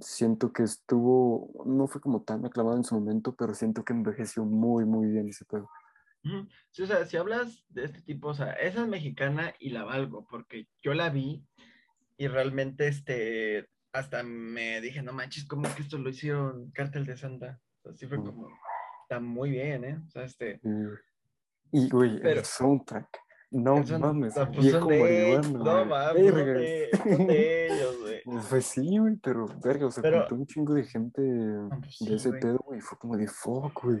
siento 0.00 0.52
que 0.52 0.62
estuvo, 0.62 1.64
no 1.66 1.86
fue 1.86 2.00
como 2.00 2.22
tan 2.22 2.44
aclamado 2.44 2.76
en 2.76 2.84
su 2.84 2.94
momento, 2.94 3.34
pero 3.34 3.54
siento 3.54 3.84
que 3.84 3.92
envejeció 3.92 4.44
muy, 4.44 4.84
muy 4.84 5.08
bien 5.08 5.28
ese. 5.28 5.44
Ujú. 5.52 6.48
Sí, 6.70 6.82
o 6.82 6.86
sea, 6.86 7.04
si 7.06 7.16
hablas 7.16 7.64
de 7.68 7.84
este 7.84 8.02
tipo, 8.02 8.28
o 8.28 8.34
sea, 8.34 8.52
esa 8.52 8.82
es 8.82 8.88
mexicana 8.88 9.54
y 9.58 9.70
la 9.70 9.84
valgo, 9.84 10.26
porque 10.30 10.68
yo 10.82 10.94
la 10.94 11.10
vi 11.10 11.44
y 12.16 12.28
realmente, 12.28 12.88
este, 12.88 13.68
hasta 13.92 14.22
me 14.22 14.80
dije, 14.80 15.02
no 15.02 15.12
manches, 15.12 15.46
¿cómo 15.46 15.72
que 15.74 15.82
esto 15.82 15.98
lo 15.98 16.08
hicieron 16.10 16.70
Cártel 16.72 17.06
de 17.06 17.16
Santa? 17.16 17.60
Así 17.84 18.06
fue 18.06 18.18
Mm. 18.18 18.24
como, 18.24 18.48
está 19.02 19.20
muy 19.20 19.50
bien, 19.50 19.84
¿eh? 19.84 19.98
O 20.06 20.10
sea, 20.10 20.24
este, 20.24 20.60
Y, 21.72 21.88
güey, 21.88 22.20
Pero- 22.20 22.40
el 22.40 22.44
soundtrack. 22.44 23.08
No 23.50 23.78
el 23.78 23.86
son- 23.86 24.00
mames, 24.00 24.36
no, 24.36 24.50
pues 24.50 24.64
viejo 24.66 24.88
marihuano. 24.90 25.58
no 25.64 25.84
mames, 25.84 26.34
de, 26.34 26.42
de 26.44 26.90
ellos. 27.68 27.96
Pues 28.50 28.66
sí, 28.66 28.98
güey, 28.98 29.14
pero 29.22 29.46
verga, 29.62 29.86
o 29.86 29.90
sea, 29.92 30.02
Pero- 30.02 30.26
un 30.32 30.46
chingo 30.46 30.74
de 30.74 30.82
gente 30.82 31.22
pues 31.80 31.96
sí, 31.96 32.08
de 32.08 32.16
ese 32.16 32.30
güey. 32.30 32.40
pedo, 32.40 32.58
güey, 32.58 32.80
fue 32.80 32.98
como 32.98 33.16
de 33.16 33.28
fuck, 33.28 33.82
güey. 33.84 34.00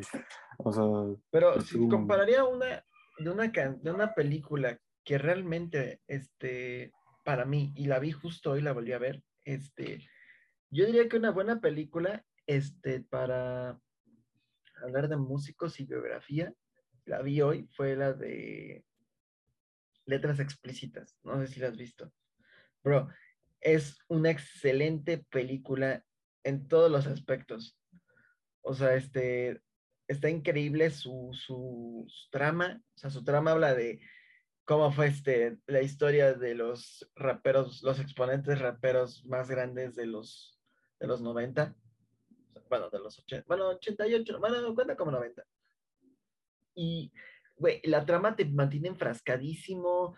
O 0.58 0.72
sea, 0.72 0.82
Pero 1.30 1.60
si 1.60 1.76
tú- 1.78 1.88
compararía 1.88 2.44
una 2.44 2.84
de 3.18 3.30
una 3.30 3.52
can- 3.52 3.80
de 3.82 3.92
una 3.92 4.14
película 4.14 4.78
que 5.04 5.16
realmente, 5.18 6.00
este, 6.08 6.92
para 7.24 7.44
mí, 7.44 7.72
y 7.76 7.86
la 7.86 7.98
vi 8.00 8.10
justo 8.10 8.50
hoy, 8.50 8.62
la 8.62 8.72
volví 8.72 8.92
a 8.92 8.98
ver, 8.98 9.22
este, 9.44 10.04
yo 10.70 10.86
diría 10.86 11.08
que 11.08 11.16
una 11.16 11.30
buena 11.30 11.60
película, 11.60 12.24
este, 12.46 13.00
para 13.02 13.80
hablar 14.82 15.08
de 15.08 15.16
músicos 15.16 15.78
y 15.78 15.84
biografía, 15.86 16.52
la 17.04 17.22
vi 17.22 17.40
hoy, 17.42 17.68
fue 17.76 17.94
la 17.94 18.12
de 18.12 18.84
Letras 20.04 20.40
Explícitas, 20.40 21.16
no 21.22 21.38
sé 21.40 21.46
si 21.46 21.60
la 21.60 21.68
has 21.68 21.76
visto. 21.76 22.12
Bro, 22.82 23.08
es 23.66 23.98
una 24.06 24.30
excelente 24.30 25.18
película 25.28 26.04
en 26.44 26.68
todos 26.68 26.88
los 26.88 27.08
aspectos. 27.08 27.76
O 28.62 28.74
sea, 28.74 28.94
este, 28.94 29.60
está 30.06 30.30
increíble 30.30 30.88
su, 30.90 31.30
su, 31.32 32.04
su 32.06 32.30
trama. 32.30 32.80
O 32.94 32.98
sea, 32.98 33.10
su 33.10 33.24
trama 33.24 33.50
habla 33.50 33.74
de 33.74 34.00
cómo 34.64 34.92
fue 34.92 35.08
este, 35.08 35.58
la 35.66 35.82
historia 35.82 36.32
de 36.34 36.54
los 36.54 37.10
raperos, 37.16 37.82
los 37.82 37.98
exponentes 37.98 38.60
raperos 38.60 39.26
más 39.26 39.50
grandes 39.50 39.96
de 39.96 40.06
los, 40.06 40.60
de 41.00 41.08
los 41.08 41.20
90. 41.20 41.74
Bueno, 42.70 42.88
de 42.88 43.00
los 43.00 43.18
80. 43.18 43.46
Bueno, 43.48 43.70
88, 43.70 44.38
bueno, 44.38 44.74
cuenta 44.76 44.96
como 44.96 45.10
90. 45.10 45.44
Y, 46.76 47.12
güey, 47.56 47.80
la 47.82 48.06
trama 48.06 48.36
te 48.36 48.44
mantiene 48.44 48.86
enfrascadísimo, 48.86 50.14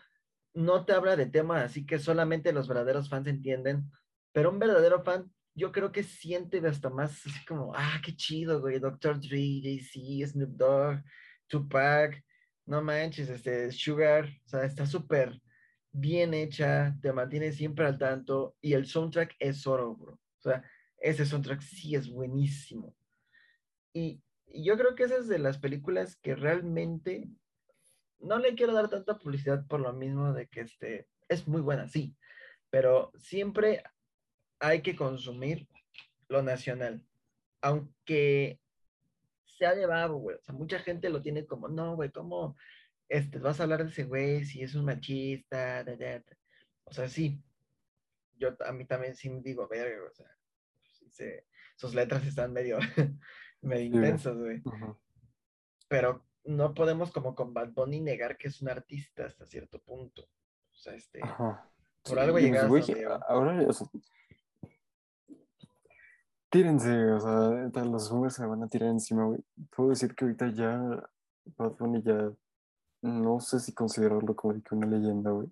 no 0.59 0.85
te 0.85 0.93
habla 0.93 1.15
de 1.15 1.27
temas 1.27 1.63
así 1.63 1.87
que 1.87 2.01
solamente 2.01 2.53
los 2.53 2.67
verdaderos 2.67 3.09
fans 3.09 3.29
entienden, 3.29 3.89
pero 4.33 4.51
un 4.51 4.59
verdadero 4.59 5.05
fan 5.05 5.31
yo 5.55 5.71
creo 5.71 5.93
que 5.93 6.03
siente 6.03 6.59
hasta 6.67 6.91
más 6.91 7.25
así 7.27 7.45
como, 7.47 7.73
ah, 7.77 8.01
qué 8.05 8.15
chido, 8.17 8.61
güey, 8.61 8.81
Dr. 8.81 9.21
Dre, 9.21 9.61
Jay-Z, 9.63 10.33
Snoop 10.33 10.51
Dogg, 10.51 11.03
Tupac, 11.47 12.25
no 12.67 12.83
manches, 12.83 13.29
este, 13.29 13.71
Sugar, 13.71 14.29
o 14.47 14.49
sea, 14.49 14.65
está 14.65 14.85
súper 14.85 15.41
bien 15.93 16.35
hecha, 16.35 16.97
te 17.03 17.13
mantiene 17.13 17.53
siempre 17.53 17.87
al 17.87 17.99
tanto 17.99 18.57
y 18.61 18.73
el 18.73 18.87
soundtrack 18.87 19.37
es 19.39 19.65
oro, 19.67 19.95
bro. 19.95 20.15
O 20.15 20.41
sea, 20.41 20.63
ese 20.99 21.25
soundtrack 21.25 21.61
sí 21.61 21.95
es 21.95 22.11
buenísimo. 22.11 22.97
Y, 23.93 24.23
y 24.47 24.65
yo 24.65 24.77
creo 24.77 24.97
que 24.97 25.05
esa 25.05 25.19
es 25.19 25.29
de 25.29 25.39
las 25.39 25.59
películas 25.59 26.17
que 26.17 26.35
realmente 26.35 27.29
no 28.21 28.39
le 28.39 28.55
quiero 28.55 28.73
dar 28.73 28.89
tanta 28.89 29.19
publicidad 29.19 29.67
por 29.67 29.81
lo 29.81 29.93
mismo 29.93 30.33
de 30.33 30.47
que 30.49 30.61
este 30.61 31.09
es 31.29 31.47
muy 31.47 31.61
buena, 31.61 31.89
sí, 31.89 32.17
pero 32.71 33.13
siempre 33.19 33.83
hay 34.61 34.83
que 34.83 34.97
consumir 34.97 35.69
lo 36.29 36.43
nacional, 36.43 37.07
aunque 37.61 38.61
sea 39.45 39.75
de 39.75 39.87
babo, 39.87 40.19
güey. 40.19 40.37
O 40.37 40.43
sea, 40.43 40.55
mucha 40.55 40.79
gente 40.79 41.11
lo 41.11 41.23
tiene 41.23 41.47
como, 41.47 41.69
no, 41.69 41.97
güey, 41.97 42.11
¿cómo 42.11 42.57
este, 43.09 43.39
vas 43.39 43.61
a 43.61 43.65
hablar 43.65 43.85
de 43.85 43.91
ese 43.91 44.05
güey 44.05 44.45
si 44.45 44.63
es 44.63 44.75
un 44.75 44.85
machista? 44.85 45.85
Da, 45.85 45.97
da, 45.97 46.19
da"? 46.21 46.25
O 46.85 46.93
sea, 46.93 47.09
sí, 47.09 47.43
yo 48.37 48.57
a 48.65 48.73
mí 48.73 48.87
también 48.87 49.15
sí 49.17 49.29
me 49.31 49.41
digo, 49.43 49.67
verga, 49.69 50.05
o 50.11 50.15
sea, 50.15 50.27
sí 50.93 51.09
se- 51.11 51.47
sus 51.77 51.95
letras 51.95 52.27
están 52.27 52.53
medio, 52.53 52.79
medio 53.61 53.91
Sí, 53.91 53.97
intensas, 53.97 54.37
güey 54.37 54.63
pero 55.89 56.28
no 56.49 56.75
podemos 56.75 57.11
como 57.13 57.35
con 57.35 57.53
Bad 57.53 57.73
Bunny 57.73 58.01
negar 58.01 58.37
que 58.37 58.49
es 58.49 58.61
un 58.63 58.69
artista 58.71 59.27
hasta 59.27 59.45
cierto 59.47 59.79
punto. 59.81 60.23
O 60.23 60.77
sea, 60.77 60.95
este, 60.95 61.21
Ajá. 61.23 61.69
por 62.03 62.15
Sí, 62.15 62.19
algo 62.19 62.33
güey, 62.69 62.83
llegó. 62.83 63.13
a- 63.13 63.25
ahora, 63.29 63.67
o 63.69 63.73
sea, 63.73 63.87
tírense, 66.51 67.13
o 67.13 67.21
sea, 67.21 67.85
los 67.85 68.11
boomers 68.11 68.35
se 68.35 68.47
van 68.47 68.63
a 68.63 68.69
tirar 68.69 68.89
encima, 68.91 69.25
güey. 69.27 69.41
Puedo 69.75 69.91
decir 69.91 70.15
que 70.15 70.25
ahorita 70.25 70.51
ya 70.53 70.79
Bad 71.57 71.73
Bunny 71.79 72.03
ya, 72.03 72.33
no 73.03 73.41
sé 73.41 73.61
si 73.61 73.73
considerarlo 73.75 74.35
como 74.35 74.55
de 74.55 74.63
que 74.63 74.75
una 74.75 74.87
leyenda, 74.87 75.31
güey. 75.31 75.49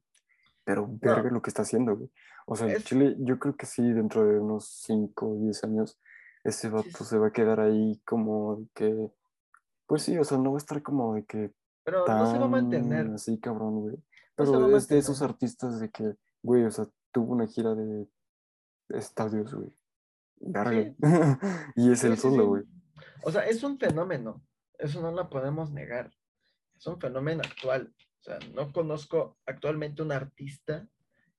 Pero 0.65 0.89
verga 0.91 1.31
lo 1.31 1.43
que 1.43 1.51
está 1.51 1.63
haciendo, 1.63 1.97
güey. 1.97 2.11
O 2.47 2.57
sea, 2.57 2.69
en 2.69 2.77
Es- 2.77 2.85
Chile, 2.85 3.15
yo 3.19 3.39
creo 3.39 3.57
que 3.57 3.67
sí, 3.67 3.83
dentro 3.93 4.25
de 4.25 4.39
unos 4.41 4.67
5 4.85 5.29
o 5.31 5.35
10 5.37 5.63
años, 5.65 5.99
ese 6.45 6.69
vato 6.69 6.89
sí. 6.99 7.05
se 7.05 7.19
va 7.19 7.29
a 7.29 7.33
quedar 7.33 7.61
ahí 7.61 8.01
como 8.05 8.67
que 8.75 9.11
Pues 9.87 10.03
sí, 10.03 10.18
o 10.18 10.24
sea, 10.24 10.39
no 10.39 10.53
va 10.53 10.57
a 10.57 10.59
estar 10.59 10.82
como 10.82 11.14
de 11.14 11.24
que. 11.24 11.53
Pero 11.84 12.07
no 12.07 12.30
se 12.30 12.39
va 12.39 12.47
a 12.47 12.49
mantener. 12.49 13.07
Así, 13.09 13.39
cabrón, 13.39 13.80
güey. 13.80 13.97
Pero 14.34 14.76
es 14.76 14.89
de 14.89 14.99
esos 14.99 15.22
artistas 15.22 15.80
de 15.80 15.91
que, 15.91 16.14
güey, 16.43 16.64
o 16.64 16.70
sea, 16.70 16.87
tuvo 17.12 17.32
una 17.32 17.47
gira 17.47 17.74
de 17.74 18.07
estadios, 18.89 19.55
güey. 19.55 19.72
y 21.76 21.91
es 21.91 22.05
el 22.05 22.18
solo, 22.18 22.47
güey. 22.47 22.64
O 23.22 23.30
sea, 23.32 23.47
es 23.47 23.62
un 23.62 23.78
fenómeno. 23.78 24.45
Eso 24.78 25.01
no 25.01 25.11
lo 25.11 25.30
podemos 25.30 25.72
negar. 25.72 26.12
Es 26.78 26.87
un 26.87 27.01
fenómeno 27.01 27.43
actual. 27.45 27.95
O 28.20 28.22
sea, 28.22 28.39
no 28.55 28.72
conozco 28.72 29.39
actualmente 29.47 30.03
un 30.03 30.12
artista 30.12 30.87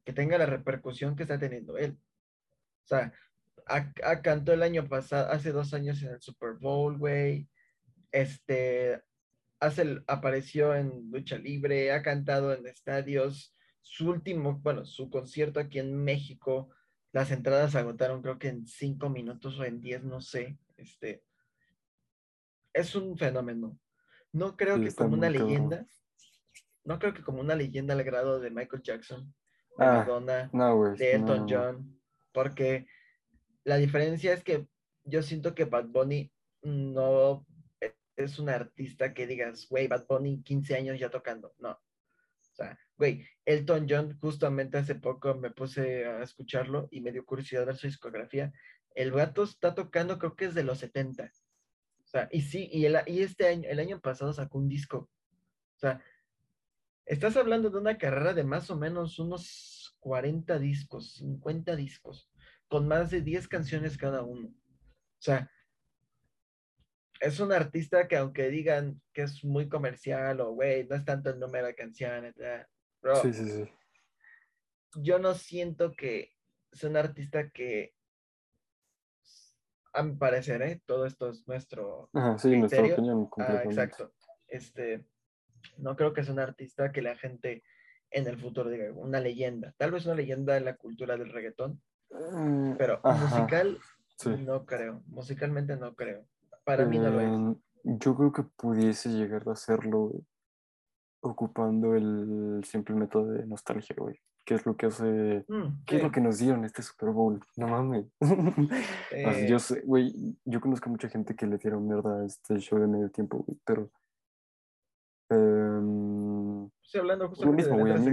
que 0.03 0.13
tenga 0.13 0.37
la 0.37 0.45
repercusión 0.45 1.15
que 1.15 1.23
está 1.23 1.37
teniendo 1.37 1.77
él. 1.77 1.99
O 2.83 2.87
sea, 2.87 3.13
a, 3.65 4.21
cantó 4.21 4.53
el 4.53 4.63
año 4.63 4.87
pasado, 4.87 5.31
hace 5.31 5.51
dos 5.51 5.73
años 5.73 6.01
en 6.01 6.11
el 6.13 6.21
Super 6.21 6.53
Bowl, 6.53 6.97
güey. 6.97 7.49
Este, 8.17 9.03
hace, 9.59 10.01
apareció 10.07 10.73
en 10.73 11.11
lucha 11.11 11.37
libre, 11.37 11.91
ha 11.91 12.01
cantado 12.01 12.51
en 12.51 12.65
estadios. 12.65 13.55
Su 13.81 14.09
último, 14.09 14.59
bueno, 14.63 14.85
su 14.85 15.11
concierto 15.11 15.59
aquí 15.59 15.77
en 15.77 15.95
México, 16.03 16.71
las 17.11 17.29
entradas 17.29 17.73
se 17.73 17.77
agotaron 17.77 18.23
creo 18.23 18.39
que 18.39 18.47
en 18.47 18.65
cinco 18.65 19.11
minutos 19.11 19.59
o 19.59 19.65
en 19.65 19.81
diez, 19.81 20.03
no 20.03 20.19
sé. 20.19 20.57
Este, 20.77 21.23
es 22.73 22.95
un 22.95 23.15
fenómeno. 23.19 23.77
No 24.31 24.57
creo 24.57 24.81
que 24.81 24.91
como 24.95 25.13
una 25.13 25.29
leyenda, 25.29 25.85
no 26.85 26.97
creo 26.97 27.13
que 27.13 27.21
como 27.21 27.39
una 27.39 27.53
leyenda 27.53 27.93
al 27.93 28.03
grado 28.03 28.39
de 28.39 28.49
Michael 28.49 28.81
Jackson, 28.81 29.31
de 29.77 29.85
ah, 29.85 30.05
Madonna, 30.07 30.49
de 30.97 31.11
Elton 31.11 31.45
John, 31.47 32.01
porque 32.31 32.87
la 33.63 33.77
diferencia 33.77 34.33
es 34.33 34.43
que 34.43 34.67
yo 35.03 35.21
siento 35.21 35.53
que 35.53 35.65
Bad 35.65 35.85
Bunny 35.89 36.31
no 36.63 37.45
es 38.17 38.39
un 38.39 38.49
artista 38.49 39.13
que 39.13 39.27
digas, 39.27 39.67
güey, 39.69 39.87
Bad 39.87 40.07
Bunny 40.07 40.41
15 40.41 40.75
años 40.75 40.99
ya 40.99 41.09
tocando. 41.09 41.53
No. 41.59 41.71
O 41.71 42.55
sea, 42.55 42.77
güey, 42.97 43.23
Elton 43.45 43.85
John, 43.87 44.17
justamente 44.19 44.79
hace 44.79 44.95
poco 44.95 45.35
me 45.35 45.51
puse 45.51 46.05
a 46.05 46.23
escucharlo 46.23 46.87
y 46.91 47.01
me 47.01 47.11
dio 47.11 47.25
curiosidad 47.25 47.67
ver 47.67 47.77
su 47.77 47.85
discografía. 47.85 48.51
El 48.95 49.11
gato 49.11 49.43
está 49.43 49.75
tocando, 49.75 50.17
creo 50.17 50.35
que 50.35 50.45
es 50.45 50.55
de 50.55 50.63
los 50.63 50.79
70. 50.79 51.31
O 52.03 52.07
sea, 52.07 52.27
y 52.31 52.41
sí, 52.41 52.67
y, 52.71 52.85
el, 52.85 52.97
y 53.05 53.21
este 53.21 53.47
año, 53.47 53.69
el 53.69 53.79
año 53.79 54.01
pasado 54.01 54.33
sacó 54.33 54.57
un 54.57 54.67
disco. 54.67 55.09
O 55.75 55.79
sea, 55.79 56.01
estás 57.05 57.37
hablando 57.37 57.69
de 57.69 57.77
una 57.77 57.99
carrera 57.99 58.33
de 58.33 58.43
más 58.43 58.71
o 58.71 58.75
menos 58.75 59.19
unos 59.19 59.95
40 59.99 60.57
discos, 60.57 61.13
50 61.17 61.75
discos, 61.75 62.31
con 62.67 62.87
más 62.87 63.11
de 63.11 63.21
10 63.21 63.47
canciones 63.47 63.97
cada 63.97 64.23
uno. 64.23 64.47
O 64.47 65.21
sea, 65.21 65.51
es 67.19 67.39
un 67.39 67.51
artista 67.51 68.07
que 68.07 68.17
aunque 68.17 68.49
digan 68.49 69.01
que 69.13 69.23
es 69.23 69.43
muy 69.43 69.69
comercial 69.69 70.41
o, 70.41 70.51
güey, 70.51 70.87
no 70.87 70.95
es 70.95 71.05
tanto 71.05 71.29
el 71.29 71.39
número 71.39 71.67
de 71.67 71.75
canciones, 71.75 72.35
bro, 73.01 73.15
sí, 73.17 73.33
sí, 73.33 73.49
sí. 73.49 73.69
yo 74.95 75.19
no 75.19 75.33
siento 75.33 75.93
que 75.93 76.33
es 76.71 76.83
un 76.83 76.97
artista 76.97 77.49
que, 77.49 77.93
a 79.93 80.03
mi 80.03 80.15
parecer, 80.15 80.61
¿eh? 80.61 80.81
todo 80.85 81.05
esto 81.05 81.29
es 81.29 81.47
nuestro 81.47 82.09
Ajá, 82.13 82.37
sí, 82.37 82.55
nuestra 82.55 82.83
opinión. 82.83 83.29
Ah, 83.37 83.61
exacto. 83.63 84.13
Este, 84.47 85.05
no 85.77 85.95
creo 85.95 86.13
que 86.13 86.23
sea 86.23 86.33
un 86.33 86.39
artista 86.39 86.91
que 86.91 87.01
la 87.01 87.17
gente 87.17 87.63
en 88.11 88.27
el 88.27 88.37
futuro 88.37 88.69
diga 88.69 88.91
una 88.93 89.19
leyenda. 89.19 89.73
Tal 89.77 89.91
vez 89.91 90.05
una 90.05 90.15
leyenda 90.15 90.53
de 90.53 90.61
la 90.61 90.75
cultura 90.75 91.17
del 91.17 91.31
reggaetón, 91.31 91.81
mm, 92.11 92.75
pero 92.77 93.01
musical 93.03 93.79
no 94.39 94.65
creo. 94.65 95.03
Musicalmente 95.07 95.75
no 95.75 95.95
creo. 95.95 96.27
Para 96.67 96.85
mí 96.85 96.99
no 96.99 97.09
lo 97.09 97.21
es. 97.21 97.27
Em, 97.27 97.55
yo 97.83 98.15
creo 98.15 98.31
que 98.31 98.43
pudiese 98.43 99.09
llegar 99.09 99.43
a 99.47 99.53
hacerlo 99.53 100.11
ocupando 101.21 101.95
el 101.95 102.61
simple 102.63 102.93
método 102.93 103.31
de 103.31 103.47
nostalgia, 103.47 103.95
güey. 103.97 104.19
¿Qué 104.45 104.53
es 104.53 104.65
lo 104.65 104.77
que 104.77 104.85
hace? 104.85 105.45
Mm, 105.47 105.83
¿Qué 105.85 105.97
es 105.97 106.03
lo 106.03 106.11
que 106.11 106.21
nos 106.21 106.37
dieron 106.37 106.63
este 106.65 106.83
Super 106.83 107.09
Bowl? 107.09 107.39
No 107.55 107.67
mames. 107.67 108.05
yo 109.49 109.55
eh. 109.55 109.59
sé, 109.59 109.81
güey, 109.81 110.37
yo 110.45 110.61
conozco 110.61 110.89
a 110.89 110.91
mucha 110.91 111.09
gente 111.09 111.35
que 111.35 111.47
le 111.47 111.57
dieron 111.57 111.87
mierda 111.87 112.21
a 112.21 112.25
este 112.25 112.59
show 112.59 112.79
de 112.79 112.87
medio 112.87 113.09
tiempo, 113.09 113.37
güey, 113.39 113.57
pero 113.65 113.89
Um, 115.29 116.69
Estoy 116.83 117.01
hablando 117.01 117.27
justamente 117.27 117.63
mismo, 117.63 117.77
de, 117.77 117.83
letras, 117.83 118.07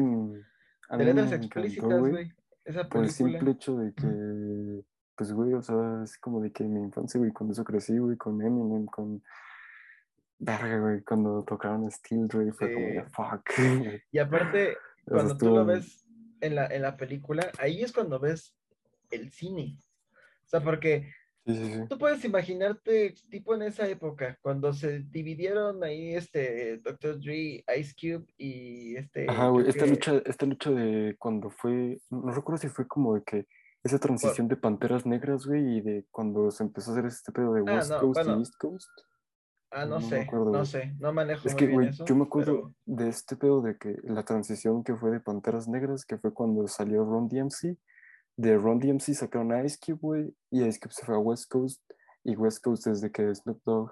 a 0.89 0.97
mí, 0.97 1.05
de 1.05 1.05
letras 1.05 1.33
explícitas, 1.33 2.01
güey. 2.01 2.33
Por 2.91 3.05
el 3.05 3.11
simple 3.11 3.51
hecho 3.51 3.77
de 3.77 3.93
que, 3.93 4.07
pues, 5.17 5.33
güey, 5.33 5.55
o 5.55 5.62
sea, 5.62 6.03
es 6.05 6.19
como 6.19 6.41
de 6.41 6.53
que 6.53 6.65
mi 6.65 6.81
infancia, 6.81 7.19
güey, 7.19 7.33
cuando 7.33 7.53
eso 7.53 7.65
crecí, 7.65 7.99
güey, 7.99 8.17
con 8.17 8.41
Eminem, 8.41 8.87
con. 8.87 9.23
Verga, 10.39 10.79
güey, 10.79 11.03
cuando 11.03 11.43
tocaron 11.45 11.91
Steel 11.91 12.27
Dre, 12.29 12.53
fue 12.53 12.73
como 12.73 12.87
de 12.87 13.05
fuck. 13.05 13.51
Y 14.12 14.19
aparte, 14.19 14.77
cuando 15.07 15.37
tú 15.37 15.55
lo 15.55 15.65
ves 15.65 16.07
en 16.41 16.57
la, 16.57 16.67
en 16.67 16.83
la 16.83 16.97
película, 16.97 17.51
ahí 17.59 17.83
es 17.83 17.93
cuando 17.93 18.19
ves 18.19 18.55
el 19.11 19.31
cine. 19.31 19.79
O 20.45 20.49
sea, 20.49 20.62
porque 20.62 21.11
Tú 21.91 21.99
puedes 21.99 22.25
imaginarte, 22.25 23.15
tipo 23.29 23.55
en 23.55 23.62
esa 23.62 23.87
época, 23.87 24.39
cuando 24.41 24.73
se 24.73 25.01
dividieron 25.01 25.85
ahí 25.85 26.15
este 26.15 26.79
Dr. 26.79 27.21
Dre, 27.21 27.62
Ice 27.79 27.95
Cube 28.01 28.25
y 28.39 28.97
este. 28.97 29.27
Ajá, 29.29 29.49
güey, 29.49 29.69
esta, 29.69 29.85
lucha, 29.85 30.23
esta 30.25 30.47
lucha 30.47 30.71
de 30.71 31.17
cuando 31.19 31.51
fue, 31.51 32.01
no 32.09 32.31
recuerdo 32.31 32.62
si 32.62 32.69
fue 32.69 32.89
como 32.89 33.15
de 33.15 33.25
que 33.25 33.47
esa 33.85 33.99
transición 33.99 34.49
de 34.49 34.57
panteras 34.57 35.07
negras, 35.07 35.47
güey, 35.47 35.76
y 35.76 35.80
de 35.80 36.07
cuando 36.11 36.51
se 36.51 36.64
empezó 36.64 36.91
a 36.91 36.95
hacer 36.95 37.07
este 37.07 37.30
pedo 37.32 37.53
de 37.53 37.62
ah, 37.66 37.76
West 37.76 37.93
Coast 38.01 38.20
y 38.26 38.30
East 38.41 38.57
Coast. 38.59 38.91
Ah, 39.70 39.87
no, 39.87 40.01
sé, 40.01 40.26
no 40.32 40.64
sé, 40.64 40.95
no 41.01 41.12
manejo. 41.12 41.47
Es 41.47 41.55
que, 41.55 41.66
güey, 41.66 41.91
yo 42.07 42.14
me 42.14 42.24
acuerdo 42.24 42.72
de 42.87 43.09
este 43.09 43.37
pedo 43.37 43.61
de 43.61 43.76
que 43.76 43.97
la 44.05 44.24
transición 44.24 44.85
que 44.85 44.95
fue 44.95 45.11
de 45.11 45.20
panteras 45.20 45.68
negras, 45.68 46.05
que 46.05 46.16
fue 46.16 46.32
cuando 46.32 46.66
salió 46.68 47.05
Ron 47.05 47.28
DMC 47.28 47.76
de 48.37 48.57
Ron 48.57 48.80
DMC 48.80 49.14
sacaron 49.14 49.53
a 49.53 49.64
Ice 49.64 49.78
Cube, 49.85 49.99
güey, 50.01 50.37
y 50.51 50.64
Ice 50.64 50.80
Cube 50.80 50.93
se 50.93 51.05
fue 51.05 51.14
a 51.14 51.18
West 51.18 51.51
Coast, 51.51 51.82
y 52.24 52.37
West 52.37 52.62
Coast 52.62 52.87
desde 52.87 53.11
que 53.12 53.35
Snoop 53.35 53.62
Dogg, 53.64 53.91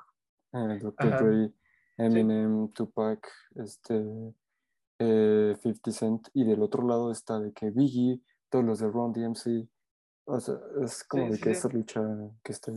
eh, 0.53 0.79
Dr. 0.81 1.19
Dre, 1.19 1.53
Eminem, 1.99 2.69
Tupac, 2.73 3.27
este, 3.57 3.95
50 3.95 4.31
eh, 4.99 5.93
Cent, 5.93 6.29
y 6.35 6.45
del 6.45 6.63
otro 6.63 6.87
lado 6.87 7.13
está 7.13 7.39
de 7.39 7.53
que 7.53 7.71
Biggie, 7.71 8.21
todos 8.51 8.65
los 8.65 8.81
de 8.81 8.89
Ron 8.89 9.13
DMC, 9.13 9.69
o 10.25 10.41
sea, 10.41 10.55
es 10.85 11.05
como 11.05 11.31
de 11.31 11.39
que 11.39 11.51
esa 11.51 11.69
lucha 11.69 12.01
que 12.43 12.53
está. 12.53 12.73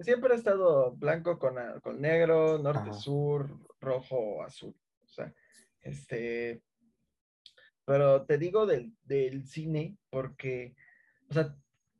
Siempre 0.00 0.32
ha 0.32 0.36
estado 0.36 0.92
blanco 0.92 1.38
con, 1.38 1.56
con 1.82 2.00
negro, 2.00 2.58
norte-sur, 2.58 3.50
rojo, 3.80 4.42
azul, 4.42 4.74
o 5.02 5.08
sea, 5.08 5.34
este, 5.80 6.62
pero 7.84 8.24
te 8.24 8.38
digo 8.38 8.66
del, 8.66 8.96
del 9.04 9.44
cine 9.46 9.96
porque 10.10 10.76
o 11.30 11.34
sea, 11.34 11.54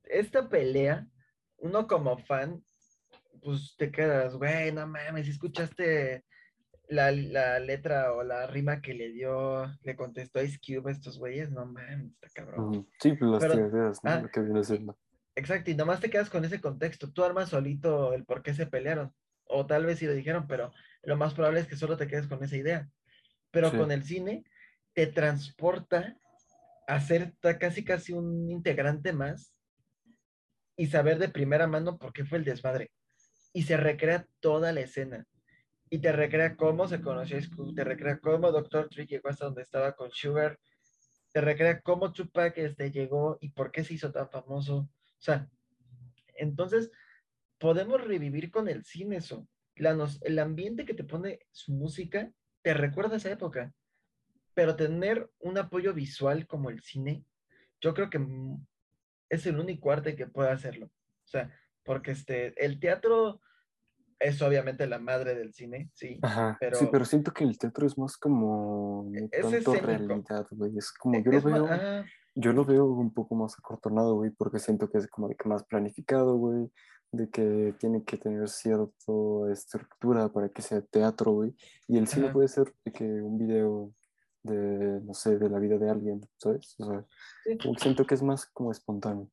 esta 0.05 0.49
pelea, 0.49 1.07
uno 1.59 1.87
como 1.87 2.17
fan, 2.19 2.65
pues 3.43 3.75
te 3.77 3.91
quedas, 3.91 4.35
güey, 4.35 4.73
no 4.73 4.87
mames, 4.87 5.27
si 5.27 5.33
escuchaste 5.33 6.25
la, 6.89 7.59
letra 7.61 8.13
o 8.13 8.23
la 8.23 8.47
rima 8.47 8.81
que 8.81 8.95
le 8.95 9.11
dio, 9.13 9.67
le 9.83 9.97
contestó 9.97 10.43
Ice 10.43 10.59
Cube 10.59 10.91
a 10.91 10.93
estos 10.93 11.19
güeyes, 11.19 11.51
no 11.51 11.67
mames, 11.67 12.13
está 12.21 12.29
cabrón. 12.43 12.89
Sí, 13.01 13.13
pues 13.13 13.43
las 13.43 13.55
ideas, 13.55 14.03
¿no? 14.03 14.11
Ah, 14.11 14.21
lo 14.23 14.29
que 14.29 14.41
viene 14.41 14.65
siendo. 14.65 14.99
Exacto, 15.35 15.71
y 15.71 15.77
nomás 15.77 16.01
te 16.01 16.11
quedas 16.11 16.31
con 16.31 16.45
ese 16.45 16.61
contexto. 16.61 17.13
Tú 17.13 17.23
armas 17.23 17.51
solito 17.51 18.13
el 18.13 18.25
por 18.25 18.43
qué 18.43 18.55
se 18.55 18.67
pelearon. 18.67 19.15
O 19.45 19.67
tal 19.67 19.87
vez 19.87 19.99
sí 19.99 20.07
lo 20.07 20.13
dijeron, 20.13 20.47
pero 20.49 20.73
lo 21.03 21.17
más 21.17 21.35
probable 21.35 21.61
es 21.61 21.69
que 21.69 21.77
solo 21.77 21.97
te 21.97 22.09
quedes 22.09 22.27
con 22.27 22.43
esa 22.43 22.57
idea. 22.57 22.91
Pero 23.51 23.71
con 23.71 23.93
el 23.93 24.03
cine 24.03 24.45
te 24.95 25.07
transporta 25.07 26.19
hacer 26.87 27.35
casi 27.61 27.85
casi 27.85 28.13
un 28.13 28.51
integrante 28.51 29.13
más 29.13 29.55
y 30.77 30.89
saber 30.89 31.19
de 31.19 31.29
primera 31.29 31.67
mano 31.67 31.99
por 31.99 32.13
qué 32.13 32.25
fue 32.25 32.39
el 32.39 32.45
desmadre. 32.45 32.91
Y 33.53 33.63
se 33.63 33.77
recrea 33.77 34.27
toda 34.41 34.73
la 34.73 34.81
escena. 34.81 35.25
Y 35.91 35.99
te 35.99 36.13
recrea 36.13 36.57
cómo 36.57 36.87
se 36.87 37.01
conoció 37.01 37.39
te 37.75 37.85
recrea 37.85 38.19
cómo 38.19 38.53
Dr. 38.53 38.89
Tree 38.89 39.07
llegó 39.07 39.29
hasta 39.29 39.47
donde 39.47 39.63
estaba 39.63 39.93
con 39.93 40.11
Sugar, 40.11 40.59
te 41.33 41.41
recrea 41.41 41.81
cómo 41.81 42.13
Tupac 42.13 42.57
este, 42.59 42.91
llegó 42.91 43.39
y 43.41 43.51
por 43.51 43.71
qué 43.71 43.85
se 43.85 43.95
hizo 43.95 44.13
tan 44.13 44.29
famoso. 44.29 44.77
O 44.79 45.21
sea, 45.21 45.49
entonces 46.37 46.91
podemos 47.59 48.05
revivir 48.05 48.51
con 48.51 48.69
el 48.69 48.85
cine 48.85 49.17
eso. 49.17 49.49
el 49.75 50.39
ambiente 50.39 50.85
que 50.85 50.95
te 50.95 51.05
pone 51.05 51.41
su 51.51 51.73
música 51.73 52.31
te 52.63 52.75
recuerda 52.75 53.17
esa 53.17 53.31
época 53.31 53.73
pero 54.59 54.75
tener 54.75 55.31
un 55.39 55.57
apoyo 55.57 55.95
visual 55.95 56.45
como 56.49 56.69
el 56.69 56.83
cine, 56.83 57.25
yo 57.81 57.95
creo 57.95 58.11
que 58.11 58.19
es 59.29 59.47
el 59.47 59.61
único 59.61 59.93
arte 59.93 60.17
que 60.17 60.27
puede 60.27 60.51
hacerlo. 60.51 60.87
O 60.87 61.29
sea, 61.29 61.57
porque 61.85 62.11
este, 62.11 62.65
el 62.65 62.81
teatro 62.81 63.41
es 64.21 64.43
obviamente 64.43 64.87
la 64.87 64.99
madre 64.99 65.35
del 65.35 65.53
cine, 65.53 65.91
sí. 65.95 66.19
Pero, 66.59 66.77
sí, 66.77 66.89
pero 66.91 67.05
siento 67.05 67.33
que 67.33 67.45
el 67.45 67.59
teatro 67.59 67.87
es 67.87 67.97
más 67.97 68.17
como 68.17 69.11
e, 69.15 69.29
es 69.31 69.51
tanto 69.51 69.75
realidad, 69.75 70.47
güey. 70.51 70.77
Es 70.77 70.93
como 70.93 71.23
yo 71.23 71.31
lo 71.31 71.43
veo, 71.43 71.69
yo 72.35 72.53
lo 72.53 72.65
veo 72.65 72.85
un 72.87 73.13
poco 73.13 73.35
más 73.35 73.57
acortonado, 73.59 74.17
güey, 74.17 74.31
porque 74.31 74.59
siento 74.59 74.91
que 74.91 74.99
es 74.99 75.07
como 75.09 75.29
de 75.29 75.37
que 75.37 75.49
más 75.49 75.65
planificado, 75.65 76.37
güey. 76.37 76.71
de 77.13 77.31
que 77.31 77.75
tiene 77.79 78.05
que 78.05 78.19
tener 78.19 78.49
cierta 78.49 79.13
estructura 79.51 80.29
para 80.29 80.49
que 80.49 80.63
sea 80.63 80.83
teatro, 80.83 81.33
güey. 81.33 81.55
Y 81.87 81.99
el 81.99 82.07
cine 82.07 82.31
puede 82.31 82.49
ser 82.49 82.73
de 82.85 82.93
que 82.93 83.05
un 83.05 83.39
video 83.39 83.93
de, 84.43 85.01
no 85.03 85.15
sé, 85.15 85.39
de 85.39 85.49
la 85.49 85.59
vida 85.59 85.79
de 85.79 85.91
alguien, 85.91 86.21
¿sabes? 86.37 86.77
O 86.79 86.87
sea, 86.87 87.05
siento 87.79 88.07
que 88.07 88.15
es 88.15 88.23
más 88.23 88.47
como 88.47 88.73
espontáneo. 88.73 89.29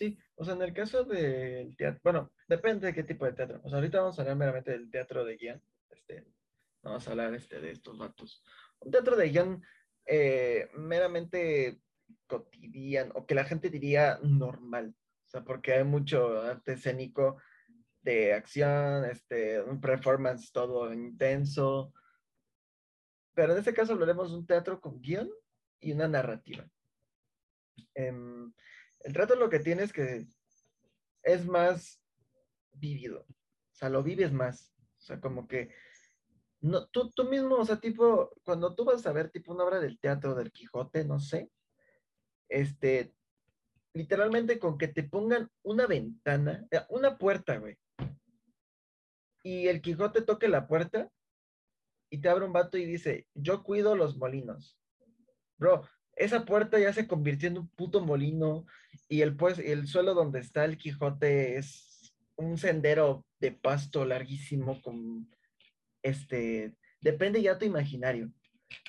Sí, 0.00 0.18
o 0.36 0.46
sea, 0.46 0.54
en 0.54 0.62
el 0.62 0.72
caso 0.72 1.04
del 1.04 1.76
teatro, 1.76 2.00
bueno, 2.02 2.32
depende 2.48 2.86
de 2.86 2.94
qué 2.94 3.02
tipo 3.02 3.26
de 3.26 3.34
teatro. 3.34 3.60
O 3.62 3.68
sea, 3.68 3.76
ahorita 3.76 4.00
vamos 4.00 4.18
a 4.18 4.22
hablar 4.22 4.36
meramente 4.38 4.70
del 4.70 4.90
teatro 4.90 5.26
de 5.26 5.36
guion. 5.36 5.62
Este, 5.90 6.26
vamos 6.82 7.06
a 7.06 7.10
hablar 7.10 7.34
este, 7.34 7.60
de 7.60 7.70
estos 7.70 7.98
datos. 7.98 8.42
Un 8.78 8.90
teatro 8.90 9.14
de 9.14 9.28
guion 9.28 9.62
eh, 10.06 10.70
meramente 10.72 11.82
cotidiano, 12.26 13.12
o 13.14 13.26
que 13.26 13.34
la 13.34 13.44
gente 13.44 13.68
diría 13.68 14.18
normal. 14.22 14.96
O 15.26 15.28
sea, 15.28 15.44
porque 15.44 15.74
hay 15.74 15.84
mucho 15.84 16.40
arte 16.40 16.72
escénico 16.72 17.36
de 18.00 18.32
acción, 18.32 19.04
este, 19.04 19.60
un 19.60 19.82
performance 19.82 20.50
todo 20.50 20.94
intenso. 20.94 21.92
Pero 23.34 23.52
en 23.52 23.58
este 23.58 23.74
caso 23.74 23.92
hablaremos 23.92 24.30
de 24.30 24.38
un 24.38 24.46
teatro 24.46 24.80
con 24.80 25.02
guion 25.02 25.30
y 25.78 25.92
una 25.92 26.08
narrativa. 26.08 26.66
Em, 27.94 28.50
el 29.00 29.12
trato 29.12 29.34
lo 29.36 29.50
que 29.50 29.60
tiene 29.60 29.82
es 29.82 29.92
que 29.92 30.26
es 31.22 31.46
más 31.46 32.02
vivido. 32.72 33.26
O 33.28 33.74
sea, 33.74 33.88
lo 33.88 34.02
vives 34.02 34.32
más. 34.32 34.74
O 34.98 35.00
sea, 35.02 35.20
como 35.20 35.48
que 35.48 35.70
no, 36.60 36.86
tú, 36.88 37.10
tú 37.10 37.24
mismo, 37.24 37.56
o 37.56 37.64
sea, 37.64 37.80
tipo, 37.80 38.30
cuando 38.44 38.74
tú 38.74 38.84
vas 38.84 39.06
a 39.06 39.12
ver 39.12 39.30
tipo 39.30 39.52
una 39.52 39.64
obra 39.64 39.80
del 39.80 39.98
teatro 39.98 40.34
del 40.34 40.52
Quijote, 40.52 41.04
no 41.04 41.18
sé, 41.18 41.50
este, 42.48 43.14
literalmente 43.94 44.58
con 44.58 44.76
que 44.76 44.88
te 44.88 45.04
pongan 45.04 45.50
una 45.62 45.86
ventana, 45.86 46.66
eh, 46.70 46.82
una 46.90 47.16
puerta, 47.16 47.56
güey, 47.56 47.78
y 49.42 49.68
el 49.68 49.80
Quijote 49.80 50.20
toque 50.20 50.48
la 50.48 50.66
puerta 50.66 51.10
y 52.10 52.20
te 52.20 52.28
abre 52.28 52.44
un 52.44 52.52
vato 52.52 52.76
y 52.76 52.84
dice, 52.84 53.26
yo 53.34 53.62
cuido 53.62 53.96
los 53.96 54.16
molinos. 54.18 54.78
Bro, 55.56 55.88
esa 56.20 56.44
puerta 56.44 56.78
ya 56.78 56.92
se 56.92 57.08
convirtió 57.08 57.48
en 57.48 57.58
un 57.58 57.68
puto 57.68 58.04
molino 58.04 58.66
y 59.08 59.22
el, 59.22 59.36
pues, 59.36 59.58
el 59.58 59.86
suelo 59.86 60.12
donde 60.12 60.40
está 60.40 60.66
el 60.66 60.76
Quijote 60.76 61.56
es 61.56 62.14
un 62.36 62.58
sendero 62.58 63.24
de 63.40 63.52
pasto 63.52 64.04
larguísimo 64.04 64.82
con, 64.82 65.30
este, 66.02 66.74
depende 67.00 67.40
ya 67.40 67.58
tu 67.58 67.64
imaginario, 67.64 68.30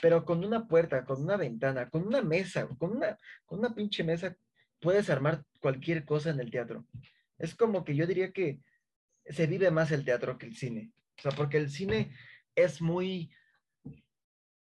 pero 0.01 0.25
con 0.25 0.43
una 0.43 0.67
puerta, 0.67 1.05
con 1.05 1.23
una 1.23 1.37
ventana, 1.37 1.89
con 1.89 2.05
una 2.05 2.21
mesa, 2.21 2.67
con 2.77 2.97
una, 2.97 3.17
con 3.45 3.59
una 3.59 3.73
pinche 3.73 4.03
mesa, 4.03 4.35
puedes 4.81 5.09
armar 5.09 5.45
cualquier 5.61 6.03
cosa 6.03 6.31
en 6.31 6.39
el 6.41 6.51
teatro. 6.51 6.85
Es 7.37 7.55
como 7.55 7.85
que 7.85 7.95
yo 7.95 8.05
diría 8.07 8.33
que 8.33 8.59
se 9.25 9.47
vive 9.47 9.71
más 9.71 9.91
el 9.91 10.03
teatro 10.03 10.37
que 10.37 10.47
el 10.47 10.57
cine. 10.57 10.91
O 11.17 11.21
sea, 11.21 11.31
porque 11.31 11.57
el 11.57 11.69
cine 11.69 12.13
es 12.55 12.81
muy... 12.81 13.31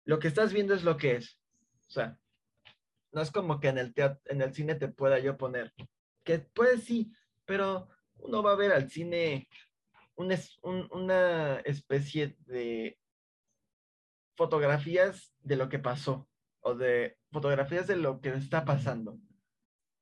Lo 0.05 0.21
que 0.21 0.29
estás 0.29 0.53
viendo 0.53 0.75
es 0.75 0.85
lo 0.85 0.97
que 0.97 1.17
es. 1.17 1.39
O 1.89 1.91
sea, 1.91 2.19
no 3.13 3.23
es 3.23 3.31
como 3.31 3.61
que 3.61 3.69
en 3.69 3.79
el, 3.79 3.95
teatro, 3.95 4.21
en 4.27 4.43
el 4.43 4.55
cine 4.55 4.75
te 4.75 4.89
pueda 4.89 5.19
yo 5.19 5.37
poner. 5.37 5.73
Que 6.25 6.39
pues 6.39 6.85
sí, 6.85 7.13
pero 7.45 7.89
uno 8.19 8.43
va 8.43 8.53
a 8.53 8.57
ver 8.57 8.73
al 8.73 8.91
cine 8.91 9.49
una 10.17 11.61
especie 11.65 12.37
de 12.47 12.99
fotografías 14.37 15.33
de 15.41 15.57
lo 15.57 15.69
que 15.69 15.79
pasó 15.79 16.29
o 16.61 16.75
de 16.75 17.17
fotografías 17.33 17.87
de 17.87 17.97
lo 17.97 18.21
que 18.21 18.31
está 18.31 18.65
pasando. 18.65 19.19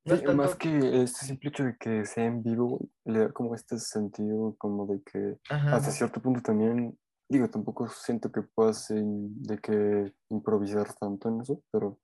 Más 0.05 0.55
que 0.55 1.03
este 1.03 1.25
simple 1.25 1.49
hecho 1.49 1.63
de 1.63 1.77
que 1.77 2.05
sea 2.05 2.25
en 2.25 2.41
vivo, 2.41 2.79
le 3.05 3.19
da 3.19 3.31
como 3.31 3.53
este 3.53 3.77
sentido 3.77 4.55
como 4.57 4.87
de 4.87 5.01
que 5.03 5.37
hasta 5.49 5.91
cierto 5.91 6.21
punto 6.21 6.41
también, 6.41 6.97
digo, 7.27 7.49
tampoco 7.49 7.87
siento 7.89 8.31
que 8.31 8.41
puedas 8.41 8.87
de 8.89 9.57
que 9.59 10.13
improvisar 10.29 10.93
tanto 10.95 11.29
en 11.29 11.41
eso, 11.41 11.61
pero 11.71 11.99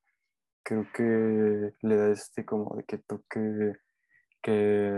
creo 0.66 0.86
que 0.94 1.74
le 1.82 1.96
da 1.96 2.10
este 2.10 2.44
como 2.44 2.76
de 2.76 2.84
que 2.84 2.98
toque 2.98 3.78
que 4.42 4.92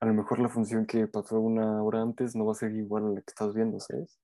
a 0.00 0.06
lo 0.06 0.14
mejor 0.14 0.40
la 0.40 0.50
función 0.50 0.86
que 0.86 1.06
pasó 1.06 1.40
una 1.40 1.82
hora 1.82 2.02
antes 2.02 2.36
no 2.36 2.44
va 2.44 2.52
a 2.52 2.56
ser 2.56 2.72
igual 2.72 3.06
a 3.06 3.08
la 3.08 3.20
que 3.22 3.30
estás 3.30 3.54
viendo, 3.54 3.80
¿sabes? 3.80 4.20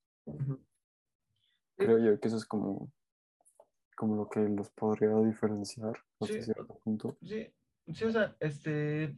Creo 1.77 1.99
yo 1.99 2.21
que 2.21 2.29
eso 2.29 2.37
es 2.37 2.45
como, 2.45 2.93
como 3.97 4.17
lo 4.17 4.29
que 4.29 4.41
los 4.41 4.69
podría 4.71 5.15
diferenciar 5.21 5.95
hasta 6.21 6.43
cierto 6.43 6.79
punto. 6.85 7.17
Sí, 7.23 7.51
Sí, 7.95 8.05
o 8.05 8.13
sea, 8.13 8.37
este. 8.41 9.17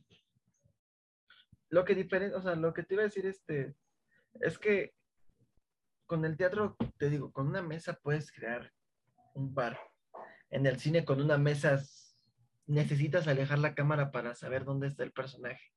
Lo 1.68 1.84
que 1.84 2.08
o 2.34 2.42
sea, 2.42 2.54
lo 2.54 2.74
que 2.74 2.82
te 2.82 2.94
iba 2.94 3.02
a 3.02 3.06
decir, 3.06 3.24
este, 3.26 3.74
es 4.40 4.58
que 4.58 4.94
con 6.06 6.24
el 6.24 6.36
teatro, 6.36 6.76
te 6.98 7.08
digo, 7.08 7.32
con 7.32 7.48
una 7.48 7.62
mesa 7.62 7.98
puedes 8.02 8.30
crear 8.30 8.72
un 9.34 9.54
bar. 9.54 9.78
En 10.52 10.66
el 10.66 10.78
cine, 10.78 11.04
con 11.04 11.20
una 11.20 11.38
mesa, 11.38 11.82
necesitas 12.66 13.26
alejar 13.26 13.58
la 13.58 13.74
cámara 13.74 14.12
para 14.12 14.34
saber 14.34 14.64
dónde 14.64 14.86
está 14.86 15.02
el 15.02 15.12
personaje. 15.12 15.72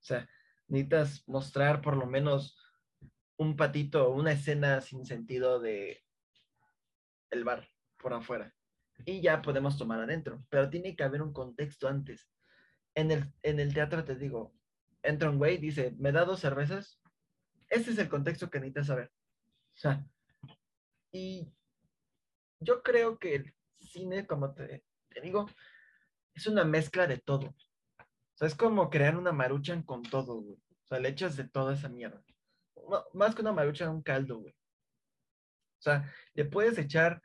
O 0.00 0.04
sea, 0.04 0.28
necesitas 0.68 1.24
mostrar 1.26 1.82
por 1.82 1.96
lo 1.96 2.06
menos 2.06 2.56
un 3.36 3.56
patito, 3.56 4.10
una 4.10 4.32
escena 4.32 4.80
sin 4.80 5.04
sentido 5.04 5.60
de 5.60 6.02
el 7.30 7.44
bar 7.44 7.68
por 7.98 8.14
afuera 8.14 8.54
y 9.04 9.20
ya 9.20 9.42
podemos 9.42 9.76
tomar 9.76 10.00
adentro, 10.00 10.44
pero 10.48 10.70
tiene 10.70 10.96
que 10.96 11.02
haber 11.02 11.20
un 11.20 11.32
contexto 11.32 11.88
antes. 11.88 12.30
En 12.94 13.10
el, 13.10 13.32
en 13.42 13.60
el 13.60 13.74
teatro 13.74 14.04
te 14.04 14.14
digo, 14.14 14.54
entra 15.02 15.28
un 15.28 15.38
güey, 15.38 15.58
dice, 15.58 15.94
¿me 15.98 16.12
da 16.12 16.24
dos 16.24 16.40
cervezas? 16.40 17.00
Ese 17.68 17.90
es 17.90 17.98
el 17.98 18.08
contexto 18.08 18.48
que 18.48 18.60
necesitas 18.60 18.86
saber. 18.86 19.12
O 19.74 19.78
sea, 19.78 20.06
y 21.12 21.52
yo 22.60 22.82
creo 22.82 23.18
que 23.18 23.54
cine, 23.96 24.26
como 24.26 24.52
te, 24.52 24.84
te 25.08 25.20
digo, 25.20 25.46
es 26.34 26.46
una 26.46 26.64
mezcla 26.64 27.06
de 27.06 27.18
todo. 27.18 27.46
O 27.48 28.38
sea, 28.38 28.48
es 28.48 28.54
como 28.54 28.90
crear 28.90 29.16
una 29.16 29.32
maruchan 29.32 29.82
con 29.82 30.02
todo, 30.02 30.42
güey. 30.42 30.58
O 30.84 30.86
sea, 30.86 31.00
le 31.00 31.08
echas 31.08 31.36
de 31.36 31.48
toda 31.48 31.74
esa 31.74 31.88
mierda. 31.88 32.22
más 33.14 33.34
que 33.34 33.42
una 33.42 33.52
maruchan, 33.52 33.90
un 33.90 34.02
caldo, 34.02 34.38
güey. 34.38 34.52
O 34.52 35.82
sea, 35.82 36.12
le 36.34 36.44
puedes 36.44 36.78
echar 36.78 37.22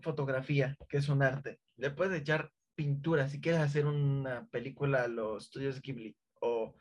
fotografía, 0.00 0.76
que 0.88 0.98
es 0.98 1.08
un 1.08 1.22
arte. 1.22 1.60
Le 1.76 1.90
puedes 1.90 2.20
echar 2.20 2.52
pintura, 2.74 3.28
si 3.28 3.40
quieres 3.40 3.60
hacer 3.60 3.86
una 3.86 4.46
película 4.48 5.04
a 5.04 5.08
los 5.08 5.44
estudios 5.44 5.80
Ghibli 5.80 6.16
o 6.40 6.74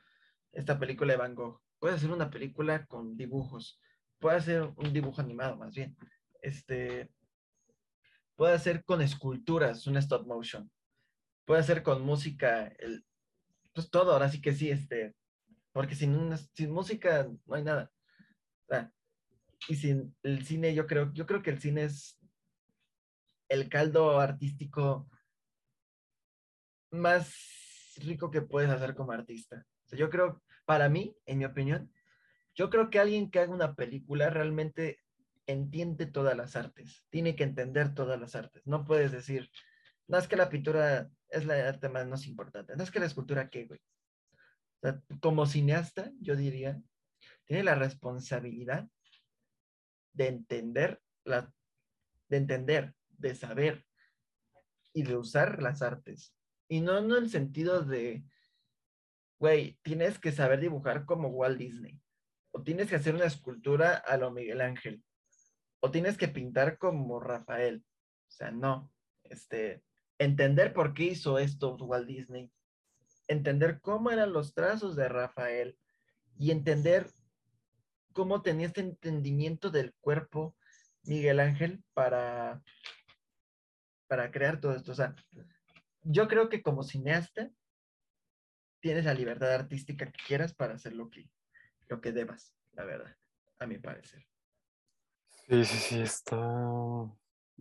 esta 0.51 0.77
película 0.77 1.13
de 1.13 1.17
Van 1.17 1.35
Gogh. 1.35 1.61
Puedes 1.79 1.97
hacer 1.97 2.11
una 2.11 2.29
película 2.29 2.85
con 2.85 3.17
dibujos. 3.17 3.79
Puedes 4.19 4.43
hacer 4.43 4.61
un 4.75 4.93
dibujo 4.93 5.21
animado, 5.21 5.57
más 5.57 5.73
bien. 5.73 5.95
Este, 6.41 7.09
puede 8.35 8.53
hacer 8.53 8.83
con 8.83 9.01
esculturas, 9.01 9.87
un 9.87 9.97
stop 9.97 10.27
motion. 10.27 10.69
Puede 11.45 11.61
hacer 11.61 11.83
con 11.83 12.01
música, 12.01 12.71
pues 13.73 13.89
todo, 13.89 14.11
ahora 14.13 14.29
sí 14.29 14.41
que 14.41 14.53
sí, 14.53 14.69
este, 14.69 15.15
porque 15.71 15.95
sin, 15.95 16.35
sin 16.53 16.71
música 16.71 17.27
no 17.45 17.55
hay 17.55 17.63
nada. 17.63 17.91
y 19.67 19.75
sin 19.75 20.15
el 20.23 20.45
cine, 20.45 20.73
yo 20.73 20.85
creo, 20.87 21.11
yo 21.13 21.25
creo 21.25 21.41
que 21.41 21.51
el 21.51 21.59
cine 21.59 21.83
es 21.83 22.19
el 23.49 23.69
caldo 23.69 24.19
artístico 24.19 25.09
más 26.91 27.33
rico 27.97 28.31
que 28.31 28.41
puedes 28.41 28.69
hacer 28.69 28.95
como 28.95 29.11
artista. 29.11 29.65
yo 29.91 30.09
creo, 30.09 30.41
para 30.65 30.89
mí, 30.89 31.15
en 31.25 31.37
mi 31.39 31.45
opinión, 31.45 31.91
yo 32.55 32.69
creo 32.69 32.89
que 32.89 32.99
alguien 32.99 33.29
que 33.29 33.39
haga 33.39 33.53
una 33.53 33.75
película 33.75 34.29
realmente 34.29 34.99
entiende 35.47 36.05
todas 36.05 36.35
las 36.35 36.55
artes, 36.55 37.05
tiene 37.09 37.35
que 37.35 37.43
entender 37.43 37.93
todas 37.93 38.19
las 38.19 38.35
artes. 38.35 38.65
No 38.65 38.85
puedes 38.85 39.11
decir, 39.11 39.49
no 40.07 40.17
es 40.17 40.27
que 40.27 40.35
la 40.35 40.49
pintura 40.49 41.09
es 41.29 41.45
la 41.45 41.67
arte 41.67 41.89
más 41.89 42.27
importante, 42.27 42.75
no 42.75 42.83
es 42.83 42.91
que 42.91 42.99
la 42.99 43.05
escultura 43.05 43.49
qué, 43.49 43.65
güey. 43.65 43.81
como 45.19 45.45
cineasta, 45.45 46.11
yo 46.19 46.35
diría, 46.35 46.81
tiene 47.45 47.63
la 47.63 47.75
responsabilidad 47.75 48.87
de 50.13 50.27
entender 50.27 51.01
la, 51.23 51.51
de 52.29 52.37
entender 52.37 52.95
de 53.09 53.35
saber 53.35 53.85
y 54.93 55.03
de 55.03 55.17
usar 55.17 55.61
las 55.61 55.81
artes. 55.81 56.35
Y 56.67 56.81
no 56.81 56.97
en 56.97 57.11
el 57.11 57.29
sentido 57.29 57.83
de, 57.83 58.23
güey, 59.39 59.77
tienes 59.83 60.19
que 60.19 60.31
saber 60.31 60.59
dibujar 60.59 61.05
como 61.05 61.29
Walt 61.29 61.57
Disney. 61.57 61.99
O 62.51 62.63
tienes 62.63 62.89
que 62.89 62.95
hacer 62.95 63.15
una 63.15 63.25
escultura 63.25 63.95
a 63.95 64.17
lo 64.17 64.31
Miguel 64.31 64.61
Ángel. 64.61 65.03
O 65.85 65.91
tienes 65.91 66.17
que 66.17 66.27
pintar 66.27 66.79
como 66.79 67.19
Rafael. 67.19 67.85
O 68.27 68.31
sea, 68.31 68.49
no. 68.49 68.91
Este, 69.21 69.83
entender 70.17 70.73
por 70.73 70.95
qué 70.95 71.03
hizo 71.03 71.37
esto 71.37 71.75
Walt 71.75 72.07
Disney. 72.07 72.51
Entender 73.27 73.79
cómo 73.81 74.09
eran 74.09 74.33
los 74.33 74.55
trazos 74.55 74.95
de 74.95 75.07
Rafael. 75.07 75.77
Y 76.39 76.49
entender 76.49 77.07
cómo 78.13 78.41
tenía 78.41 78.65
este 78.65 78.81
entendimiento 78.81 79.69
del 79.69 79.93
cuerpo 80.01 80.55
Miguel 81.03 81.39
Ángel 81.39 81.83
para 81.93 82.63
para 84.07 84.31
crear 84.31 84.59
todo 84.59 84.75
esto. 84.75 84.91
O 84.91 84.95
sea, 84.95 85.13
yo 86.01 86.27
creo 86.27 86.49
que 86.49 86.63
como 86.63 86.81
cineasta 86.81 87.51
tienes 88.79 89.05
la 89.05 89.13
libertad 89.13 89.53
artística 89.53 90.11
que 90.11 90.23
quieras 90.25 90.55
para 90.55 90.73
hacer 90.73 90.93
lo 90.93 91.11
que, 91.11 91.29
lo 91.89 92.01
que 92.01 92.11
debas, 92.11 92.55
la 92.73 92.85
verdad, 92.85 93.15
a 93.59 93.67
mi 93.67 93.77
parecer. 93.77 94.25
Sí, 95.47 95.63
sí, 95.63 95.77
sí, 95.77 96.01
está. 96.01 96.37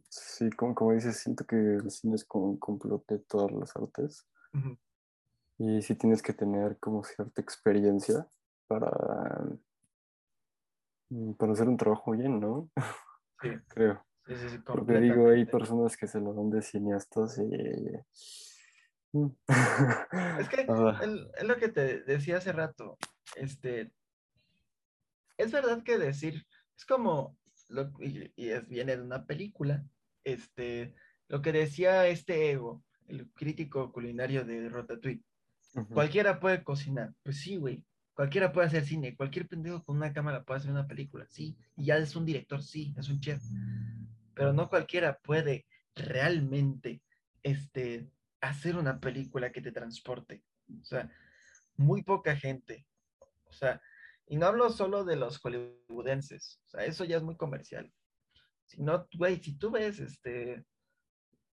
Sí, 0.08 0.48
como, 0.50 0.74
como 0.74 0.92
dices, 0.92 1.18
siento 1.18 1.44
que 1.44 1.56
el 1.56 1.90
cine 1.90 2.14
es 2.14 2.24
como 2.24 2.46
un 2.46 2.56
complot 2.58 3.06
de 3.08 3.18
todas 3.18 3.52
las 3.52 3.76
artes. 3.76 4.26
Y 5.58 5.82
sí 5.82 5.94
tienes 5.94 6.22
que 6.22 6.32
tener 6.32 6.78
como 6.78 7.04
cierta 7.04 7.42
experiencia 7.42 8.26
para, 8.66 8.90
mm, 11.10 11.32
para 11.34 11.52
hacer 11.52 11.68
un 11.68 11.76
trabajo 11.76 12.12
bien, 12.12 12.40
¿no? 12.40 12.70
Sí. 13.42 13.48
Creo. 13.68 14.04
Sí, 14.26 14.36
sí, 14.36 14.48
sí, 14.48 14.58
Porque 14.58 15.00
digo, 15.00 15.28
hay 15.28 15.44
personas 15.44 15.96
que 15.98 16.06
se 16.06 16.18
lo 16.20 16.32
dan 16.32 16.48
de 16.48 16.62
cineastas 16.62 17.38
y... 17.38 17.50
Mm. 19.12 19.30
Es 20.40 20.48
que 20.48 20.66
es 21.36 21.44
lo 21.44 21.56
que 21.56 21.68
te 21.68 22.00
decía 22.00 22.38
hace 22.38 22.52
rato. 22.52 22.96
Este, 23.36 23.92
es 25.36 25.52
verdad 25.52 25.82
que 25.82 25.98
decir, 25.98 26.46
es 26.76 26.86
como, 26.86 27.36
lo, 27.68 27.92
y, 28.00 28.32
y 28.36 28.48
es, 28.50 28.66
viene 28.68 28.96
de 28.96 29.02
una 29.02 29.26
película, 29.26 29.84
este, 30.24 30.94
lo 31.28 31.42
que 31.42 31.52
decía 31.52 32.06
este 32.06 32.50
ego, 32.50 32.84
el 33.08 33.30
crítico 33.32 33.92
culinario 33.92 34.44
de 34.44 34.68
Ratatouille. 34.68 35.22
ujú. 35.74 35.94
Cualquiera 35.94 36.40
puede 36.40 36.62
cocinar. 36.62 37.12
Pues 37.22 37.40
sí, 37.40 37.56
güey. 37.56 37.84
Cualquiera 38.14 38.52
puede 38.52 38.68
hacer 38.68 38.84
cine. 38.84 39.16
Cualquier 39.16 39.48
pendejo 39.48 39.82
con 39.82 39.96
una 39.96 40.12
cámara 40.12 40.44
puede 40.44 40.60
hacer 40.60 40.70
una 40.70 40.86
película. 40.86 41.26
Sí. 41.28 41.56
Y 41.76 41.86
ya 41.86 41.96
es 41.96 42.14
un 42.14 42.24
director. 42.24 42.62
Sí. 42.62 42.94
Es 42.96 43.08
un 43.08 43.20
chef. 43.20 43.42
Pero 44.34 44.52
no 44.52 44.68
cualquiera 44.68 45.18
puede 45.18 45.66
realmente 45.94 47.02
este, 47.42 48.08
hacer 48.40 48.76
una 48.76 49.00
película 49.00 49.50
que 49.50 49.60
te 49.60 49.72
transporte. 49.72 50.44
O 50.80 50.84
sea, 50.84 51.10
muy 51.76 52.02
poca 52.02 52.36
gente. 52.36 52.86
O 53.46 53.52
sea, 53.52 53.82
y 54.26 54.36
no 54.36 54.46
hablo 54.46 54.70
solo 54.70 55.04
de 55.04 55.16
los 55.16 55.38
hollywoodenses. 55.38 56.60
O 56.66 56.68
sea, 56.68 56.84
eso 56.84 57.04
ya 57.04 57.16
es 57.16 57.22
muy 57.22 57.36
comercial. 57.36 57.92
Si 58.64 58.82
no, 58.82 59.06
güey, 59.16 59.42
si 59.42 59.56
tú 59.58 59.70
ves 59.70 60.00
este, 60.00 60.64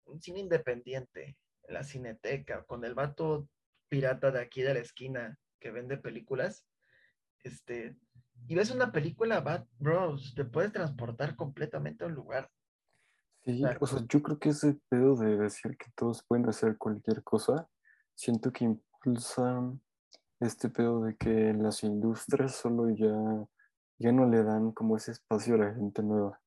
un 0.05 0.21
cine 0.21 0.39
independiente 0.39 1.37
en 1.63 1.73
la 1.73 1.83
cineteca 1.83 2.63
con 2.63 2.85
el 2.85 2.93
vato 2.93 3.49
pirata 3.89 4.31
de 4.31 4.41
aquí 4.41 4.61
de 4.61 4.73
la 4.73 4.79
esquina 4.79 5.37
que 5.59 5.71
vende 5.71 5.97
películas, 5.97 6.65
este, 7.43 7.97
y 8.47 8.55
ves 8.55 8.71
una 8.71 8.91
película, 8.91 9.41
va, 9.41 9.65
bros, 9.77 10.33
te 10.35 10.45
puedes 10.45 10.71
transportar 10.71 11.35
completamente 11.35 12.03
a 12.03 12.07
un 12.07 12.13
lugar. 12.13 12.49
Sí, 13.43 13.63
o 13.79 13.87
sea, 13.87 14.05
yo 14.07 14.21
creo 14.21 14.39
que 14.39 14.49
ese 14.49 14.79
pedo 14.87 15.15
de 15.15 15.35
decir 15.35 15.75
que 15.75 15.91
todos 15.95 16.23
pueden 16.23 16.47
hacer 16.47 16.77
cualquier 16.77 17.23
cosa, 17.23 17.67
siento 18.13 18.51
que 18.51 18.65
impulsa 18.65 19.59
este 20.41 20.69
pedo 20.69 21.03
de 21.03 21.15
que 21.15 21.53
las 21.53 21.83
industrias 21.83 22.55
solo 22.55 22.89
ya, 22.89 23.47
ya 23.99 24.11
no 24.11 24.27
le 24.27 24.43
dan 24.43 24.71
como 24.71 24.97
ese 24.97 25.11
espacio 25.11 25.55
a 25.55 25.59
la 25.59 25.73
gente 25.73 26.01
nueva. 26.03 26.41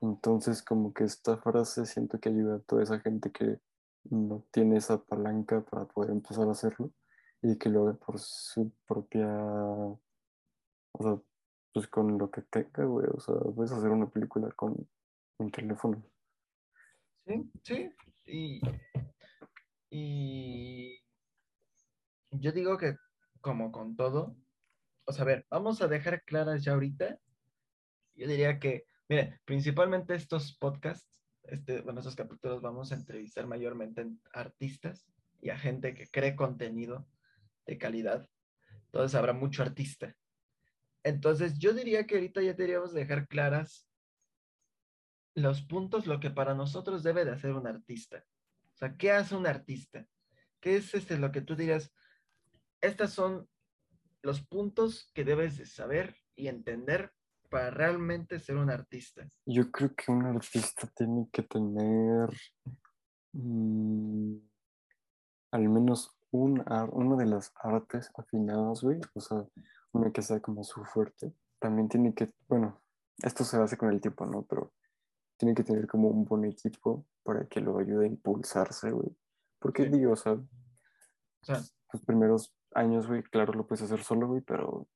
Entonces, 0.00 0.62
como 0.62 0.92
que 0.92 1.04
esta 1.04 1.36
frase 1.36 1.86
siento 1.86 2.18
que 2.18 2.28
ayuda 2.28 2.56
a 2.56 2.60
toda 2.60 2.82
esa 2.82 3.00
gente 3.00 3.30
que 3.30 3.60
no 4.04 4.44
tiene 4.50 4.76
esa 4.78 5.02
palanca 5.02 5.60
para 5.62 5.84
poder 5.84 6.10
empezar 6.10 6.48
a 6.48 6.52
hacerlo 6.52 6.90
y 7.42 7.56
que 7.56 7.68
lo 7.68 7.88
haga 7.88 7.98
por 7.98 8.18
su 8.18 8.72
propia, 8.86 9.28
o 9.36 10.00
sea, 11.00 11.18
pues 11.72 11.86
con 11.88 12.18
lo 12.18 12.30
que 12.30 12.42
tenga, 12.42 12.84
güey. 12.84 13.06
O 13.12 13.20
sea, 13.20 13.34
puedes 13.54 13.72
hacer 13.72 13.90
una 13.90 14.08
película 14.08 14.50
con 14.52 14.88
un 15.38 15.50
teléfono. 15.50 16.02
Sí, 17.26 17.50
sí. 17.62 17.90
Y, 18.26 18.60
y 19.90 21.01
yo 22.32 22.52
digo 22.52 22.76
que 22.78 22.96
como 23.40 23.72
con 23.72 23.96
todo, 23.96 24.36
o 25.04 25.12
sea, 25.12 25.44
vamos 25.50 25.82
a 25.82 25.88
dejar 25.88 26.22
claras 26.24 26.62
ya 26.64 26.72
ahorita. 26.72 27.18
Yo 28.14 28.28
diría 28.28 28.58
que, 28.58 28.86
mire, 29.08 29.40
principalmente 29.44 30.14
estos 30.14 30.56
podcasts, 30.56 31.20
este, 31.44 31.80
bueno, 31.80 32.00
estos 32.00 32.16
capítulos 32.16 32.62
vamos 32.62 32.92
a 32.92 32.94
entrevistar 32.94 33.46
mayormente 33.46 34.06
a 34.32 34.40
artistas 34.40 35.06
y 35.40 35.50
a 35.50 35.58
gente 35.58 35.94
que 35.94 36.06
cree 36.06 36.36
contenido 36.36 37.06
de 37.66 37.78
calidad. 37.78 38.28
Entonces 38.86 39.14
habrá 39.16 39.32
mucho 39.32 39.62
artista. 39.62 40.14
Entonces 41.02 41.58
yo 41.58 41.72
diría 41.72 42.06
que 42.06 42.14
ahorita 42.14 42.42
ya 42.42 42.52
deberíamos 42.52 42.92
dejar 42.92 43.26
claras 43.26 43.88
los 45.34 45.62
puntos, 45.62 46.06
lo 46.06 46.20
que 46.20 46.30
para 46.30 46.54
nosotros 46.54 47.02
debe 47.02 47.24
de 47.24 47.32
hacer 47.32 47.52
un 47.54 47.66
artista. 47.66 48.24
O 48.74 48.76
sea, 48.76 48.96
¿qué 48.96 49.10
hace 49.10 49.34
un 49.34 49.46
artista? 49.46 50.06
¿Qué 50.60 50.76
es 50.76 50.94
este, 50.94 51.18
lo 51.18 51.32
que 51.32 51.40
tú 51.40 51.56
dirías? 51.56 51.92
Estos 52.82 53.12
son 53.12 53.48
los 54.22 54.42
puntos 54.42 55.10
que 55.14 55.24
debes 55.24 55.56
de 55.56 55.66
saber 55.66 56.16
y 56.36 56.48
entender 56.48 57.12
para 57.48 57.70
realmente 57.70 58.38
ser 58.40 58.56
un 58.56 58.70
artista. 58.70 59.26
Yo 59.46 59.70
creo 59.70 59.94
que 59.94 60.10
un 60.10 60.24
artista 60.26 60.88
tiene 60.96 61.28
que 61.32 61.42
tener 61.42 62.28
mm, 63.32 64.36
al 65.52 65.68
menos 65.68 66.16
un 66.30 66.64
una 66.92 67.16
de 67.16 67.26
las 67.26 67.52
artes 67.62 68.10
afinadas, 68.16 68.82
güey. 68.82 68.98
O 69.14 69.20
sea, 69.20 69.46
una 69.92 70.10
que 70.10 70.22
sea 70.22 70.40
como 70.40 70.64
su 70.64 70.84
fuerte. 70.84 71.34
También 71.60 71.88
tiene 71.88 72.14
que, 72.14 72.32
bueno, 72.48 72.82
esto 73.22 73.44
se 73.44 73.58
hace 73.58 73.76
con 73.76 73.90
el 73.90 74.00
tiempo, 74.00 74.26
¿no? 74.26 74.42
Pero 74.44 74.72
tiene 75.36 75.54
que 75.54 75.62
tener 75.62 75.86
como 75.86 76.08
un 76.08 76.24
buen 76.24 76.44
equipo 76.46 77.06
para 77.22 77.46
que 77.46 77.60
lo 77.60 77.78
ayude 77.78 78.06
a 78.06 78.08
impulsarse, 78.08 78.90
güey. 78.90 79.14
Porque 79.60 79.84
Sí. 79.84 79.90
digo, 79.90 80.12
o 80.12 80.16
sea, 80.16 80.32
O 80.32 81.44
sea, 81.44 81.60
los 81.92 82.02
primeros 82.02 82.54
años, 82.74 83.06
güey, 83.06 83.22
claro, 83.22 83.52
lo 83.52 83.66
puedes 83.66 83.82
hacer 83.82 84.02
solo, 84.02 84.28
güey, 84.28 84.40
pero 84.42 84.88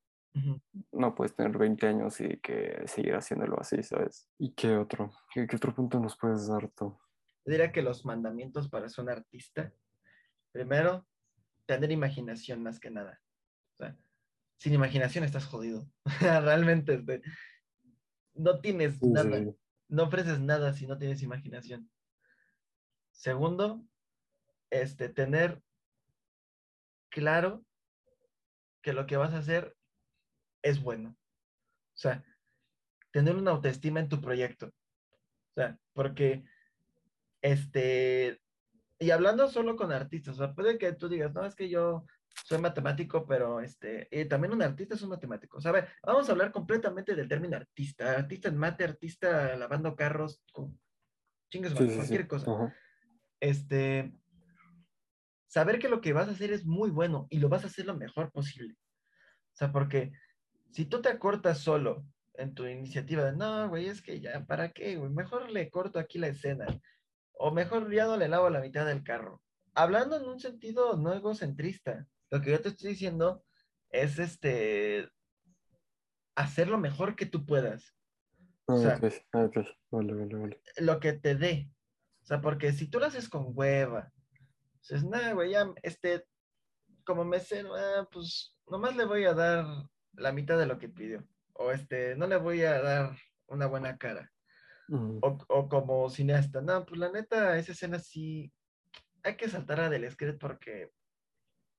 no 0.92 1.14
puedes 1.14 1.34
tener 1.34 1.56
20 1.56 1.86
años 1.86 2.20
y 2.20 2.38
que 2.40 2.82
seguir 2.86 3.14
haciéndolo 3.14 3.58
así, 3.58 3.82
¿sabes? 3.82 4.28
¿Y 4.38 4.52
qué 4.52 4.76
otro? 4.76 5.10
¿Qué, 5.32 5.46
qué 5.46 5.56
otro 5.56 5.74
punto 5.74 5.98
nos 5.98 6.16
puedes 6.16 6.46
dar 6.46 6.68
tú? 6.72 6.98
Yo 7.44 7.52
diría 7.52 7.72
que 7.72 7.80
los 7.80 8.04
mandamientos 8.04 8.68
para 8.68 8.88
ser 8.88 9.04
un 9.04 9.10
artista, 9.10 9.72
primero, 10.52 11.06
tener 11.64 11.90
imaginación 11.90 12.62
más 12.62 12.78
que 12.80 12.90
nada. 12.90 13.20
O 13.74 13.76
sea, 13.76 13.96
sin 14.58 14.74
imaginación 14.74 15.24
estás 15.24 15.46
jodido. 15.46 15.88
Realmente 16.20 16.94
este, 16.94 17.22
no 18.34 18.60
tienes 18.60 18.98
sí, 18.98 19.08
nada, 19.08 19.38
sí. 19.38 19.56
no 19.88 20.04
ofreces 20.04 20.40
nada 20.40 20.72
si 20.74 20.86
no 20.86 20.98
tienes 20.98 21.22
imaginación. 21.22 21.90
Segundo, 23.12 23.82
este, 24.70 25.08
tener 25.08 25.62
claro 27.08 27.64
que 28.86 28.92
lo 28.92 29.04
que 29.04 29.16
vas 29.16 29.34
a 29.34 29.38
hacer 29.38 29.76
es 30.62 30.80
bueno. 30.80 31.08
O 31.08 31.98
sea, 31.98 32.24
tener 33.10 33.34
una 33.34 33.50
autoestima 33.50 33.98
en 33.98 34.08
tu 34.08 34.20
proyecto. 34.20 34.66
O 34.68 35.54
sea, 35.56 35.76
porque, 35.92 36.44
este, 37.42 38.40
y 39.00 39.10
hablando 39.10 39.48
solo 39.48 39.74
con 39.74 39.90
artistas, 39.90 40.36
o 40.36 40.38
sea, 40.38 40.54
puede 40.54 40.78
que 40.78 40.92
tú 40.92 41.08
digas, 41.08 41.34
no, 41.34 41.44
es 41.44 41.56
que 41.56 41.68
yo 41.68 42.06
soy 42.44 42.58
matemático, 42.58 43.26
pero 43.26 43.60
este, 43.60 44.06
y 44.08 44.24
también 44.26 44.52
un 44.52 44.62
artista 44.62 44.94
es 44.94 45.02
un 45.02 45.10
matemático. 45.10 45.58
O 45.58 45.60
sea, 45.60 45.70
a 45.70 45.74
ver, 45.74 45.88
vamos 46.04 46.28
a 46.28 46.32
hablar 46.32 46.52
completamente 46.52 47.16
del 47.16 47.26
término 47.26 47.56
artista. 47.56 48.12
Artista 48.12 48.50
en 48.50 48.56
mate, 48.56 48.84
artista 48.84 49.56
lavando 49.56 49.96
carros, 49.96 50.44
con 50.52 50.78
chingues, 51.50 51.72
Sí, 51.72 51.74
madre, 51.74 51.88
sí, 51.88 51.92
sí. 51.92 51.96
cualquier 51.96 52.28
cosa. 52.28 52.52
Ajá. 52.52 52.76
Este, 53.40 54.14
saber 55.56 55.78
que 55.78 55.88
lo 55.88 56.02
que 56.02 56.12
vas 56.12 56.28
a 56.28 56.32
hacer 56.32 56.52
es 56.52 56.66
muy 56.66 56.90
bueno 56.90 57.28
y 57.30 57.38
lo 57.38 57.48
vas 57.48 57.64
a 57.64 57.68
hacer 57.68 57.86
lo 57.86 57.96
mejor 57.96 58.30
posible. 58.30 58.76
O 59.54 59.56
sea, 59.56 59.72
porque 59.72 60.12
si 60.70 60.84
tú 60.84 61.00
te 61.00 61.08
acortas 61.08 61.60
solo 61.60 62.04
en 62.34 62.54
tu 62.54 62.66
iniciativa 62.66 63.24
de, 63.24 63.34
no, 63.34 63.66
güey, 63.70 63.86
es 63.86 64.02
que 64.02 64.20
ya, 64.20 64.44
¿para 64.44 64.72
qué, 64.72 64.96
güey? 64.98 65.10
Mejor 65.10 65.50
le 65.50 65.70
corto 65.70 65.98
aquí 65.98 66.18
la 66.18 66.26
escena. 66.26 66.66
O 67.32 67.52
mejor 67.52 67.90
ya 67.90 68.04
no 68.04 68.18
le 68.18 68.28
lavo 68.28 68.50
la 68.50 68.60
mitad 68.60 68.84
del 68.84 69.02
carro. 69.02 69.40
Hablando 69.74 70.18
en 70.18 70.28
un 70.28 70.40
sentido 70.40 70.98
no 70.98 71.14
egocentrista, 71.14 72.06
lo 72.30 72.42
que 72.42 72.50
yo 72.50 72.60
te 72.60 72.68
estoy 72.68 72.90
diciendo 72.90 73.42
es 73.88 74.18
este 74.18 75.08
hacer 76.34 76.68
lo 76.68 76.76
mejor 76.76 77.16
que 77.16 77.24
tú 77.24 77.46
puedas. 77.46 77.94
Ah, 78.68 78.74
O 78.74 78.78
sea, 78.78 78.96
ok, 78.96 79.04
ah, 79.32 79.44
ok. 79.44 79.56
Vale, 79.90 80.12
vale, 80.12 80.36
vale. 80.36 80.60
lo 80.80 81.00
que 81.00 81.14
te 81.14 81.34
dé. 81.34 81.70
O 82.20 82.26
sea, 82.26 82.42
porque 82.42 82.74
si 82.74 82.90
tú 82.90 82.98
lo 82.98 83.06
haces 83.06 83.30
con 83.30 83.52
hueva, 83.54 84.12
dices, 84.88 85.04
nada, 85.04 85.32
güey, 85.32 85.52
ya, 85.52 85.70
este, 85.82 86.24
como 87.04 87.24
mesero, 87.24 87.74
ah, 87.74 88.08
pues 88.10 88.54
nomás 88.66 88.96
le 88.96 89.04
voy 89.04 89.24
a 89.24 89.34
dar 89.34 89.64
la 90.14 90.32
mitad 90.32 90.58
de 90.58 90.66
lo 90.66 90.78
que 90.78 90.88
pidió. 90.88 91.26
O 91.54 91.70
este, 91.70 92.16
no 92.16 92.26
le 92.26 92.36
voy 92.36 92.62
a 92.62 92.80
dar 92.80 93.16
una 93.46 93.66
buena 93.66 93.96
cara. 93.96 94.32
O, 94.88 95.38
o 95.48 95.68
como 95.68 96.08
cineasta, 96.08 96.60
no, 96.60 96.86
pues 96.86 97.00
la 97.00 97.10
neta, 97.10 97.58
esa 97.58 97.72
escena 97.72 97.98
sí 97.98 98.52
hay 99.26 99.36
que 99.36 99.48
saltar 99.48 99.80
a 99.80 99.90
del 99.90 100.08
script 100.08 100.40
porque 100.40 100.92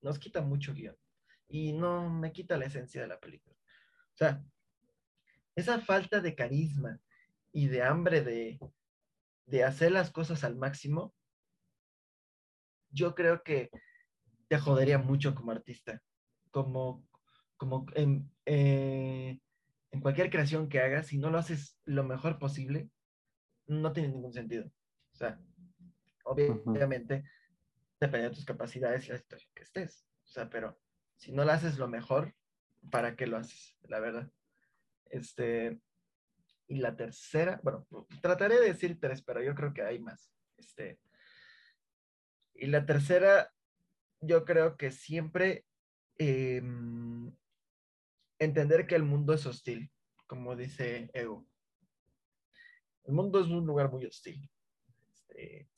nos 0.02 0.20
quita 0.20 0.42
mucho 0.42 0.74
guion. 0.74 0.98
Y 1.48 1.72
no 1.72 2.10
me 2.10 2.34
quita 2.34 2.58
la 2.58 2.66
esencia 2.66 3.02
de 3.02 3.08
la 3.08 3.20
película. 3.20 3.56
O 3.56 4.18
sea, 4.18 4.44
esa 5.56 5.80
falta 5.80 6.20
de 6.20 6.36
carisma 6.36 7.00
y 7.54 7.68
de 7.68 7.84
hambre 7.84 8.22
de, 8.22 8.60
de 9.46 9.64
hacer 9.64 9.94
las 9.94 10.12
cosas 10.12 10.44
al 10.44 10.58
máximo, 10.58 11.16
yo 12.98 13.14
creo 13.14 13.44
que 13.44 13.70
te 14.48 14.58
jodería 14.58 14.98
mucho 14.98 15.36
como 15.36 15.52
artista. 15.52 16.02
Como, 16.52 17.08
como 17.56 17.86
en, 17.94 18.32
eh, 18.46 19.40
en 19.92 20.02
cualquier 20.02 20.30
creación 20.30 20.68
que 20.68 20.80
hagas, 20.80 21.08
si 21.08 21.18
no 21.18 21.30
lo 21.30 21.38
haces 21.38 21.80
lo 21.86 22.04
mejor 22.04 22.40
posible, 22.40 22.90
no 23.68 23.94
tiene 23.94 24.10
ningún 24.10 24.34
sentido. 24.34 24.66
O 25.14 25.16
sea, 25.16 25.40
obviamente, 26.24 27.24
depende 28.00 28.30
de 28.30 28.36
tus 28.36 28.46
capacidades 28.46 29.08
y 29.08 29.12
la 29.12 29.18
situación 29.18 29.52
que 29.54 29.64
estés. 29.64 30.08
O 30.26 30.30
sea, 30.30 30.50
pero 30.50 30.80
si 31.16 31.32
no 31.32 31.46
lo 31.46 31.52
haces 31.52 31.78
lo 31.78 31.88
mejor, 31.88 32.36
¿para 32.92 33.16
qué 33.16 33.28
lo 33.28 33.38
haces? 33.38 33.78
La 33.84 34.00
verdad. 34.00 34.32
Este, 35.10 35.80
y 36.68 36.78
la 36.78 36.96
tercera, 36.96 37.60
bueno, 37.64 37.88
trataré 38.22 38.60
de 38.60 38.68
decir 38.68 39.00
tres, 39.00 39.22
pero 39.22 39.42
yo 39.42 39.54
creo 39.54 39.74
que 39.74 39.84
hay 39.84 40.00
más. 40.00 40.32
Este, 40.58 41.00
y 42.58 42.68
la 42.68 42.86
tercera, 42.86 43.52
yo 44.22 44.46
creo 44.46 44.78
que 44.78 44.92
siempre 44.92 45.66
em, 46.18 47.32
entender 48.40 48.88
que 48.88 48.96
el 48.96 49.04
mundo 49.04 49.34
es 49.34 49.46
hostil, 49.46 49.92
como 50.26 50.56
dice 50.56 51.10
Ego. 51.14 51.48
El 53.06 53.14
mundo 53.14 53.40
es 53.40 53.48
un 53.48 53.66
lugar 53.66 53.92
muy 53.92 54.06
hostil. 54.06 54.50
Este, 55.10 55.70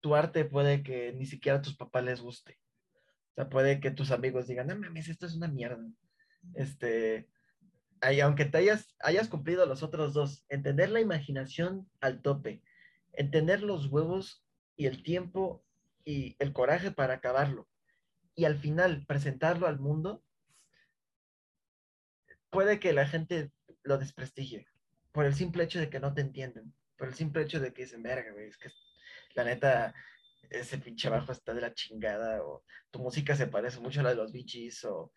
tu 0.00 0.14
arte 0.14 0.44
puede 0.44 0.82
que 0.82 1.12
ni 1.12 1.26
siquiera 1.26 1.58
a 1.58 1.62
tus 1.62 1.76
papás 1.76 2.04
les 2.04 2.20
guste. 2.20 2.58
O 3.30 3.34
sea, 3.34 3.48
puede 3.48 3.80
que 3.80 3.90
tus 3.90 4.10
amigos 4.10 4.46
digan, 4.46 4.66
no 4.66 4.76
mames, 4.76 5.08
esto 5.08 5.26
es 5.26 5.34
una 5.34 5.48
mierda. 5.48 5.86
Este, 6.54 7.28
aunque 8.22 8.44
te 8.44 8.58
hayas, 8.58 8.96
hayas 9.00 9.28
cumplido 9.28 9.66
los 9.66 9.82
otros 9.82 10.14
dos, 10.14 10.44
entender 10.48 10.90
la 10.90 11.00
imaginación 11.00 11.88
al 12.00 12.22
tope, 12.22 12.62
entender 13.12 13.62
los 13.62 13.86
huevos 13.86 14.44
y 14.78 14.86
el 14.86 15.02
tiempo 15.02 15.62
y 16.04 16.36
el 16.38 16.54
coraje 16.54 16.90
para 16.90 17.14
acabarlo, 17.14 17.68
y 18.34 18.46
al 18.46 18.56
final 18.56 19.04
presentarlo 19.06 19.66
al 19.66 19.78
mundo, 19.78 20.24
puede 22.48 22.80
que 22.80 22.94
la 22.94 23.06
gente 23.06 23.50
lo 23.82 23.98
desprestigie 23.98 24.66
por 25.12 25.26
el 25.26 25.34
simple 25.34 25.64
hecho 25.64 25.80
de 25.80 25.90
que 25.90 26.00
no 26.00 26.14
te 26.14 26.20
entienden, 26.20 26.72
por 26.96 27.08
el 27.08 27.14
simple 27.14 27.42
hecho 27.42 27.58
de 27.60 27.72
que 27.74 27.82
dicen, 27.82 28.02
verga, 28.02 28.32
güey, 28.32 28.46
es 28.46 28.56
que 28.56 28.70
la 29.34 29.42
neta, 29.42 29.92
ese 30.48 30.78
pinche 30.78 31.08
bajo 31.08 31.32
está 31.32 31.52
de 31.52 31.60
la 31.60 31.74
chingada, 31.74 32.42
o 32.44 32.62
tu 32.92 33.00
música 33.00 33.34
se 33.34 33.48
parece 33.48 33.80
mucho 33.80 34.00
a 34.00 34.04
la 34.04 34.10
de 34.10 34.16
los 34.16 34.32
bichis, 34.32 34.84
o 34.84 35.12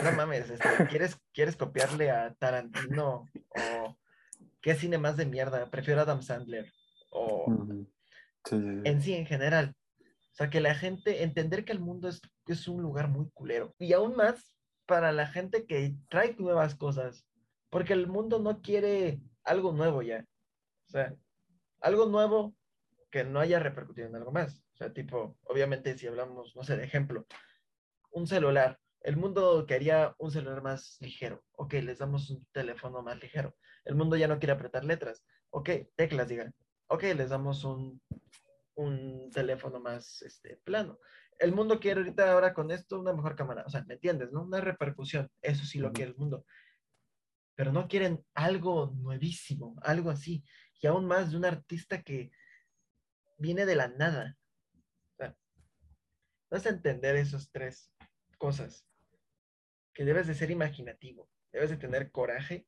no 0.00 0.12
mames, 0.12 0.50
este, 0.50 0.68
¿quieres, 0.90 1.16
¿quieres 1.32 1.56
copiarle 1.56 2.10
a 2.10 2.34
Tarantino? 2.34 3.30
O 3.48 3.96
qué 4.60 4.74
cine 4.74 4.98
más 4.98 5.16
de 5.16 5.26
mierda, 5.26 5.70
prefiero 5.70 6.00
Adam 6.00 6.20
Sandler, 6.20 6.72
o 7.10 7.46
en 8.50 9.02
sí, 9.02 9.14
en 9.14 9.26
general. 9.26 9.74
O 10.00 10.36
sea, 10.36 10.50
que 10.50 10.60
la 10.60 10.74
gente, 10.74 11.22
entender 11.22 11.64
que 11.64 11.72
el 11.72 11.80
mundo 11.80 12.08
es, 12.08 12.20
es 12.46 12.66
un 12.66 12.82
lugar 12.82 13.08
muy 13.08 13.30
culero. 13.30 13.74
Y 13.78 13.92
aún 13.92 14.16
más 14.16 14.52
para 14.86 15.12
la 15.12 15.26
gente 15.26 15.66
que 15.66 15.94
trae 16.08 16.34
nuevas 16.38 16.74
cosas, 16.74 17.26
porque 17.70 17.92
el 17.92 18.06
mundo 18.06 18.38
no 18.38 18.60
quiere 18.60 19.20
algo 19.44 19.72
nuevo 19.72 20.02
ya. 20.02 20.26
O 20.88 20.90
sea, 20.90 21.14
algo 21.80 22.06
nuevo 22.06 22.54
que 23.10 23.24
no 23.24 23.40
haya 23.40 23.60
repercutido 23.60 24.08
en 24.08 24.16
algo 24.16 24.32
más. 24.32 24.64
O 24.74 24.76
sea, 24.76 24.92
tipo, 24.92 25.38
obviamente 25.44 25.96
si 25.96 26.06
hablamos, 26.06 26.56
no 26.56 26.64
sé, 26.64 26.76
de 26.76 26.84
ejemplo, 26.84 27.26
un 28.10 28.26
celular. 28.26 28.78
El 29.00 29.16
mundo 29.16 29.66
quería 29.66 30.14
un 30.18 30.30
celular 30.30 30.62
más 30.62 30.96
ligero. 31.00 31.44
Ok, 31.52 31.74
les 31.74 31.98
damos 31.98 32.30
un 32.30 32.44
teléfono 32.52 33.02
más 33.02 33.20
ligero. 33.20 33.54
El 33.84 33.94
mundo 33.94 34.16
ya 34.16 34.26
no 34.26 34.38
quiere 34.38 34.52
apretar 34.52 34.84
letras. 34.84 35.24
Ok, 35.50 35.70
teclas, 35.94 36.28
digan. 36.28 36.54
Ok, 36.94 37.02
les 37.16 37.30
damos 37.30 37.64
un, 37.64 38.00
un 38.74 39.30
teléfono 39.30 39.80
más 39.80 40.22
este, 40.22 40.56
plano 40.64 40.98
el 41.38 41.52
mundo 41.52 41.80
quiere 41.80 42.00
ahorita 42.00 42.32
ahora 42.32 42.54
con 42.54 42.70
esto 42.70 43.00
una 43.00 43.12
mejor 43.12 43.36
cámara. 43.36 43.64
O 43.66 43.70
sea, 43.70 43.84
¿me 43.84 43.94
entiendes? 43.94 44.32
¿No? 44.32 44.42
Una 44.42 44.60
repercusión. 44.60 45.30
Eso 45.42 45.64
sí 45.64 45.78
lo 45.78 45.92
quiere 45.92 46.12
el 46.12 46.16
mundo. 46.16 46.46
Pero 47.54 47.72
no 47.72 47.88
quieren 47.88 48.24
algo 48.34 48.92
nuevísimo, 48.96 49.76
algo 49.82 50.10
así. 50.10 50.44
Y 50.80 50.86
aún 50.86 51.06
más 51.06 51.30
de 51.30 51.36
un 51.36 51.44
artista 51.44 52.02
que 52.02 52.30
viene 53.38 53.66
de 53.66 53.76
la 53.76 53.88
nada. 53.88 54.36
O 55.12 55.16
sea, 55.16 55.36
vas 56.50 56.66
a 56.66 56.70
entender 56.70 57.16
esas 57.16 57.50
tres 57.50 57.92
cosas. 58.38 58.86
Que 59.92 60.04
debes 60.04 60.26
de 60.26 60.34
ser 60.34 60.50
imaginativo, 60.50 61.30
debes 61.52 61.70
de 61.70 61.76
tener 61.76 62.10
coraje 62.10 62.66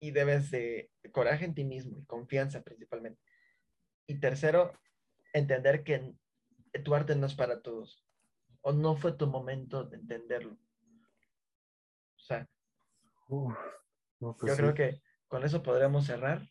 y 0.00 0.10
debes 0.10 0.50
de 0.50 0.90
coraje 1.12 1.44
en 1.44 1.54
ti 1.54 1.64
mismo 1.64 1.98
y 1.98 2.04
confianza 2.04 2.62
principalmente. 2.62 3.20
Y 4.06 4.20
tercero, 4.20 4.72
entender 5.32 5.82
que 5.82 6.14
tu 6.84 6.94
arte 6.94 7.16
no 7.16 7.26
es 7.26 7.34
para 7.34 7.60
todos. 7.62 8.04
O 8.60 8.72
no 8.72 8.96
fue 8.96 9.12
tu 9.12 9.26
momento 9.26 9.84
de 9.84 9.96
entenderlo. 9.96 10.52
O 10.52 12.18
sea, 12.18 12.48
pues 13.28 14.52
yo 14.52 14.56
creo 14.56 14.74
que 14.74 15.00
con 15.28 15.44
eso 15.44 15.62
podríamos 15.62 16.06
cerrar. 16.06 16.48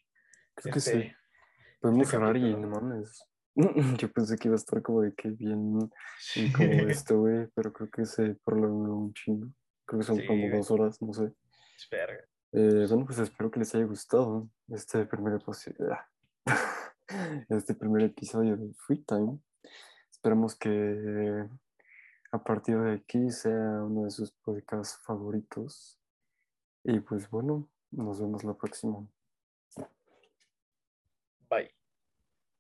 Creo 0.56 0.74
que 0.74 0.80
este, 0.80 1.02
sí. 1.02 1.12
Podemos 1.82 2.08
cerrar 2.08 2.38
y 2.38 2.56
no 2.56 2.68
mames. 2.70 3.30
Yo 4.00 4.12
pensé 4.12 4.38
que 4.38 4.50
iba 4.50 4.56
a 4.56 4.58
estar 4.58 4.82
como 4.82 5.02
de 5.02 5.14
que 5.14 5.30
bien 5.30 5.78
y 6.36 6.52
como 6.52 6.72
esto, 6.90 7.20
güey, 7.20 7.48
pero 7.56 7.72
creo 7.72 7.90
que 7.90 8.06
se 8.06 8.36
prolongó 8.44 8.98
un 8.98 9.14
chingo. 9.14 9.48
Creo 9.86 10.00
que 10.00 10.06
son 10.06 10.26
como 10.26 10.50
dos 10.50 10.72
horas, 10.72 11.02
no 11.02 11.14
sé. 11.14 11.32
Eh, 12.58 12.86
bueno, 12.88 13.06
pues 13.06 13.20
espero 13.20 13.52
que 13.52 13.60
les 13.60 13.76
haya 13.76 13.84
gustado 13.84 14.48
este 14.70 15.06
primer 15.06 15.42
este 17.50 17.74
primer 17.74 18.04
episodio 18.04 18.56
de 18.56 18.74
Free 18.76 19.04
Time. 19.04 19.40
Esperemos 20.10 20.56
que 20.56 21.50
a 22.32 22.42
partir 22.42 22.80
de 22.80 22.94
aquí 22.94 23.30
sea 23.30 23.84
uno 23.84 24.06
de 24.06 24.12
sus 24.12 24.32
podcasts 24.32 24.98
favoritos. 25.04 26.00
Y 26.86 27.02
pues 27.02 27.30
bueno, 27.30 27.68
nos 27.92 28.22
vemos 28.22 28.46
la 28.46 28.54
próxima. 28.54 29.06
Bye. 31.50 31.85